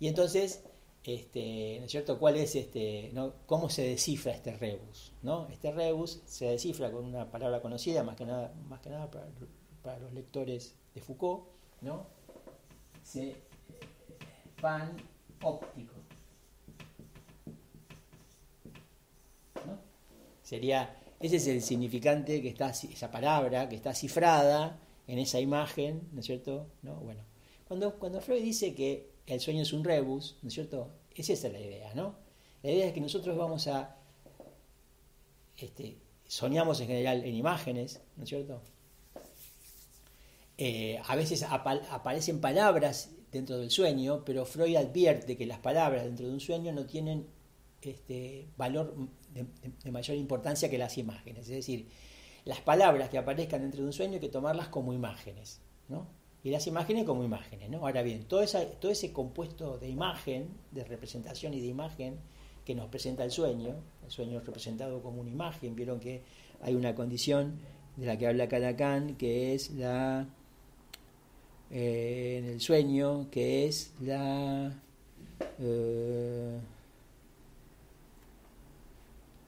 Y 0.00 0.08
entonces, 0.08 0.64
este, 1.04 1.76
¿no 1.78 1.84
es 1.84 1.90
cierto? 1.90 2.18
¿Cuál 2.18 2.36
es 2.36 2.54
este, 2.54 3.10
no? 3.12 3.34
cómo 3.46 3.68
se 3.68 3.82
descifra 3.82 4.32
este 4.32 4.52
rebus? 4.52 5.12
¿no? 5.22 5.48
Este 5.48 5.70
rebus 5.70 6.20
se 6.26 6.46
descifra 6.46 6.90
con 6.90 7.04
una 7.04 7.30
palabra 7.30 7.60
conocida, 7.60 8.02
más 8.02 8.16
que 8.16 8.24
nada, 8.24 8.52
más 8.68 8.80
que 8.80 8.90
nada 8.90 9.10
para, 9.10 9.98
los 9.98 10.12
lectores 10.12 10.74
de 10.94 11.00
Foucault, 11.00 11.44
¿no? 11.80 12.06
Pan 14.60 14.96
óptico. 15.42 15.94
Sería, 20.42 20.94
ese 21.20 21.36
es 21.36 21.46
el 21.46 21.62
significante 21.62 22.42
que 22.42 22.48
está, 22.48 22.70
esa 22.70 23.10
palabra 23.10 23.68
que 23.68 23.76
está 23.76 23.94
cifrada 23.94 24.78
en 25.08 25.18
esa 25.18 25.40
imagen, 25.40 26.08
¿no 26.12 26.20
es 26.20 26.26
cierto? 26.26 26.68
¿No? 26.82 26.94
Bueno, 26.96 27.22
cuando, 27.66 27.98
cuando 27.98 28.20
Freud 28.20 28.42
dice 28.42 28.74
que 28.74 29.10
el 29.26 29.40
sueño 29.40 29.62
es 29.62 29.72
un 29.72 29.82
rebus, 29.82 30.36
¿no 30.42 30.48
es 30.48 30.54
cierto? 30.54 30.92
Es 31.14 31.28
esa 31.30 31.48
la 31.48 31.58
idea, 31.58 31.92
¿no? 31.94 32.14
La 32.62 32.70
idea 32.70 32.86
es 32.86 32.92
que 32.92 33.00
nosotros 33.00 33.36
vamos 33.36 33.66
a, 33.66 33.96
este, 35.56 35.98
soñamos 36.26 36.80
en 36.80 36.86
general 36.86 37.24
en 37.24 37.34
imágenes, 37.34 38.00
¿no 38.16 38.22
es 38.22 38.28
cierto? 38.28 38.62
Eh, 40.56 41.00
a 41.06 41.16
veces 41.16 41.44
aparecen 41.44 42.40
palabras 42.40 43.10
dentro 43.30 43.58
del 43.58 43.70
sueño, 43.70 44.24
pero 44.24 44.44
Freud 44.44 44.76
advierte 44.76 45.36
que 45.36 45.46
las 45.46 45.58
palabras 45.60 46.04
dentro 46.04 46.26
de 46.26 46.32
un 46.32 46.40
sueño 46.40 46.72
no 46.72 46.84
tienen 46.84 47.26
este, 47.80 48.48
valor 48.56 48.94
de, 49.32 49.90
mayor 49.90 50.16
importancia 50.16 50.68
que 50.68 50.78
las 50.78 50.98
imágenes. 50.98 51.48
Es 51.48 51.54
decir, 51.54 51.88
las 52.44 52.60
palabras 52.60 53.08
que 53.08 53.18
aparezcan 53.18 53.62
dentro 53.62 53.80
de 53.82 53.86
un 53.86 53.92
sueño 53.92 54.14
hay 54.14 54.20
que 54.20 54.28
tomarlas 54.28 54.68
como 54.68 54.92
imágenes, 54.92 55.60
¿no? 55.88 56.06
Y 56.44 56.50
las 56.50 56.66
imágenes 56.66 57.04
como 57.04 57.24
imágenes, 57.24 57.68
¿no? 57.68 57.78
Ahora 57.78 58.02
bien, 58.02 58.24
todo, 58.24 58.44
todo 58.80 58.92
ese 58.92 59.12
compuesto 59.12 59.78
de 59.78 59.88
imagen, 59.88 60.48
de 60.70 60.84
representación 60.84 61.52
y 61.54 61.60
de 61.60 61.66
imagen 61.66 62.18
que 62.64 62.74
nos 62.74 62.88
presenta 62.88 63.24
el 63.24 63.30
sueño, 63.30 63.74
el 64.04 64.10
sueño 64.10 64.38
es 64.38 64.46
representado 64.46 65.02
como 65.02 65.20
una 65.20 65.30
imagen, 65.30 65.74
vieron 65.74 66.00
que 66.00 66.22
hay 66.62 66.74
una 66.74 66.94
condición 66.94 67.58
de 67.96 68.06
la 68.06 68.16
que 68.16 68.26
habla 68.26 68.46
Lacan, 68.46 69.16
que 69.16 69.54
es 69.54 69.70
la 69.72 70.26
eh, 71.70 72.36
en 72.38 72.44
el 72.46 72.60
sueño, 72.60 73.28
que 73.30 73.66
es 73.66 73.92
la 74.00 74.72
eh, 75.58 76.58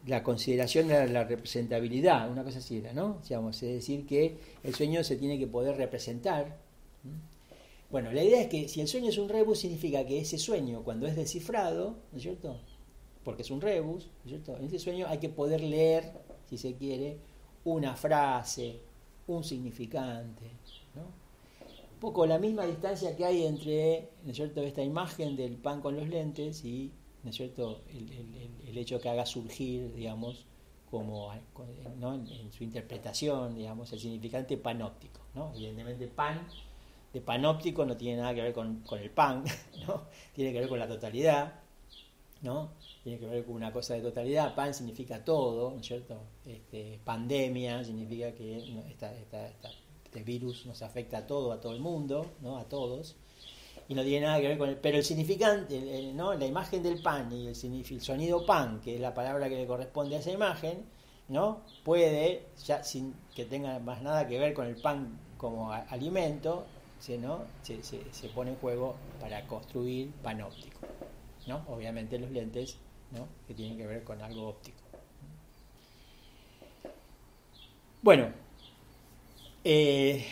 la 0.06 0.22
consideración 0.22 0.88
de 0.88 1.08
la 1.08 1.24
representabilidad, 1.24 2.30
una 2.30 2.42
cosa 2.42 2.58
así 2.58 2.78
era, 2.78 2.92
¿no? 2.92 3.20
es 3.22 3.60
decir, 3.60 4.06
que 4.06 4.38
el 4.62 4.74
sueño 4.74 5.04
se 5.04 5.16
tiene 5.16 5.38
que 5.38 5.46
poder 5.46 5.76
representar. 5.76 6.56
Bueno, 7.90 8.12
la 8.12 8.22
idea 8.22 8.40
es 8.40 8.48
que 8.48 8.68
si 8.68 8.80
el 8.80 8.88
sueño 8.88 9.10
es 9.10 9.18
un 9.18 9.28
rebus, 9.28 9.58
significa 9.58 10.06
que 10.06 10.20
ese 10.20 10.38
sueño, 10.38 10.82
cuando 10.84 11.06
es 11.06 11.16
descifrado, 11.16 11.96
¿no 12.12 12.16
es 12.16 12.22
cierto? 12.22 12.56
Porque 13.24 13.42
es 13.42 13.50
un 13.50 13.60
rebus, 13.60 14.06
¿no 14.06 14.24
es 14.24 14.30
cierto? 14.30 14.56
En 14.56 14.66
ese 14.66 14.78
sueño 14.78 15.06
hay 15.08 15.18
que 15.18 15.28
poder 15.28 15.60
leer, 15.62 16.12
si 16.48 16.56
se 16.56 16.74
quiere, 16.74 17.18
una 17.64 17.94
frase, 17.94 18.80
un 19.26 19.44
significante, 19.44 20.46
¿no? 20.94 21.02
Un 21.02 22.00
poco 22.00 22.24
la 22.24 22.38
misma 22.38 22.64
distancia 22.64 23.14
que 23.14 23.26
hay 23.26 23.44
entre, 23.44 24.08
¿no 24.24 24.30
es 24.30 24.36
cierto?, 24.36 24.62
esta 24.62 24.82
imagen 24.82 25.36
del 25.36 25.56
pan 25.56 25.82
con 25.82 25.96
los 25.96 26.08
lentes 26.08 26.64
y 26.64 26.90
¿no 27.22 27.30
es 27.30 27.36
cierto?, 27.36 27.82
el, 27.90 28.78
hecho 28.78 29.00
que 29.00 29.08
haga 29.08 29.26
surgir, 29.26 29.94
digamos, 29.94 30.46
como 30.90 31.32
en, 31.32 32.52
su 32.52 32.64
interpretación, 32.64 33.54
digamos, 33.54 33.92
el 33.92 34.00
significante 34.00 34.56
panóptico. 34.56 35.20
¿no? 35.34 35.52
Evidentemente, 35.54 36.08
pan 36.08 36.46
de 37.12 37.20
panóptico 37.20 37.84
no 37.84 37.96
tiene 37.96 38.20
nada 38.20 38.34
que 38.34 38.42
ver 38.42 38.52
con, 38.52 38.82
el 38.92 39.10
pan, 39.10 39.44
¿no? 39.86 40.04
tiene 40.34 40.52
que 40.52 40.60
ver 40.60 40.68
con 40.68 40.78
la 40.78 40.88
totalidad, 40.88 41.60
¿no? 42.42 42.70
tiene 43.02 43.18
que 43.18 43.26
ver 43.26 43.44
con 43.44 43.54
una 43.54 43.72
cosa 43.72 43.94
de 43.94 44.00
totalidad. 44.00 44.54
Pan 44.54 44.72
significa 44.72 45.24
todo, 45.24 45.72
¿no 45.72 45.80
es 45.80 45.86
cierto? 45.86 46.20
Este, 46.46 47.00
pandemia 47.04 47.84
significa 47.84 48.32
que 48.32 48.64
este 50.04 50.22
virus 50.22 50.66
nos 50.66 50.82
afecta 50.82 51.18
a 51.18 51.26
todo, 51.26 51.52
a 51.52 51.60
todo 51.60 51.72
el 51.72 51.80
mundo, 51.80 52.26
¿no? 52.40 52.58
a 52.58 52.64
todos 52.64 53.16
y 53.90 53.94
no 53.96 54.04
tiene 54.04 54.24
nada 54.24 54.40
que 54.40 54.46
ver 54.46 54.56
con 54.56 54.68
el. 54.68 54.76
Pero 54.76 54.98
el 54.98 55.04
significante, 55.04 56.12
¿no? 56.14 56.32
la 56.34 56.46
imagen 56.46 56.80
del 56.80 57.02
pan 57.02 57.32
y 57.32 57.48
el, 57.48 58.00
sonido 58.00 58.46
pan, 58.46 58.80
que 58.80 58.94
es 58.94 59.00
la 59.00 59.12
palabra 59.14 59.48
que 59.48 59.56
le 59.56 59.66
corresponde 59.66 60.14
a 60.14 60.20
esa 60.20 60.30
imagen, 60.30 60.84
¿no? 61.26 61.62
puede, 61.82 62.46
ya 62.64 62.84
sin 62.84 63.16
que 63.34 63.44
tenga 63.44 63.80
más 63.80 64.00
nada 64.00 64.28
que 64.28 64.38
ver 64.38 64.54
con 64.54 64.68
el 64.68 64.76
pan 64.76 65.18
como 65.36 65.72
alimento, 65.72 66.66
¿no? 67.18 67.40
se, 67.62 67.82
se, 67.82 68.28
pone 68.28 68.52
en 68.52 68.58
juego 68.58 68.94
para 69.20 69.44
construir 69.48 70.12
pan 70.22 70.40
óptico. 70.40 70.78
¿no? 71.48 71.64
Obviamente 71.66 72.16
los 72.16 72.30
lentes 72.30 72.76
¿no? 73.10 73.26
que 73.48 73.54
tienen 73.54 73.76
que 73.76 73.88
ver 73.88 74.04
con 74.04 74.22
algo 74.22 74.50
óptico. 74.50 74.78
Bueno, 78.02 78.28
eh, 79.64 80.24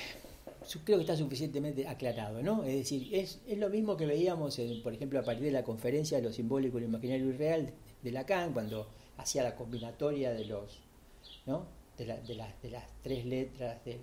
creo 0.84 0.98
que 0.98 1.02
está 1.02 1.16
suficientemente 1.16 1.86
aclarado, 1.86 2.42
¿no? 2.42 2.64
Es 2.64 2.74
decir, 2.74 3.08
es, 3.14 3.40
es 3.46 3.58
lo 3.58 3.70
mismo 3.70 3.96
que 3.96 4.06
veíamos, 4.06 4.60
por 4.82 4.92
ejemplo, 4.92 5.18
a 5.18 5.22
partir 5.22 5.44
de 5.44 5.52
la 5.52 5.64
conferencia 5.64 6.18
de 6.18 6.24
lo 6.24 6.32
simbólico, 6.32 6.78
lo 6.78 6.86
imaginario 6.86 7.28
y 7.28 7.32
real 7.32 7.72
de 8.02 8.12
Lacan, 8.12 8.52
cuando 8.52 8.88
hacía 9.16 9.42
la 9.42 9.56
combinatoria 9.56 10.32
de 10.32 10.44
los, 10.44 10.80
¿no? 11.46 11.66
de, 11.96 12.06
de, 12.06 12.44
de 12.62 12.70
las 12.70 12.84
tres 13.02 13.24
letras 13.24 13.84
de, 13.84 13.98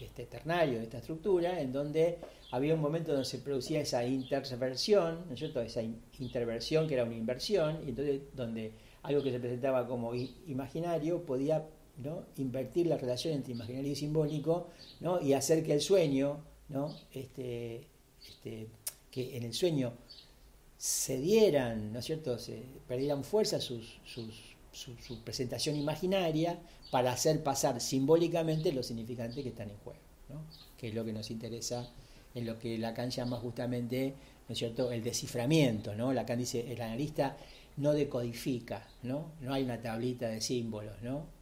este 0.00 0.24
ternario, 0.26 0.78
de 0.78 0.84
esta 0.84 0.98
estructura, 0.98 1.60
en 1.60 1.72
donde 1.72 2.18
había 2.50 2.74
un 2.74 2.80
momento 2.80 3.12
donde 3.12 3.26
se 3.26 3.38
producía 3.38 3.80
esa 3.80 4.04
interversión, 4.04 5.24
¿no 5.26 5.34
es 5.34 5.38
cierto? 5.38 5.60
Esa 5.60 5.82
interversión 6.18 6.88
que 6.88 6.94
era 6.94 7.04
una 7.04 7.14
inversión, 7.14 7.80
y 7.84 7.90
entonces 7.90 8.22
donde 8.34 8.72
algo 9.02 9.22
que 9.22 9.30
se 9.30 9.38
presentaba 9.38 9.86
como 9.86 10.14
imaginario 10.14 11.22
podía 11.24 11.66
¿no? 11.98 12.24
invertir 12.36 12.86
la 12.86 12.96
relación 12.96 13.34
entre 13.34 13.52
imaginario 13.52 13.92
y 13.92 13.96
simbólico 13.96 14.68
¿no? 15.00 15.20
y 15.20 15.32
hacer 15.32 15.62
que 15.64 15.74
el 15.74 15.80
sueño, 15.80 16.38
este, 17.12 17.86
este, 18.26 18.68
que 19.10 19.36
en 19.36 19.42
el 19.44 19.54
sueño 19.54 19.92
se 20.76 21.18
dieran, 21.18 21.92
¿no 21.92 22.00
es 22.00 22.04
cierto?, 22.04 22.38
se 22.38 22.62
perdieran 22.88 23.22
fuerza 23.22 23.60
sus, 23.60 24.00
su, 24.72 25.22
presentación 25.24 25.76
imaginaria 25.76 26.58
para 26.90 27.12
hacer 27.12 27.42
pasar 27.42 27.80
simbólicamente 27.80 28.72
los 28.72 28.86
significantes 28.86 29.42
que 29.42 29.50
están 29.50 29.70
en 29.70 29.76
juego, 29.78 30.00
que 30.76 30.88
es 30.88 30.94
lo 30.94 31.04
que 31.04 31.12
nos 31.12 31.30
interesa 31.30 31.88
en 32.34 32.46
lo 32.46 32.58
que 32.58 32.78
Lacan 32.78 33.10
llama 33.10 33.36
justamente 33.36 34.14
¿no 34.48 34.52
es 34.52 34.58
cierto? 34.58 34.90
el 34.90 35.02
desciframiento. 35.02 35.94
¿no? 35.94 36.12
Lacan 36.12 36.38
dice, 36.38 36.72
el 36.72 36.80
analista 36.80 37.36
no 37.76 37.92
decodifica, 37.92 38.88
¿no? 39.02 39.32
no 39.40 39.52
hay 39.54 39.62
una 39.62 39.80
tablita 39.80 40.28
de 40.28 40.40
símbolos, 40.40 41.00
¿no? 41.02 41.41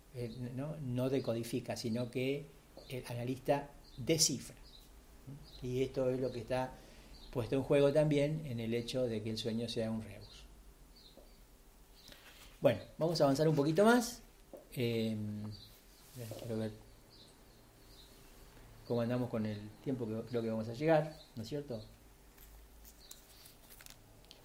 ¿No? 0.55 0.77
no 0.81 1.09
decodifica, 1.09 1.77
sino 1.77 2.11
que 2.11 2.47
el 2.89 3.05
analista 3.07 3.69
descifra. 3.97 4.57
Y 5.63 5.83
esto 5.83 6.11
es 6.11 6.21
lo 6.21 6.33
que 6.33 6.41
está 6.41 6.73
puesto 7.31 7.57
en 7.57 7.63
juego 7.63 7.93
también 7.93 8.43
en 8.47 8.61
el 8.61 8.75
hecho 8.75 9.05
de 9.05 9.23
que 9.23 9.31
el 9.31 9.39
sueño 9.39 9.69
sea 9.69 9.91
un 9.91 10.03
rebus. 10.03 10.45
Bueno, 12.61 12.81
vamos 12.99 13.21
a 13.21 13.25
avanzar 13.25 13.49
un 13.49 13.55
poquito 13.55 13.85
más. 13.85 14.23
Eh, 14.75 15.17
quiero 16.41 16.59
ver 16.59 16.73
cómo 18.87 19.01
andamos 19.01 19.31
con 19.31 19.47
el 19.47 19.59
tiempo 19.83 20.07
que 20.07 20.21
creo 20.29 20.43
que 20.43 20.51
vamos 20.51 20.69
a 20.69 20.75
llegar, 20.75 21.17
¿no 21.37 21.43
es 21.43 21.49
cierto? 21.49 21.81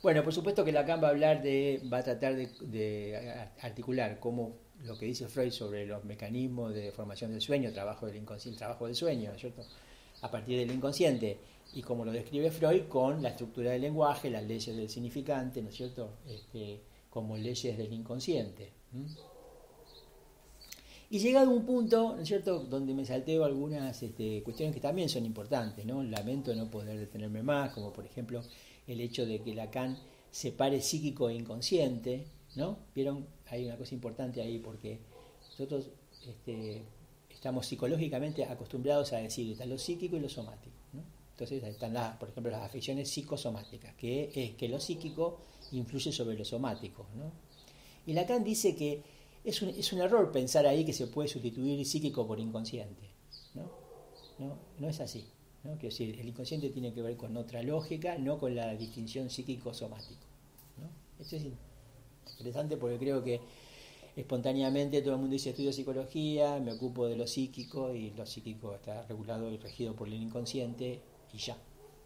Bueno, 0.01 0.23
por 0.23 0.33
supuesto 0.33 0.63
que 0.63 0.71
Lacan 0.71 1.01
va 1.03 1.07
a 1.07 1.11
hablar 1.11 1.41
de, 1.41 1.81
va 1.91 1.97
a 1.97 2.03
tratar 2.03 2.35
de, 2.35 3.49
articular 3.59 4.19
cómo 4.19 4.53
lo 4.85 4.97
que 4.97 5.05
dice 5.05 5.27
Freud 5.27 5.51
sobre 5.51 5.85
los 5.85 6.03
mecanismos 6.05 6.73
de 6.73 6.91
formación 6.91 7.31
del 7.31 7.41
sueño, 7.41 7.71
trabajo 7.71 8.05
del 8.05 8.17
inconsciente, 8.17 8.59
trabajo 8.59 8.85
del 8.85 8.95
sueño, 8.95 9.29
¿no 9.29 9.35
es 9.35 9.41
cierto? 9.41 9.63
A 10.21 10.31
partir 10.31 10.57
del 10.57 10.71
inconsciente 10.71 11.37
y 11.73 11.81
como 11.81 12.05
lo 12.05 12.11
describe 12.11 12.51
Freud 12.51 12.83
con 12.87 13.21
la 13.21 13.29
estructura 13.29 13.71
del 13.71 13.81
lenguaje, 13.81 14.29
las 14.29 14.43
leyes 14.43 14.75
del 14.75 14.89
significante, 14.89 15.61
¿no 15.61 15.69
es 15.69 15.75
cierto? 15.75 16.09
Este, 16.27 16.81
como 17.09 17.37
leyes 17.37 17.77
del 17.77 17.91
inconsciente. 17.91 18.71
Y 21.09 21.19
llegado 21.19 21.51
a 21.51 21.53
un 21.53 21.65
punto, 21.65 22.15
¿no 22.15 22.21
es 22.21 22.27
cierto?, 22.27 22.59
donde 22.59 22.93
me 22.93 23.05
salteo 23.05 23.45
algunas 23.45 24.01
este, 24.01 24.41
cuestiones 24.43 24.73
que 24.73 24.81
también 24.81 25.09
son 25.09 25.25
importantes, 25.25 25.85
¿no? 25.85 26.03
Lamento 26.03 26.53
no 26.55 26.69
poder 26.69 26.99
detenerme 26.99 27.43
más, 27.43 27.73
como 27.73 27.91
por 27.93 28.05
ejemplo 28.05 28.41
el 28.87 29.01
hecho 29.01 29.25
de 29.25 29.41
que 29.41 29.53
Lacan 29.53 29.97
separe 30.31 30.81
psíquico 30.81 31.29
e 31.29 31.35
inconsciente, 31.35 32.25
¿no? 32.55 32.77
Vieron, 32.93 33.27
hay 33.47 33.65
una 33.65 33.77
cosa 33.77 33.93
importante 33.93 34.41
ahí 34.41 34.59
porque 34.59 34.99
nosotros 35.49 35.89
este, 36.27 36.83
estamos 37.29 37.65
psicológicamente 37.65 38.45
acostumbrados 38.45 39.13
a 39.13 39.17
decir 39.17 39.51
está 39.51 39.65
lo 39.65 39.77
psíquico 39.77 40.15
y 40.17 40.19
lo 40.19 40.29
somático, 40.29 40.75
¿no? 40.93 41.03
Entonces 41.35 41.63
están, 41.63 41.93
las, 41.93 42.15
por 42.15 42.29
ejemplo, 42.29 42.49
las 42.49 42.63
afecciones 42.63 43.09
psicosomáticas, 43.09 43.93
que 43.95 44.31
es 44.33 44.55
que 44.55 44.69
lo 44.69 44.79
psíquico 44.79 45.39
influye 45.73 46.09
sobre 46.13 46.37
lo 46.37 46.45
somático. 46.45 47.07
¿no? 47.13 47.29
Y 48.05 48.13
Lacan 48.13 48.41
dice 48.41 48.73
que 48.73 49.03
es 49.43 49.61
un, 49.61 49.69
es 49.69 49.91
un, 49.91 49.99
error 49.99 50.31
pensar 50.31 50.65
ahí 50.65 50.85
que 50.85 50.93
se 50.93 51.07
puede 51.07 51.27
sustituir 51.27 51.85
psíquico 51.85 52.25
por 52.25 52.39
inconsciente. 52.39 53.09
No, 53.53 53.69
no, 54.39 54.57
no 54.79 54.87
es 54.87 55.01
así. 55.01 55.25
¿no? 55.65 55.71
Quiero 55.71 55.89
decir, 55.89 56.17
el 56.17 56.29
inconsciente 56.29 56.69
tiene 56.69 56.93
que 56.93 57.01
ver 57.01 57.17
con 57.17 57.35
otra 57.35 57.61
lógica, 57.63 58.17
no 58.17 58.39
con 58.39 58.55
la 58.55 58.73
distinción 58.73 59.29
psíquico-somático. 59.29 60.25
¿no? 60.77 60.89
Esto 61.21 61.35
es 61.35 61.43
interesante 62.31 62.77
porque 62.77 62.97
creo 62.97 63.23
que 63.23 63.41
espontáneamente 64.15 65.01
todo 65.01 65.13
el 65.15 65.19
mundo 65.19 65.33
dice 65.33 65.49
estudio 65.49 65.73
psicología, 65.73 66.59
me 66.59 66.71
ocupo 66.71 67.07
de 67.07 67.15
lo 67.15 67.27
psíquico 67.27 67.93
y 67.93 68.11
lo 68.11 68.25
psíquico 68.25 68.75
está 68.75 69.03
regulado 69.03 69.51
y 69.51 69.57
regido 69.57 69.93
por 69.93 70.07
el 70.07 70.13
inconsciente 70.15 71.01
y 71.33 71.37
ya. 71.37 71.57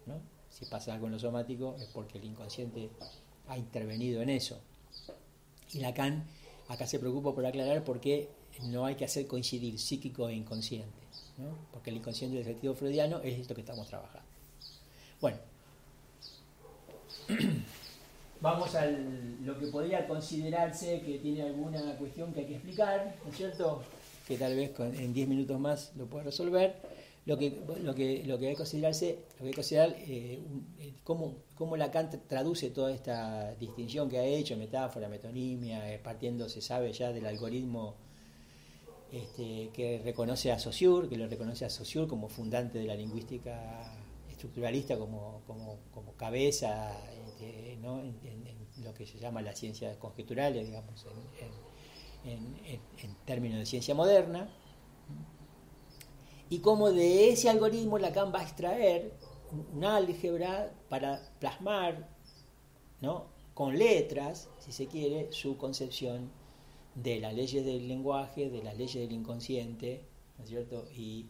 ¿no? 0.06 0.20
Si 0.50 0.66
pasa 0.66 0.94
algo 0.94 1.06
en 1.06 1.12
lo 1.12 1.18
somático 1.18 1.76
es 1.78 1.86
porque 1.86 2.18
el 2.18 2.24
inconsciente 2.24 2.90
ha 3.48 3.56
intervenido 3.56 4.22
en 4.22 4.30
eso. 4.30 4.58
Y 5.72 5.78
Lacan 5.78 6.24
acá 6.68 6.86
se 6.86 6.98
preocupa 6.98 7.34
por 7.34 7.46
aclarar 7.46 7.84
por 7.84 8.00
qué 8.00 8.28
no 8.62 8.84
hay 8.84 8.96
que 8.96 9.04
hacer 9.04 9.26
coincidir 9.26 9.78
psíquico 9.78 10.28
e 10.28 10.34
inconsciente, 10.34 11.00
¿no? 11.38 11.56
porque 11.72 11.90
el 11.90 11.96
inconsciente 11.96 12.36
del 12.36 12.44
sentido 12.44 12.74
freudiano 12.74 13.20
es 13.22 13.38
esto 13.38 13.54
que 13.54 13.60
estamos 13.60 13.88
trabajando. 13.88 14.28
Bueno, 15.20 15.38
vamos 18.40 18.74
a 18.74 18.86
lo 18.86 19.58
que 19.58 19.66
podría 19.66 20.06
considerarse 20.06 21.00
que 21.00 21.18
tiene 21.18 21.42
alguna 21.42 21.96
cuestión 21.96 22.32
que 22.32 22.40
hay 22.40 22.46
que 22.46 22.54
explicar, 22.54 23.16
¿no 23.24 23.30
es 23.30 23.36
cierto? 23.36 23.82
Que 24.26 24.36
tal 24.36 24.56
vez 24.56 24.72
en 24.78 25.12
10 25.12 25.28
minutos 25.28 25.58
más 25.58 25.92
lo 25.96 26.06
pueda 26.06 26.24
resolver 26.24 26.76
lo 27.26 27.36
que, 27.36 27.60
lo 27.82 27.94
que, 27.94 28.24
lo 28.24 28.38
que 28.38 28.46
hay 28.46 28.52
que 28.52 28.56
considerarse, 28.56 29.18
lo 29.32 29.38
que 29.38 29.44
hay 29.44 29.50
que 29.50 29.56
considerar 29.56 29.90
eh, 29.90 30.40
eh, 30.80 30.94
cómo, 31.04 31.36
cómo, 31.54 31.76
Lacan 31.76 32.10
traduce 32.26 32.70
toda 32.70 32.92
esta 32.92 33.54
distinción 33.54 34.08
que 34.08 34.18
ha 34.18 34.24
hecho, 34.24 34.56
metáfora, 34.56 35.08
metonimia, 35.08 35.92
eh, 35.92 35.98
partiendo, 35.98 36.48
se 36.48 36.62
sabe 36.62 36.92
ya 36.92 37.12
del 37.12 37.26
algoritmo 37.26 37.94
este, 39.12 39.70
que 39.74 40.00
reconoce 40.02 40.50
a 40.50 40.58
Saussure, 40.58 41.08
que 41.08 41.16
lo 41.16 41.28
reconoce 41.28 41.64
a 41.64 41.70
Saussure 41.70 42.08
como 42.08 42.28
fundante 42.28 42.78
de 42.78 42.86
la 42.86 42.94
lingüística 42.94 43.92
estructuralista, 44.40 44.98
como, 44.98 45.42
como, 45.46 46.12
cabeza 46.16 46.96
este, 47.26 47.72
en, 47.74 47.82
lo 48.84 48.94
que 48.94 49.06
se 49.06 49.18
llama 49.18 49.42
la 49.42 49.54
ciencia 49.54 49.98
conjeturales, 49.98 50.66
digamos, 50.66 51.06
en 52.24 53.14
términos 53.26 53.58
de 53.58 53.66
ciencia 53.66 53.94
moderna 53.94 54.48
y 56.50 56.58
cómo 56.58 56.90
de 56.90 57.30
ese 57.30 57.48
algoritmo 57.48 57.98
Lacan 57.98 58.34
va 58.34 58.40
a 58.40 58.42
extraer 58.42 59.12
un 59.72 59.84
álgebra 59.84 60.74
para 60.88 61.22
plasmar 61.38 62.08
¿no? 63.00 63.26
con 63.54 63.78
letras, 63.78 64.48
si 64.58 64.72
se 64.72 64.88
quiere, 64.88 65.32
su 65.32 65.56
concepción 65.56 66.30
de 66.96 67.20
las 67.20 67.34
leyes 67.34 67.64
del 67.64 67.86
lenguaje, 67.86 68.50
de 68.50 68.64
las 68.64 68.76
leyes 68.76 68.96
del 68.96 69.12
inconsciente, 69.12 70.04
¿no 70.38 70.44
es 70.44 70.50
cierto? 70.50 70.88
y 70.92 71.26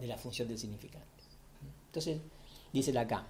de 0.00 0.06
la 0.06 0.16
función 0.16 0.48
del 0.48 0.58
significante. 0.58 1.08
Entonces, 1.86 2.20
dice 2.78 2.92
Lacan, 2.92 3.24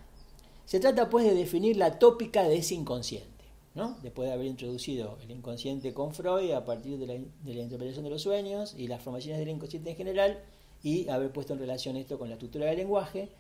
se 0.65 0.81
trata 0.81 1.09
pues 1.09 1.25
de 1.25 1.35
definir 1.35 1.77
la 1.77 1.99
tópica 1.99 2.45
de 2.45 2.57
ese 2.57 2.75
inconsciente. 2.75 3.29
¿no? 3.75 3.97
Después 4.03 4.29
de 4.29 4.35
haber 4.35 4.47
introducido 4.47 5.19
el 5.23 5.31
inconsciente 5.33 5.93
con 5.93 6.15
Freud 6.15 6.53
a 6.53 6.65
partir 6.65 6.99
de 6.99 7.07
la, 7.07 7.15
de 7.15 7.55
la 7.55 7.63
interpretación 7.63 8.05
de 8.05 8.11
los 8.11 8.23
sueños 8.23 8.75
y 8.79 8.87
las 8.87 9.03
formaciones 9.03 9.41
del 9.41 9.49
inconsciente 9.49 9.91
en 9.91 9.97
general, 9.97 10.39
y 10.85 11.09
haber 11.09 11.33
puesto 11.33 11.55
en 11.55 11.59
relación 11.59 11.97
esto 11.97 12.19
con 12.19 12.29
la 12.29 12.35
estructura 12.35 12.67
del 12.67 12.77
lenguaje. 12.77 13.31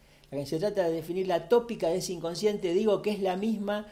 Se 0.47 0.59
trata 0.59 0.89
de 0.89 0.93
definir 0.93 1.29
la 1.29 1.49
tópica 1.49 1.89
de 1.89 1.99
ese 1.99 2.15
inconsciente, 2.15 2.75
digo 2.75 3.03
que 3.03 3.11
es 3.11 3.21
la 3.21 3.37
misma 3.37 3.87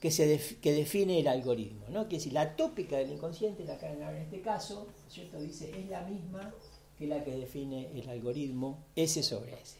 que, 0.00 0.10
se 0.10 0.38
que 0.60 0.72
define 0.72 1.20
el 1.20 1.28
algoritmo. 1.28 1.86
¿no? 1.88 2.08
Que 2.08 2.16
decir, 2.16 2.34
la 2.34 2.56
tópica 2.56 2.98
del 2.98 3.12
inconsciente, 3.12 3.64
la 3.64 3.78
en 3.80 4.16
este 4.16 4.42
caso, 4.42 4.88
¿cierto? 5.08 5.40
dice, 5.40 5.70
es 5.78 5.88
la 5.88 6.02
misma 6.02 6.52
que 6.98 7.06
la 7.06 7.24
que 7.24 7.30
define 7.30 7.88
el 7.94 8.08
algoritmo 8.10 8.84
S 8.96 9.22
sobre 9.22 9.54
S. 9.54 9.78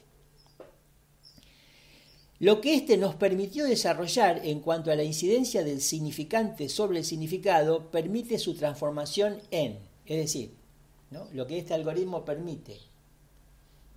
Lo 2.39 2.61
que 2.61 2.73
éste 2.73 2.95
nos 2.95 3.15
permitió 3.15 3.65
desarrollar 3.65 4.45
en 4.45 4.61
cuanto 4.61 4.91
a 4.91 4.95
la 4.95 5.03
incidencia 5.03 5.61
del 5.61 5.81
significante 5.81 6.69
sobre 6.69 6.99
el 6.99 7.05
significado 7.05 7.91
permite 7.91 8.39
su 8.39 8.55
transformación 8.55 9.39
en, 9.51 9.79
es 10.05 10.17
decir, 10.17 10.53
lo 11.33 11.47
que 11.47 11.57
este 11.57 11.73
algoritmo 11.73 12.23
permite 12.23 12.77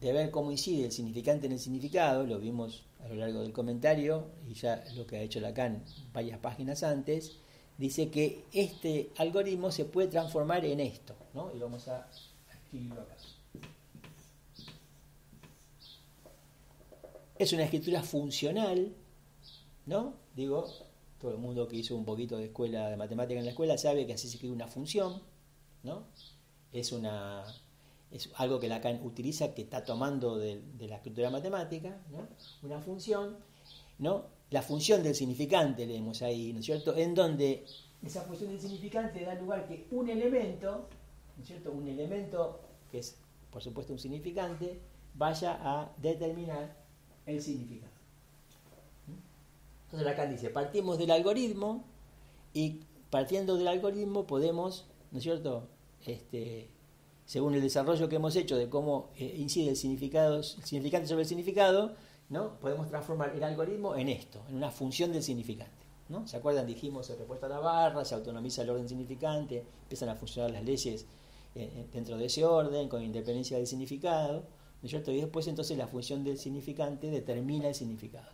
de 0.01 0.13
ver 0.13 0.33
cómo 0.33 0.51
incide 0.51 0.87
el 0.87 0.93
significante 0.93 1.47
en 1.47 1.53
el 1.53 1.61
significado, 1.61 2.27
lo 2.27 2.41
vimos 2.41 2.83
a 3.05 3.09
lo 3.09 3.15
largo 3.15 3.43
del 3.43 3.53
comentario 3.53 4.27
y 4.49 4.55
ya 4.55 4.83
lo 4.97 5.07
que 5.07 5.19
ha 5.19 5.23
hecho 5.23 5.39
Lacan 5.39 5.85
varias 6.13 6.41
páginas 6.41 6.83
antes, 6.83 7.37
dice 7.79 8.11
que 8.11 8.45
este 8.53 9.11
algoritmo 9.19 9.71
se 9.71 9.85
puede 9.85 10.09
transformar 10.09 10.65
en 10.65 10.81
esto, 10.81 11.15
¿no? 11.33 11.55
Y 11.55 11.61
vamos 11.61 11.87
a 11.87 12.09
escribirlo 12.51 13.03
acá. 13.03 13.15
Es 17.43 17.53
una 17.53 17.65
escritura 17.65 18.05
funcional, 18.05 18.95
¿no? 19.87 20.15
Digo, 20.37 20.65
todo 21.21 21.33
el 21.33 21.39
mundo 21.39 21.67
que 21.67 21.75
hizo 21.75 21.97
un 21.97 22.05
poquito 22.05 22.37
de 22.37 22.45
escuela 22.45 22.89
de 22.89 22.97
matemática 22.97 23.41
en 23.41 23.45
la 23.45 23.51
escuela 23.51 23.77
sabe 23.77 24.07
que 24.07 24.13
así 24.13 24.29
se 24.29 24.37
escribe 24.37 24.55
una 24.55 24.69
función, 24.69 25.21
¿no? 25.83 26.05
Es 26.73 26.93
una 26.93 27.45
es 28.13 28.31
algo 28.37 28.61
que 28.61 28.69
Lacan 28.69 29.05
utiliza, 29.05 29.55
que 29.55 29.63
está 29.63 29.83
tomando 29.83 30.39
de, 30.39 30.63
la 30.79 30.95
escritura 30.95 31.31
matemática, 31.31 31.99
¿no? 32.13 32.29
una 32.63 32.81
función, 32.81 33.39
¿no? 33.99 34.27
la 34.51 34.63
función 34.63 35.03
del 35.03 35.17
significante, 35.17 35.85
leemos 35.85 36.23
ahí, 36.23 36.53
¿no 36.53 36.61
es 36.61 36.67
cierto?, 36.67 36.97
en 36.97 37.13
donde 37.13 37.65
esa 38.07 38.21
función 38.23 38.51
del 38.51 38.61
significante 38.61 39.25
da 39.25 39.35
lugar 39.35 39.67
que 39.67 39.89
un 39.91 40.09
elemento, 40.09 40.87
¿no 41.37 41.43
es 41.43 41.49
cierto?, 41.49 41.73
un 41.73 41.89
elemento 41.89 42.61
que 42.93 43.01
es, 43.01 43.17
por 43.51 43.65
supuesto, 43.65 43.95
un 43.95 43.99
significante, 43.99 44.79
vaya 45.15 45.59
a 45.61 45.93
determinar 45.97 46.82
el 47.27 47.43
significado. 47.43 47.93
Entonces 49.85 50.07
Lacan 50.07 50.31
dice, 50.31 50.51
partimos 50.51 50.99
del 50.99 51.11
algoritmo 51.11 51.85
y 52.55 52.81
partiendo 53.11 53.57
del 53.57 53.69
algoritmo 53.69 54.27
podemos, 54.27 54.87
¿no 55.11 55.19
es 55.19 55.25
cierto?, 55.25 55.69
este, 56.07 56.69
según 57.27 57.55
el 57.55 57.61
desarrollo 57.61 58.09
que 58.09 58.17
hemos 58.17 58.35
hecho 58.37 58.57
de 58.57 58.69
cómo 58.69 59.11
eh, 59.17 59.35
incide 59.39 59.71
el, 59.71 59.77
significado, 59.77 60.37
el 60.37 60.45
significante 60.45 61.09
sobre 61.09 61.23
el 61.23 61.29
significado, 61.29 61.93
¿no? 62.31 62.59
podemos 62.59 62.89
transformar 62.89 63.35
el 63.37 63.45
algoritmo 63.45 63.95
en 63.95 64.09
esto, 64.09 64.43
en 64.49 64.57
una 64.57 64.71
función 64.71 65.13
del 65.13 65.23
significante. 65.23 65.83
¿no? 66.09 66.27
¿Se 66.27 66.39
acuerdan? 66.39 66.67
Dijimos, 66.67 67.07
se 67.07 67.17
repuesta 67.17 67.49
la 67.49 67.59
barra, 67.59 68.05
se 68.05 68.15
autonomiza 68.15 68.63
el 68.63 68.71
orden 68.71 68.89
significante, 68.89 69.65
empiezan 69.83 70.09
a 70.09 70.15
funcionar 70.15 70.51
las 70.51 70.65
leyes 70.65 71.07
dentro 71.93 72.17
de 72.17 72.25
ese 72.25 72.47
orden, 72.47 72.89
con 72.89 73.03
independencia 73.03 73.59
del 73.59 73.67
significado, 73.67 74.43
¿no 74.83 74.87
es 74.87 74.91
cierto? 74.91 75.13
Y 75.13 75.21
después 75.21 75.47
entonces 75.47 75.79
la 75.79 75.87
función 75.87 76.25
del 76.25 76.39
significante 76.39 77.09
determina 77.11 77.69
el 77.69 77.75
significado. 77.75 78.29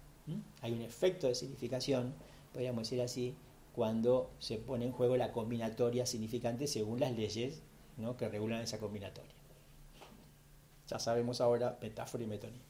Hay 0.62 0.72
un 0.72 0.82
efecto 0.82 1.26
de 1.26 1.34
significación, 1.34 2.14
podríamos 2.52 2.84
decir 2.84 3.02
así, 3.02 3.34
cuando 3.74 4.30
se 4.38 4.56
pone 4.56 4.86
en 4.86 4.92
juego 4.92 5.16
la 5.16 5.30
combinatoria 5.30 6.04
significante 6.04 6.66
según 6.66 7.00
las 7.00 7.16
leyes 7.16 7.62
que 8.16 8.28
regulan 8.28 8.62
esa 8.62 8.78
combinatoria. 8.78 9.30
Ya 10.88 10.98
sabemos 10.98 11.40
ahora 11.40 11.78
metáfora 11.82 12.24
y 12.24 12.26
metonimia. 12.26 12.62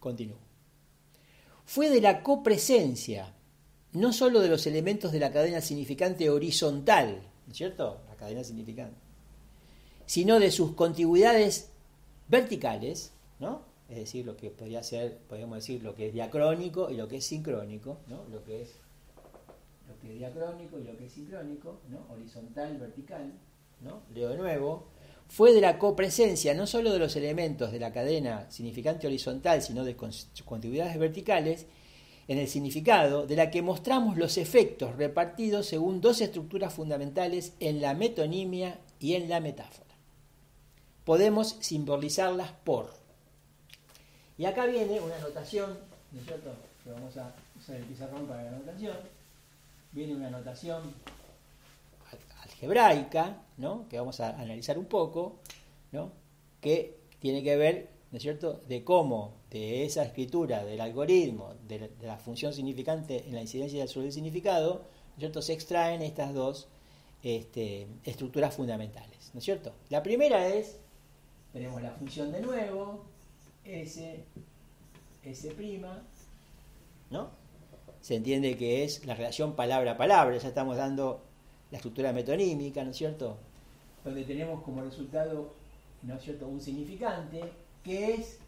Continúo. 0.00 0.38
Fue 1.66 1.90
de 1.90 2.00
la 2.00 2.22
copresencia, 2.22 3.34
no 3.92 4.12
sólo 4.12 4.40
de 4.40 4.48
los 4.48 4.66
elementos 4.66 5.12
de 5.12 5.20
la 5.20 5.32
cadena 5.32 5.60
significante 5.60 6.30
horizontal, 6.30 7.20
¿no 7.46 7.52
es 7.52 7.58
cierto? 7.58 8.00
La 8.08 8.16
cadena 8.16 8.44
significante, 8.44 8.96
sino 10.08 10.40
de 10.40 10.50
sus 10.50 10.72
contigüidades 10.72 11.70
verticales, 12.28 13.12
¿no? 13.38 13.60
Es 13.90 13.98
decir, 13.98 14.24
lo 14.24 14.38
que 14.38 14.48
podría 14.48 14.82
ser, 14.82 15.18
podemos 15.28 15.58
decir, 15.58 15.82
lo 15.82 15.94
que 15.94 16.06
es 16.06 16.14
diacrónico 16.14 16.90
y 16.90 16.96
lo 16.96 17.08
que 17.08 17.18
es 17.18 17.26
sincrónico, 17.26 17.98
¿no? 18.06 18.24
Lo 18.32 18.42
que 18.42 18.62
es 18.62 18.70
lo 19.86 19.98
que 19.98 20.14
es 20.14 20.18
diacrónico 20.18 20.78
y 20.78 20.84
lo 20.84 20.96
que 20.96 21.06
es 21.06 21.12
sincrónico, 21.12 21.80
¿no? 21.90 22.06
Horizontal, 22.10 22.78
vertical, 22.78 23.34
¿no? 23.82 24.00
Leo 24.14 24.30
de 24.30 24.38
nuevo. 24.38 24.86
Fue 25.28 25.52
de 25.52 25.60
la 25.60 25.78
copresencia 25.78 26.54
no 26.54 26.66
sólo 26.66 26.90
de 26.90 27.00
los 27.00 27.14
elementos 27.14 27.70
de 27.70 27.78
la 27.78 27.92
cadena 27.92 28.50
significante 28.50 29.06
horizontal, 29.06 29.60
sino 29.60 29.84
de 29.84 29.94
contigüidades 29.94 30.98
verticales, 30.98 31.66
en 32.28 32.38
el 32.38 32.48
significado, 32.48 33.26
de 33.26 33.36
la 33.36 33.50
que 33.50 33.60
mostramos 33.60 34.16
los 34.16 34.38
efectos 34.38 34.96
repartidos 34.96 35.66
según 35.66 36.00
dos 36.00 36.22
estructuras 36.22 36.72
fundamentales 36.72 37.52
en 37.60 37.82
la 37.82 37.92
metonimia 37.92 38.80
y 38.98 39.14
en 39.14 39.28
la 39.28 39.40
metáfora. 39.40 39.87
Podemos 41.08 41.56
simbolizarlas 41.60 42.50
por 42.64 42.90
y 44.36 44.44
acá 44.44 44.66
viene 44.66 45.00
una 45.00 45.16
anotación, 45.16 45.78
¿no 46.12 46.20
es 46.20 46.26
cierto? 46.26 46.50
Vamos 46.84 47.16
a 47.16 47.34
usar 47.58 47.76
el 47.76 47.84
pizarrón 47.84 48.26
para 48.26 48.42
la 48.42 48.50
anotación. 48.50 48.94
Viene 49.92 50.14
una 50.14 50.26
anotación 50.28 50.82
algebraica, 52.42 53.38
¿no? 53.56 53.88
Que 53.88 53.98
vamos 53.98 54.20
a 54.20 54.38
analizar 54.38 54.76
un 54.76 54.84
poco, 54.84 55.38
¿no? 55.92 56.12
Que 56.60 56.98
tiene 57.20 57.42
que 57.42 57.56
ver, 57.56 57.88
¿no 58.12 58.18
es 58.18 58.22
cierto?, 58.22 58.60
de 58.68 58.84
cómo 58.84 59.32
de 59.50 59.86
esa 59.86 60.04
escritura 60.04 60.62
del 60.62 60.82
algoritmo, 60.82 61.54
de 61.66 61.90
la, 62.02 62.18
función 62.18 62.52
significante 62.52 63.24
en 63.26 63.34
la 63.34 63.40
incidencia 63.40 63.82
del 63.82 64.02
del 64.02 64.12
significado, 64.12 64.74
¿no 64.74 65.14
es 65.14 65.20
cierto?, 65.20 65.40
se 65.40 65.54
extraen 65.54 66.02
estas 66.02 66.34
dos 66.34 66.68
este, 67.22 67.86
estructuras 68.04 68.54
fundamentales, 68.54 69.30
¿no 69.32 69.38
es 69.38 69.44
cierto? 69.46 69.72
La 69.88 70.02
primera 70.02 70.48
es, 70.48 70.76
tenemos 71.52 71.82
la 71.82 71.90
función 71.92 72.32
de 72.32 72.40
nuevo, 72.40 73.04
S, 73.64 74.24
S', 75.24 75.54
¿no? 77.10 77.30
Se 78.00 78.14
entiende 78.16 78.56
que 78.56 78.84
es 78.84 79.04
la 79.04 79.14
relación 79.14 79.54
palabra-palabra, 79.54 80.36
ya 80.36 80.48
estamos 80.48 80.76
dando 80.76 81.22
la 81.70 81.78
estructura 81.78 82.12
metonímica, 82.12 82.84
¿no 82.84 82.90
es 82.90 82.96
cierto? 82.96 83.38
Donde 84.04 84.24
tenemos 84.24 84.62
como 84.62 84.82
resultado, 84.82 85.54
¿no 86.02 86.14
es 86.14 86.22
cierto?, 86.22 86.46
un 86.46 86.60
significante 86.60 87.42
que 87.82 88.14
es 88.14 88.38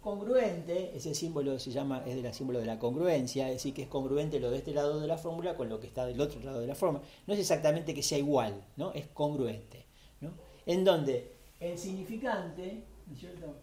congruente, 0.00 0.94
ese 0.94 1.14
símbolo 1.14 1.58
se 1.58 1.70
llama, 1.70 2.02
es 2.06 2.22
del 2.22 2.34
símbolo 2.34 2.60
de 2.60 2.66
la 2.66 2.78
congruencia, 2.78 3.48
es 3.48 3.54
decir, 3.54 3.72
que 3.72 3.82
es 3.82 3.88
congruente 3.88 4.38
lo 4.38 4.50
de 4.50 4.58
este 4.58 4.74
lado 4.74 5.00
de 5.00 5.06
la 5.06 5.16
fórmula 5.16 5.56
con 5.56 5.68
lo 5.68 5.80
que 5.80 5.86
está 5.86 6.04
del 6.04 6.20
otro 6.20 6.40
lado 6.40 6.60
de 6.60 6.66
la 6.66 6.74
fórmula. 6.74 7.02
No 7.26 7.34
es 7.34 7.40
exactamente 7.40 7.94
que 7.94 8.02
sea 8.02 8.18
igual, 8.18 8.64
¿no? 8.76 8.92
Es 8.92 9.06
congruente, 9.08 9.86
¿no? 10.20 10.32
En 10.66 10.84
donde 10.84 11.33
el 11.72 11.78
significante, 11.78 12.84
¿no 13.06 13.14
es 13.14 13.20
cierto?, 13.20 13.54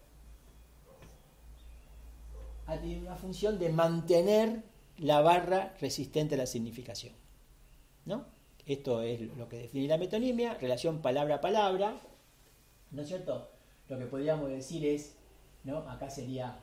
ha 2.68 2.78
tenido 2.78 3.02
una 3.02 3.16
función 3.16 3.60
de 3.60 3.70
mantener 3.70 4.64
la 4.98 5.22
barra 5.22 5.76
resistente 5.82 6.36
a 6.36 6.38
la 6.38 6.46
significación. 6.46 7.14
¿no? 8.06 8.26
Esto 8.66 9.02
es 9.02 9.22
lo 9.36 9.50
que 9.50 9.58
define 9.58 9.88
la 9.88 9.98
metonimia, 9.98 10.54
relación 10.56 11.02
palabra 11.02 11.36
a 11.36 11.42
palabra. 11.42 12.00
¿No 12.92 13.02
es 13.02 13.08
cierto? 13.08 13.50
Lo 13.90 13.98
que 13.98 14.06
podríamos 14.06 14.50
decir 14.50 14.86
es, 14.86 15.16
¿no? 15.64 15.78
acá 15.78 16.10
sería, 16.10 16.60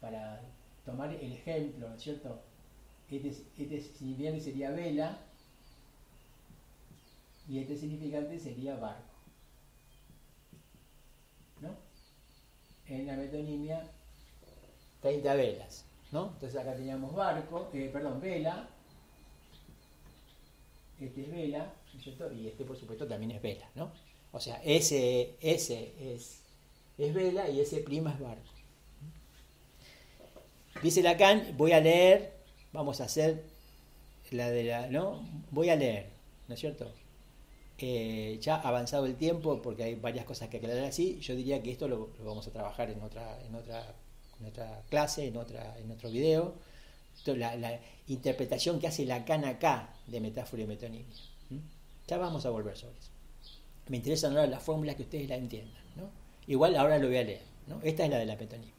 para 0.00 0.40
tomar 0.84 1.12
el 1.12 1.32
ejemplo, 1.32 1.88
¿no 1.88 1.94
es 1.94 2.02
cierto? 2.02 2.40
Este, 3.10 3.28
este 3.28 3.80
significante 3.80 4.40
sería 4.40 4.70
vela 4.70 5.18
y 7.48 7.58
este 7.58 7.76
significante 7.76 8.38
sería 8.38 8.76
barco. 8.76 9.10
¿no? 11.60 11.70
En 12.90 13.06
la 13.06 13.14
metonimia 13.14 13.88
30 15.00 15.34
velas, 15.34 15.84
¿no? 16.10 16.32
Entonces 16.34 16.60
acá 16.60 16.74
teníamos 16.74 17.14
barco, 17.14 17.70
eh, 17.72 17.88
perdón, 17.92 18.20
vela, 18.20 18.68
este 21.00 21.22
es 21.22 21.30
vela, 21.30 21.72
¿cierto? 22.02 22.32
Y 22.32 22.48
este 22.48 22.64
por 22.64 22.76
supuesto 22.76 23.06
también 23.06 23.30
es 23.30 23.40
vela, 23.40 23.70
¿no? 23.74 23.92
O 24.32 24.40
sea, 24.40 24.60
ese, 24.64 25.36
ese 25.40 25.94
es, 25.98 26.42
es 26.98 27.14
vela 27.14 27.48
y 27.48 27.60
ese 27.60 27.78
prima 27.78 28.12
es 28.12 28.20
barco. 28.20 28.50
Dice 30.82 31.02
Lacan, 31.02 31.56
voy 31.56 31.72
a 31.72 31.80
leer, 31.80 32.32
vamos 32.72 33.00
a 33.00 33.04
hacer 33.04 33.44
la 34.30 34.50
de 34.50 34.64
la, 34.64 34.86
¿no? 34.88 35.26
Voy 35.50 35.70
a 35.70 35.76
leer, 35.76 36.08
¿no 36.48 36.54
es 36.54 36.60
cierto? 36.60 36.92
Eh, 37.82 38.38
ya 38.42 38.56
avanzado 38.56 39.06
el 39.06 39.16
tiempo, 39.16 39.62
porque 39.62 39.84
hay 39.84 39.94
varias 39.94 40.26
cosas 40.26 40.48
que 40.50 40.58
aclarar 40.58 40.84
así, 40.84 41.18
yo 41.20 41.34
diría 41.34 41.62
que 41.62 41.72
esto 41.72 41.88
lo, 41.88 42.10
vamos 42.22 42.46
a 42.46 42.50
trabajar 42.50 42.90
en 42.90 43.00
otra, 43.02 43.38
en 43.42 43.54
otra 43.54 44.82
clase, 44.90 45.26
en, 45.26 45.36
otra, 45.38 45.78
en 45.78 45.90
otro 45.90 46.10
video, 46.10 46.54
la, 47.26 47.80
interpretación 48.06 48.80
que 48.80 48.88
hace 48.88 49.04
Lacan 49.04 49.44
acá 49.44 49.94
de 50.06 50.20
metáfora 50.20 50.62
y 50.62 50.66
metonimia. 50.66 51.06
Ya 52.08 52.18
vamos 52.18 52.44
a 52.44 52.50
volver 52.50 52.76
sobre 52.76 52.98
eso. 52.98 53.10
Me 53.88 53.98
interesan 53.98 54.32
ahora 54.32 54.46
las 54.46 54.62
fórmulas 54.62 54.96
que 54.96 55.02
ustedes 55.02 55.28
la 55.28 55.36
entiendan. 55.36 55.80
Igual 56.48 56.76
ahora 56.76 56.98
lo 56.98 57.06
voy 57.06 57.18
a 57.18 57.22
leer. 57.22 57.42
Esta 57.82 58.04
es 58.04 58.10
la 58.10 58.18
de 58.18 58.26
la 58.26 58.36
metonimia. 58.36 58.74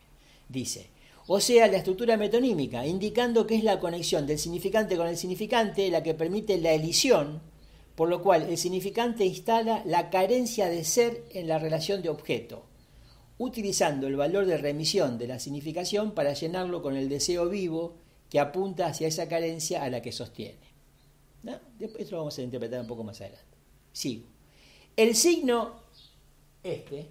Dice, 0.50 0.90
o 1.28 1.40
sea, 1.40 1.68
la 1.68 1.78
estructura 1.78 2.18
metonímica, 2.18 2.86
indicando 2.86 3.48
que 3.48 3.56
es 3.56 3.64
la 3.64 3.80
conexión 3.80 4.28
del 4.28 4.38
significante 4.38 4.98
con 4.98 5.08
el 5.08 5.18
significante 5.18 5.90
la 5.90 6.04
que 6.04 6.14
permite 6.14 6.58
la 6.60 6.74
elisión, 6.74 7.42
por 8.02 8.10
lo 8.10 8.24
cual 8.24 8.50
el 8.50 8.58
significante 8.58 9.28
instala 9.28 9.84
la 9.86 10.10
carencia 10.10 10.68
de 10.68 10.84
ser 10.84 11.24
en 11.36 11.48
la 11.48 11.60
relación 11.60 12.02
de 12.02 12.10
objeto, 12.10 12.66
utilizando 13.38 14.08
el 14.08 14.16
valor 14.16 14.48
de 14.48 14.58
remisión 14.58 15.20
de 15.20 15.28
la 15.28 15.38
significación 15.38 16.16
para 16.16 16.34
llenarlo 16.34 16.82
con 16.82 16.98
el 16.98 17.10
deseo 17.10 17.48
vivo 17.48 18.00
que 18.28 18.40
apunta 18.40 18.88
hacia 18.88 19.08
esa 19.08 19.30
carencia 19.30 19.84
a 19.84 19.90
la 19.92 20.02
que 20.02 20.12
sostiene. 20.12 20.74
Después 21.78 22.10
lo 22.10 22.18
vamos 22.18 22.36
a 22.40 22.42
interpretar 22.42 22.82
un 22.82 22.88
poco 22.88 23.04
más 23.04 23.22
adelante. 23.22 23.56
Sigo. 23.94 24.26
El 24.98 25.14
signo 25.14 25.84
este, 26.64 27.08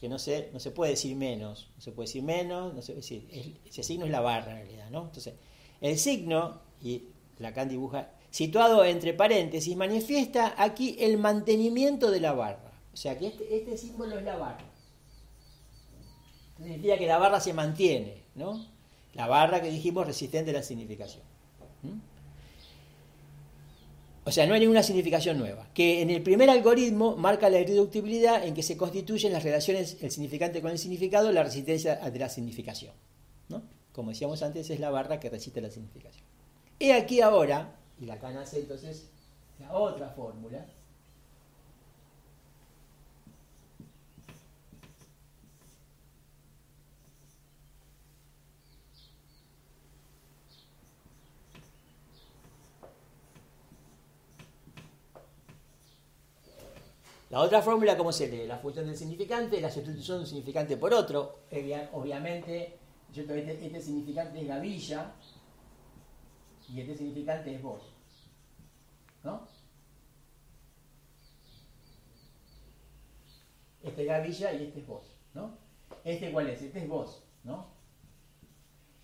que 0.00 0.08
no 0.08 0.18
se, 0.18 0.50
no 0.52 0.58
se 0.58 0.72
puede 0.72 0.90
decir 0.90 1.14
menos, 1.14 1.70
no 1.76 1.80
se 1.80 1.92
puede 1.92 2.08
decir 2.08 2.24
menos, 2.24 2.74
no 2.74 2.82
se 2.82 2.96
decir, 2.96 3.60
ese 3.64 3.84
signo 3.84 4.06
es 4.06 4.10
la 4.10 4.22
barra 4.22 4.60
en 4.60 4.66
realidad, 4.66 4.90
¿no? 4.90 5.04
Entonces, 5.04 5.34
el 5.80 5.96
signo, 6.00 6.62
y 6.82 7.10
Lacan 7.38 7.68
dibuja, 7.68 8.10
situado 8.34 8.84
entre 8.84 9.14
paréntesis, 9.14 9.76
manifiesta 9.76 10.54
aquí 10.58 10.96
el 10.98 11.18
mantenimiento 11.18 12.10
de 12.10 12.20
la 12.20 12.32
barra. 12.32 12.72
O 12.92 12.96
sea 12.96 13.16
que 13.16 13.28
este, 13.28 13.56
este 13.56 13.76
símbolo 13.76 14.18
es 14.18 14.24
la 14.24 14.36
barra 14.36 14.74
significa 16.56 16.98
que 16.98 17.06
la 17.06 17.18
barra 17.18 17.40
se 17.40 17.52
mantiene, 17.52 18.22
¿no? 18.34 18.64
La 19.14 19.26
barra 19.26 19.60
que 19.60 19.70
dijimos 19.70 20.06
resistente 20.06 20.50
a 20.50 20.54
la 20.54 20.62
significación. 20.62 21.22
O 24.26 24.32
sea, 24.32 24.46
no 24.46 24.54
hay 24.54 24.60
ninguna 24.60 24.82
significación 24.82 25.38
nueva. 25.38 25.68
Que 25.74 26.00
en 26.00 26.08
el 26.08 26.22
primer 26.22 26.48
algoritmo 26.48 27.14
marca 27.16 27.50
la 27.50 27.60
irreductibilidad 27.60 28.44
en 28.46 28.54
que 28.54 28.62
se 28.62 28.76
constituyen 28.76 29.32
las 29.32 29.42
relaciones 29.42 29.98
el 30.00 30.10
significante 30.10 30.62
con 30.62 30.70
el 30.70 30.78
significado, 30.78 31.30
la 31.30 31.42
resistencia 31.42 31.96
de 31.96 32.18
la 32.18 32.30
significación. 32.30 32.94
¿no? 33.50 33.62
Como 33.92 34.10
decíamos 34.10 34.42
antes, 34.42 34.70
es 34.70 34.80
la 34.80 34.90
barra 34.90 35.20
que 35.20 35.28
resiste 35.28 35.60
la 35.60 35.70
significación. 35.70 36.24
Y 36.78 36.90
aquí 36.92 37.20
ahora, 37.20 37.76
y 38.00 38.06
la 38.06 38.18
cana 38.18 38.42
hace 38.42 38.60
entonces 38.60 39.10
la 39.58 39.72
otra 39.72 40.08
fórmula, 40.10 40.66
La 57.34 57.40
otra 57.40 57.62
fórmula, 57.62 57.96
¿cómo 57.96 58.12
se 58.12 58.28
lee? 58.28 58.46
La 58.46 58.58
función 58.58 58.86
del 58.86 58.96
significante, 58.96 59.60
la 59.60 59.68
sustitución 59.68 60.18
de 60.18 60.22
un 60.22 60.26
significante 60.28 60.76
por 60.76 60.94
otro. 60.94 61.40
Obviamente, 61.92 62.78
este, 63.12 63.66
este, 63.66 63.82
significante 63.82 64.40
es 64.40 64.46
gavilla 64.46 65.10
y 66.68 66.80
este 66.80 66.96
significante 66.96 67.54
es 67.54 67.62
vos. 67.62 67.82
¿No? 69.22 69.46
Este 73.84 74.02
es 74.02 74.08
gavilla 74.08 74.52
y 74.54 74.64
este 74.64 74.80
es 74.80 74.86
vos, 74.86 75.04
¿no? 75.34 75.56
¿Este 76.04 76.32
cuál 76.32 76.48
es? 76.48 76.62
Este 76.62 76.78
es 76.78 76.88
vos, 76.88 77.22
¿no? 77.44 77.66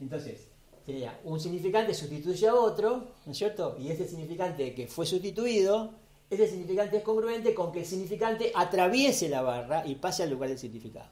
Entonces, 0.00 0.48
sería 0.86 1.20
un 1.24 1.38
significante 1.38 1.92
sustituye 1.92 2.48
a 2.48 2.54
otro, 2.54 3.08
¿no 3.26 3.32
es 3.32 3.36
cierto? 3.36 3.76
Y 3.78 3.90
ese 3.90 4.08
significante 4.08 4.74
que 4.74 4.86
fue 4.86 5.04
sustituido, 5.04 5.92
ese 6.30 6.48
significante 6.48 6.96
es 6.96 7.02
congruente 7.02 7.54
con 7.54 7.72
que 7.72 7.80
el 7.80 7.86
significante 7.86 8.52
atraviese 8.54 9.28
la 9.28 9.42
barra 9.42 9.86
y 9.86 9.96
pase 9.96 10.22
al 10.22 10.30
lugar 10.30 10.48
del 10.48 10.58
significado. 10.58 11.10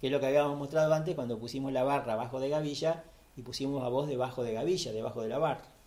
Que 0.00 0.08
es 0.08 0.12
lo 0.12 0.20
que 0.20 0.26
habíamos 0.26 0.58
mostrado 0.58 0.92
antes 0.92 1.14
cuando 1.14 1.38
pusimos 1.38 1.72
la 1.72 1.84
barra 1.84 2.12
abajo 2.12 2.40
de 2.40 2.50
gavilla 2.50 3.04
y 3.36 3.42
pusimos 3.42 3.82
a 3.82 3.88
vos 3.88 4.06
debajo 4.06 4.42
de 4.42 4.52
gavilla, 4.52 4.92
debajo 4.92 5.22
de 5.22 5.28
la 5.28 5.38
barra. 5.38 5.77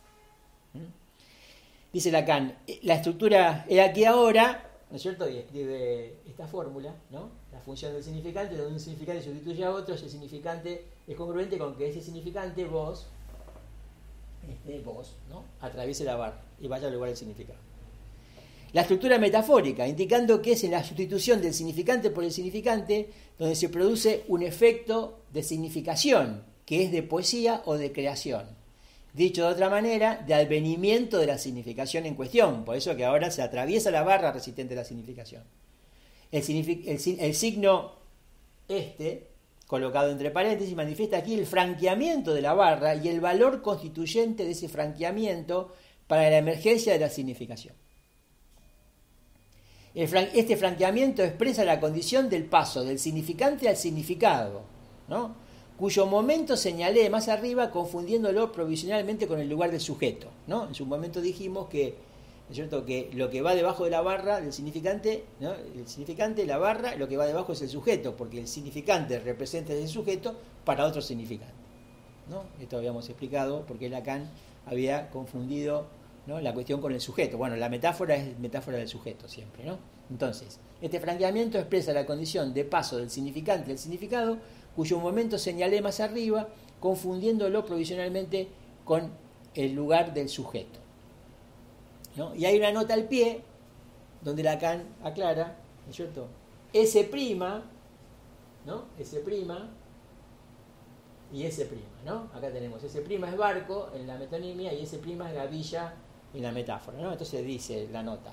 ¿Mm? 0.74 1.02
Dice 1.92 2.10
Lacan, 2.10 2.56
la 2.82 2.94
estructura 2.94 3.66
es 3.68 3.80
aquí 3.80 4.04
ahora, 4.04 4.70
¿no 4.90 4.96
es 4.96 5.02
cierto? 5.02 5.28
Y 5.28 5.38
escribe 5.38 6.16
esta 6.26 6.46
fórmula, 6.46 6.94
¿no? 7.10 7.30
La 7.52 7.60
función 7.60 7.92
del 7.92 8.02
significante, 8.02 8.56
donde 8.56 8.74
un 8.74 8.80
significante 8.80 9.22
sustituye 9.22 9.64
a 9.64 9.70
otro, 9.70 9.94
ese 9.94 10.08
significante 10.08 10.84
es 11.06 11.16
congruente 11.16 11.58
con 11.58 11.76
que 11.76 11.88
ese 11.88 12.00
significante, 12.00 12.64
vos, 12.64 13.06
este, 14.48 14.80
vos, 14.80 15.16
¿no? 15.28 15.44
Atraviese 15.60 16.04
la 16.04 16.16
barra 16.16 16.40
y 16.60 16.68
vaya 16.68 16.88
al 16.88 16.94
lugar 16.94 17.08
del 17.08 17.16
significado. 17.16 17.58
La 18.72 18.82
estructura 18.82 19.18
metafórica, 19.18 19.86
indicando 19.86 20.40
que 20.40 20.52
es 20.52 20.64
en 20.64 20.70
la 20.70 20.82
sustitución 20.82 21.42
del 21.42 21.52
significante 21.52 22.10
por 22.10 22.24
el 22.24 22.32
significante 22.32 23.10
donde 23.38 23.54
se 23.54 23.68
produce 23.68 24.24
un 24.28 24.42
efecto 24.42 25.20
de 25.30 25.42
significación, 25.42 26.42
que 26.64 26.84
es 26.84 26.90
de 26.90 27.02
poesía 27.02 27.62
o 27.66 27.76
de 27.76 27.92
creación. 27.92 28.61
Dicho 29.14 29.42
de 29.42 29.52
otra 29.52 29.68
manera, 29.68 30.24
de 30.26 30.32
advenimiento 30.32 31.18
de 31.18 31.26
la 31.26 31.36
significación 31.36 32.06
en 32.06 32.14
cuestión. 32.14 32.64
Por 32.64 32.76
eso 32.76 32.96
que 32.96 33.04
ahora 33.04 33.30
se 33.30 33.42
atraviesa 33.42 33.90
la 33.90 34.02
barra 34.02 34.32
resistente 34.32 34.74
de 34.74 34.80
la 34.80 34.86
significación. 34.86 35.44
El, 36.30 36.42
el, 37.20 37.34
signo 37.34 37.92
este, 38.68 39.28
colocado 39.66 40.10
entre 40.10 40.30
paréntesis, 40.30 40.74
manifiesta 40.74 41.18
aquí 41.18 41.34
el 41.34 41.46
franqueamiento 41.46 42.32
de 42.32 42.40
la 42.40 42.54
barra 42.54 42.94
y 42.94 43.08
el 43.08 43.20
valor 43.20 43.60
constituyente 43.60 44.44
de 44.44 44.52
ese 44.52 44.68
franqueamiento 44.68 45.74
para 46.06 46.30
la 46.30 46.38
emergencia 46.38 46.94
de 46.94 46.98
la 46.98 47.10
significación. 47.10 47.74
este 49.94 50.56
franqueamiento 50.56 51.22
expresa 51.22 51.64
la 51.64 51.80
condición 51.80 52.30
del 52.30 52.44
paso 52.44 52.82
del 52.82 52.98
significante 52.98 53.68
al 53.68 53.76
significado, 53.76 54.62
¿no? 55.08 55.41
Cuyo 55.82 56.06
momento 56.06 56.56
señalé 56.56 57.10
más 57.10 57.26
arriba 57.26 57.72
confundiéndolo 57.72 58.52
provisionalmente 58.52 59.26
con 59.26 59.40
el 59.40 59.48
lugar 59.48 59.72
del 59.72 59.80
sujeto. 59.80 60.28
¿no? 60.46 60.68
En 60.68 60.76
su 60.76 60.86
momento 60.86 61.20
dijimos 61.20 61.68
que, 61.68 61.96
¿es 62.48 62.54
cierto? 62.54 62.86
que 62.86 63.10
lo 63.14 63.28
que 63.30 63.42
va 63.42 63.52
debajo 63.56 63.82
de 63.82 63.90
la 63.90 64.00
barra 64.00 64.40
del 64.40 64.52
significante, 64.52 65.24
¿no? 65.40 65.52
el 65.52 65.88
significante, 65.88 66.46
la 66.46 66.56
barra, 66.58 66.94
lo 66.94 67.08
que 67.08 67.16
va 67.16 67.26
debajo 67.26 67.52
es 67.52 67.62
el 67.62 67.68
sujeto, 67.68 68.14
porque 68.14 68.38
el 68.38 68.46
significante 68.46 69.18
representa 69.18 69.72
el 69.72 69.88
sujeto 69.88 70.36
para 70.64 70.86
otro 70.86 71.02
significante. 71.02 71.52
¿no? 72.30 72.44
Esto 72.62 72.76
habíamos 72.76 73.08
explicado 73.08 73.64
porque 73.66 73.88
Lacan 73.88 74.30
había 74.66 75.10
confundido 75.10 75.86
¿no? 76.28 76.40
la 76.40 76.54
cuestión 76.54 76.80
con 76.80 76.92
el 76.92 77.00
sujeto. 77.00 77.38
Bueno, 77.38 77.56
la 77.56 77.68
metáfora 77.68 78.14
es 78.14 78.38
metáfora 78.38 78.78
del 78.78 78.86
sujeto 78.86 79.26
siempre. 79.26 79.64
¿no? 79.64 79.78
Entonces, 80.10 80.60
este 80.80 81.00
franqueamiento 81.00 81.58
expresa 81.58 81.92
la 81.92 82.06
condición 82.06 82.54
de 82.54 82.64
paso 82.64 82.98
del 82.98 83.10
significante 83.10 83.72
al 83.72 83.78
significado 83.78 84.38
cuyo 84.76 84.98
momento 84.98 85.38
señalé 85.38 85.82
más 85.82 86.00
arriba, 86.00 86.48
confundiéndolo 86.80 87.64
provisionalmente 87.64 88.48
con 88.84 89.10
el 89.54 89.74
lugar 89.74 90.14
del 90.14 90.28
sujeto. 90.28 90.80
Y 92.36 92.44
hay 92.44 92.58
una 92.58 92.72
nota 92.72 92.94
al 92.94 93.04
pie 93.04 93.42
donde 94.20 94.42
Lacan 94.42 94.84
aclara, 95.02 95.56
¿no 95.84 95.90
es 95.90 95.96
cierto? 95.96 96.28
S 96.72 97.04
prima, 97.04 97.62
¿no? 98.66 98.84
S 98.98 99.18
prima 99.20 99.70
y 101.32 101.44
S 101.44 101.64
prima, 101.64 101.82
¿no? 102.04 102.28
Acá 102.34 102.50
tenemos 102.50 102.82
S 102.84 103.00
prima 103.00 103.28
es 103.28 103.36
barco 103.36 103.90
en 103.94 104.06
la 104.06 104.16
metonimia 104.16 104.72
y 104.72 104.82
S 104.82 104.98
prima 104.98 105.28
es 105.30 105.34
gavilla 105.34 105.94
en 106.34 106.42
la 106.42 106.52
metáfora, 106.52 106.98
¿no? 106.98 107.12
Entonces 107.12 107.44
dice 107.44 107.88
la 107.90 108.02
nota. 108.02 108.32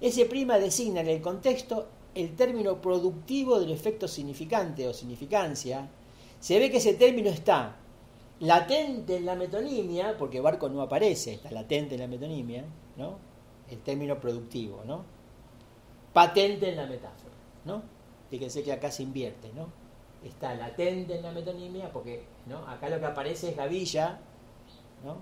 S 0.00 0.24
prima 0.26 0.58
designa 0.58 1.00
en 1.00 1.08
el 1.08 1.22
contexto 1.22 1.86
el 2.14 2.34
término 2.36 2.80
productivo 2.80 3.58
del 3.58 3.70
efecto 3.70 4.06
significante 4.06 4.86
o 4.86 4.92
significancia, 4.92 5.88
se 6.40 6.58
ve 6.58 6.70
que 6.70 6.78
ese 6.78 6.94
término 6.94 7.30
está 7.30 7.76
latente 8.40 9.16
en 9.16 9.26
la 9.26 9.34
metonimia, 9.34 10.16
porque 10.18 10.40
barco 10.40 10.68
no 10.68 10.82
aparece, 10.82 11.34
está 11.34 11.50
latente 11.50 11.94
en 11.94 12.00
la 12.00 12.08
metonimia, 12.08 12.64
¿no? 12.96 13.18
El 13.70 13.78
término 13.78 14.18
productivo, 14.18 14.82
¿no? 14.84 15.04
Patente 16.12 16.68
en 16.68 16.76
la 16.76 16.86
metáfora, 16.86 17.34
¿no? 17.64 17.82
Fíjense 18.28 18.62
que 18.62 18.72
acá 18.72 18.90
se 18.90 19.02
invierte, 19.02 19.52
¿no? 19.54 19.68
Está 20.24 20.54
latente 20.54 21.16
en 21.16 21.22
la 21.22 21.32
metonimia, 21.32 21.92
porque 21.92 22.24
¿no? 22.46 22.58
acá 22.68 22.88
lo 22.88 22.98
que 22.98 23.06
aparece 23.06 23.50
es 23.50 23.56
gavilla, 23.56 24.20
¿no? 25.04 25.18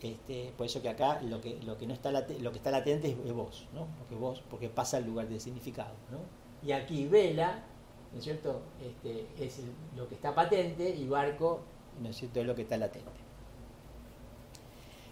Este, 0.00 0.52
por 0.56 0.66
eso 0.66 0.82
que 0.82 0.90
acá 0.90 1.20
lo 1.22 1.40
que, 1.40 1.58
lo 1.64 1.78
que, 1.78 1.86
no 1.86 1.94
está 1.94 2.10
latente, 2.10 2.42
lo 2.42 2.50
que 2.50 2.58
está 2.58 2.70
latente 2.70 3.16
es, 3.24 3.32
vos, 3.32 3.66
¿no? 3.72 3.86
Porque 3.98 4.14
vos, 4.14 4.42
porque 4.50 4.68
pasa 4.68 4.98
al 4.98 5.06
lugar 5.06 5.28
del 5.28 5.40
significado, 5.40 5.94
¿no? 6.10 6.18
Y 6.66 6.72
aquí 6.72 7.06
vela, 7.06 7.64
¿no 8.12 8.18
es 8.18 8.24
cierto? 8.24 8.60
Este, 8.82 9.26
es 9.42 9.60
lo 9.96 10.06
que 10.08 10.16
está 10.16 10.34
patente 10.34 10.88
y 10.94 11.06
barco, 11.08 11.60
¿no 12.02 12.10
es 12.10 12.16
cierto? 12.16 12.40
Es 12.40 12.46
lo 12.46 12.54
que 12.54 12.62
está 12.62 12.76
latente. 12.76 13.10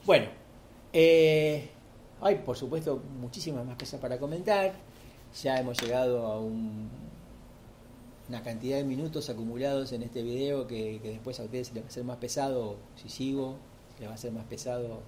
Bueno, 0.05 0.27
eh, 0.93 1.71
hay 2.21 2.37
por 2.37 2.57
supuesto 2.57 3.03
muchísimas 3.19 3.65
más 3.65 3.79
cosas 3.79 4.01
para 4.01 4.19
comentar. 4.19 4.75
Ya 5.43 5.59
hemos 5.59 5.81
llegado 5.81 6.27
a 6.27 6.39
un, 6.39 6.91
una 8.29 8.43
cantidad 8.43 8.77
de 8.77 8.85
minutos 8.85 9.29
acumulados 9.31 9.93
en 9.93 10.03
este 10.03 10.23
video 10.23 10.67
que, 10.67 11.01
después 11.03 11.41
a 11.41 11.45
ustedes 11.45 11.73
les 11.75 11.85
va 11.85 11.89
a 11.89 11.91
ser 11.91 12.05
más 12.05 12.17
pesado 12.19 12.77
si 12.97 13.09
sigo 13.09 13.57
le 14.01 14.07
va 14.07 14.15
a 14.15 14.17
ser 14.17 14.33
más 14.33 14.45
pesado 14.45 15.03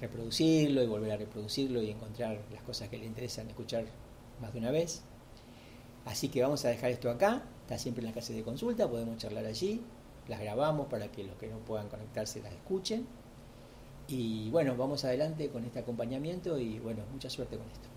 reproducirlo 0.00 0.82
y 0.82 0.86
volver 0.86 1.12
a 1.12 1.16
reproducirlo 1.16 1.82
y 1.82 1.90
encontrar 1.90 2.38
las 2.52 2.62
cosas 2.62 2.88
que 2.88 2.98
le 2.98 3.06
interesan 3.06 3.48
escuchar 3.48 3.84
más 4.40 4.52
de 4.52 4.58
una 4.58 4.70
vez. 4.70 5.02
Así 6.04 6.28
que 6.28 6.42
vamos 6.42 6.64
a 6.64 6.68
dejar 6.68 6.90
esto 6.90 7.10
acá, 7.10 7.42
está 7.62 7.78
siempre 7.78 8.02
en 8.02 8.06
la 8.06 8.12
clase 8.12 8.32
de 8.32 8.42
consulta, 8.42 8.88
podemos 8.88 9.16
charlar 9.18 9.44
allí, 9.44 9.82
las 10.28 10.40
grabamos 10.40 10.86
para 10.88 11.10
que 11.10 11.24
los 11.24 11.36
que 11.36 11.48
no 11.48 11.58
puedan 11.58 11.88
conectarse 11.88 12.40
las 12.42 12.52
escuchen. 12.52 13.06
Y 14.08 14.50
bueno, 14.50 14.76
vamos 14.76 15.04
adelante 15.04 15.48
con 15.48 15.64
este 15.64 15.80
acompañamiento 15.80 16.58
y 16.58 16.78
bueno, 16.78 17.02
mucha 17.12 17.28
suerte 17.28 17.56
con 17.56 17.66
esto. 17.68 17.95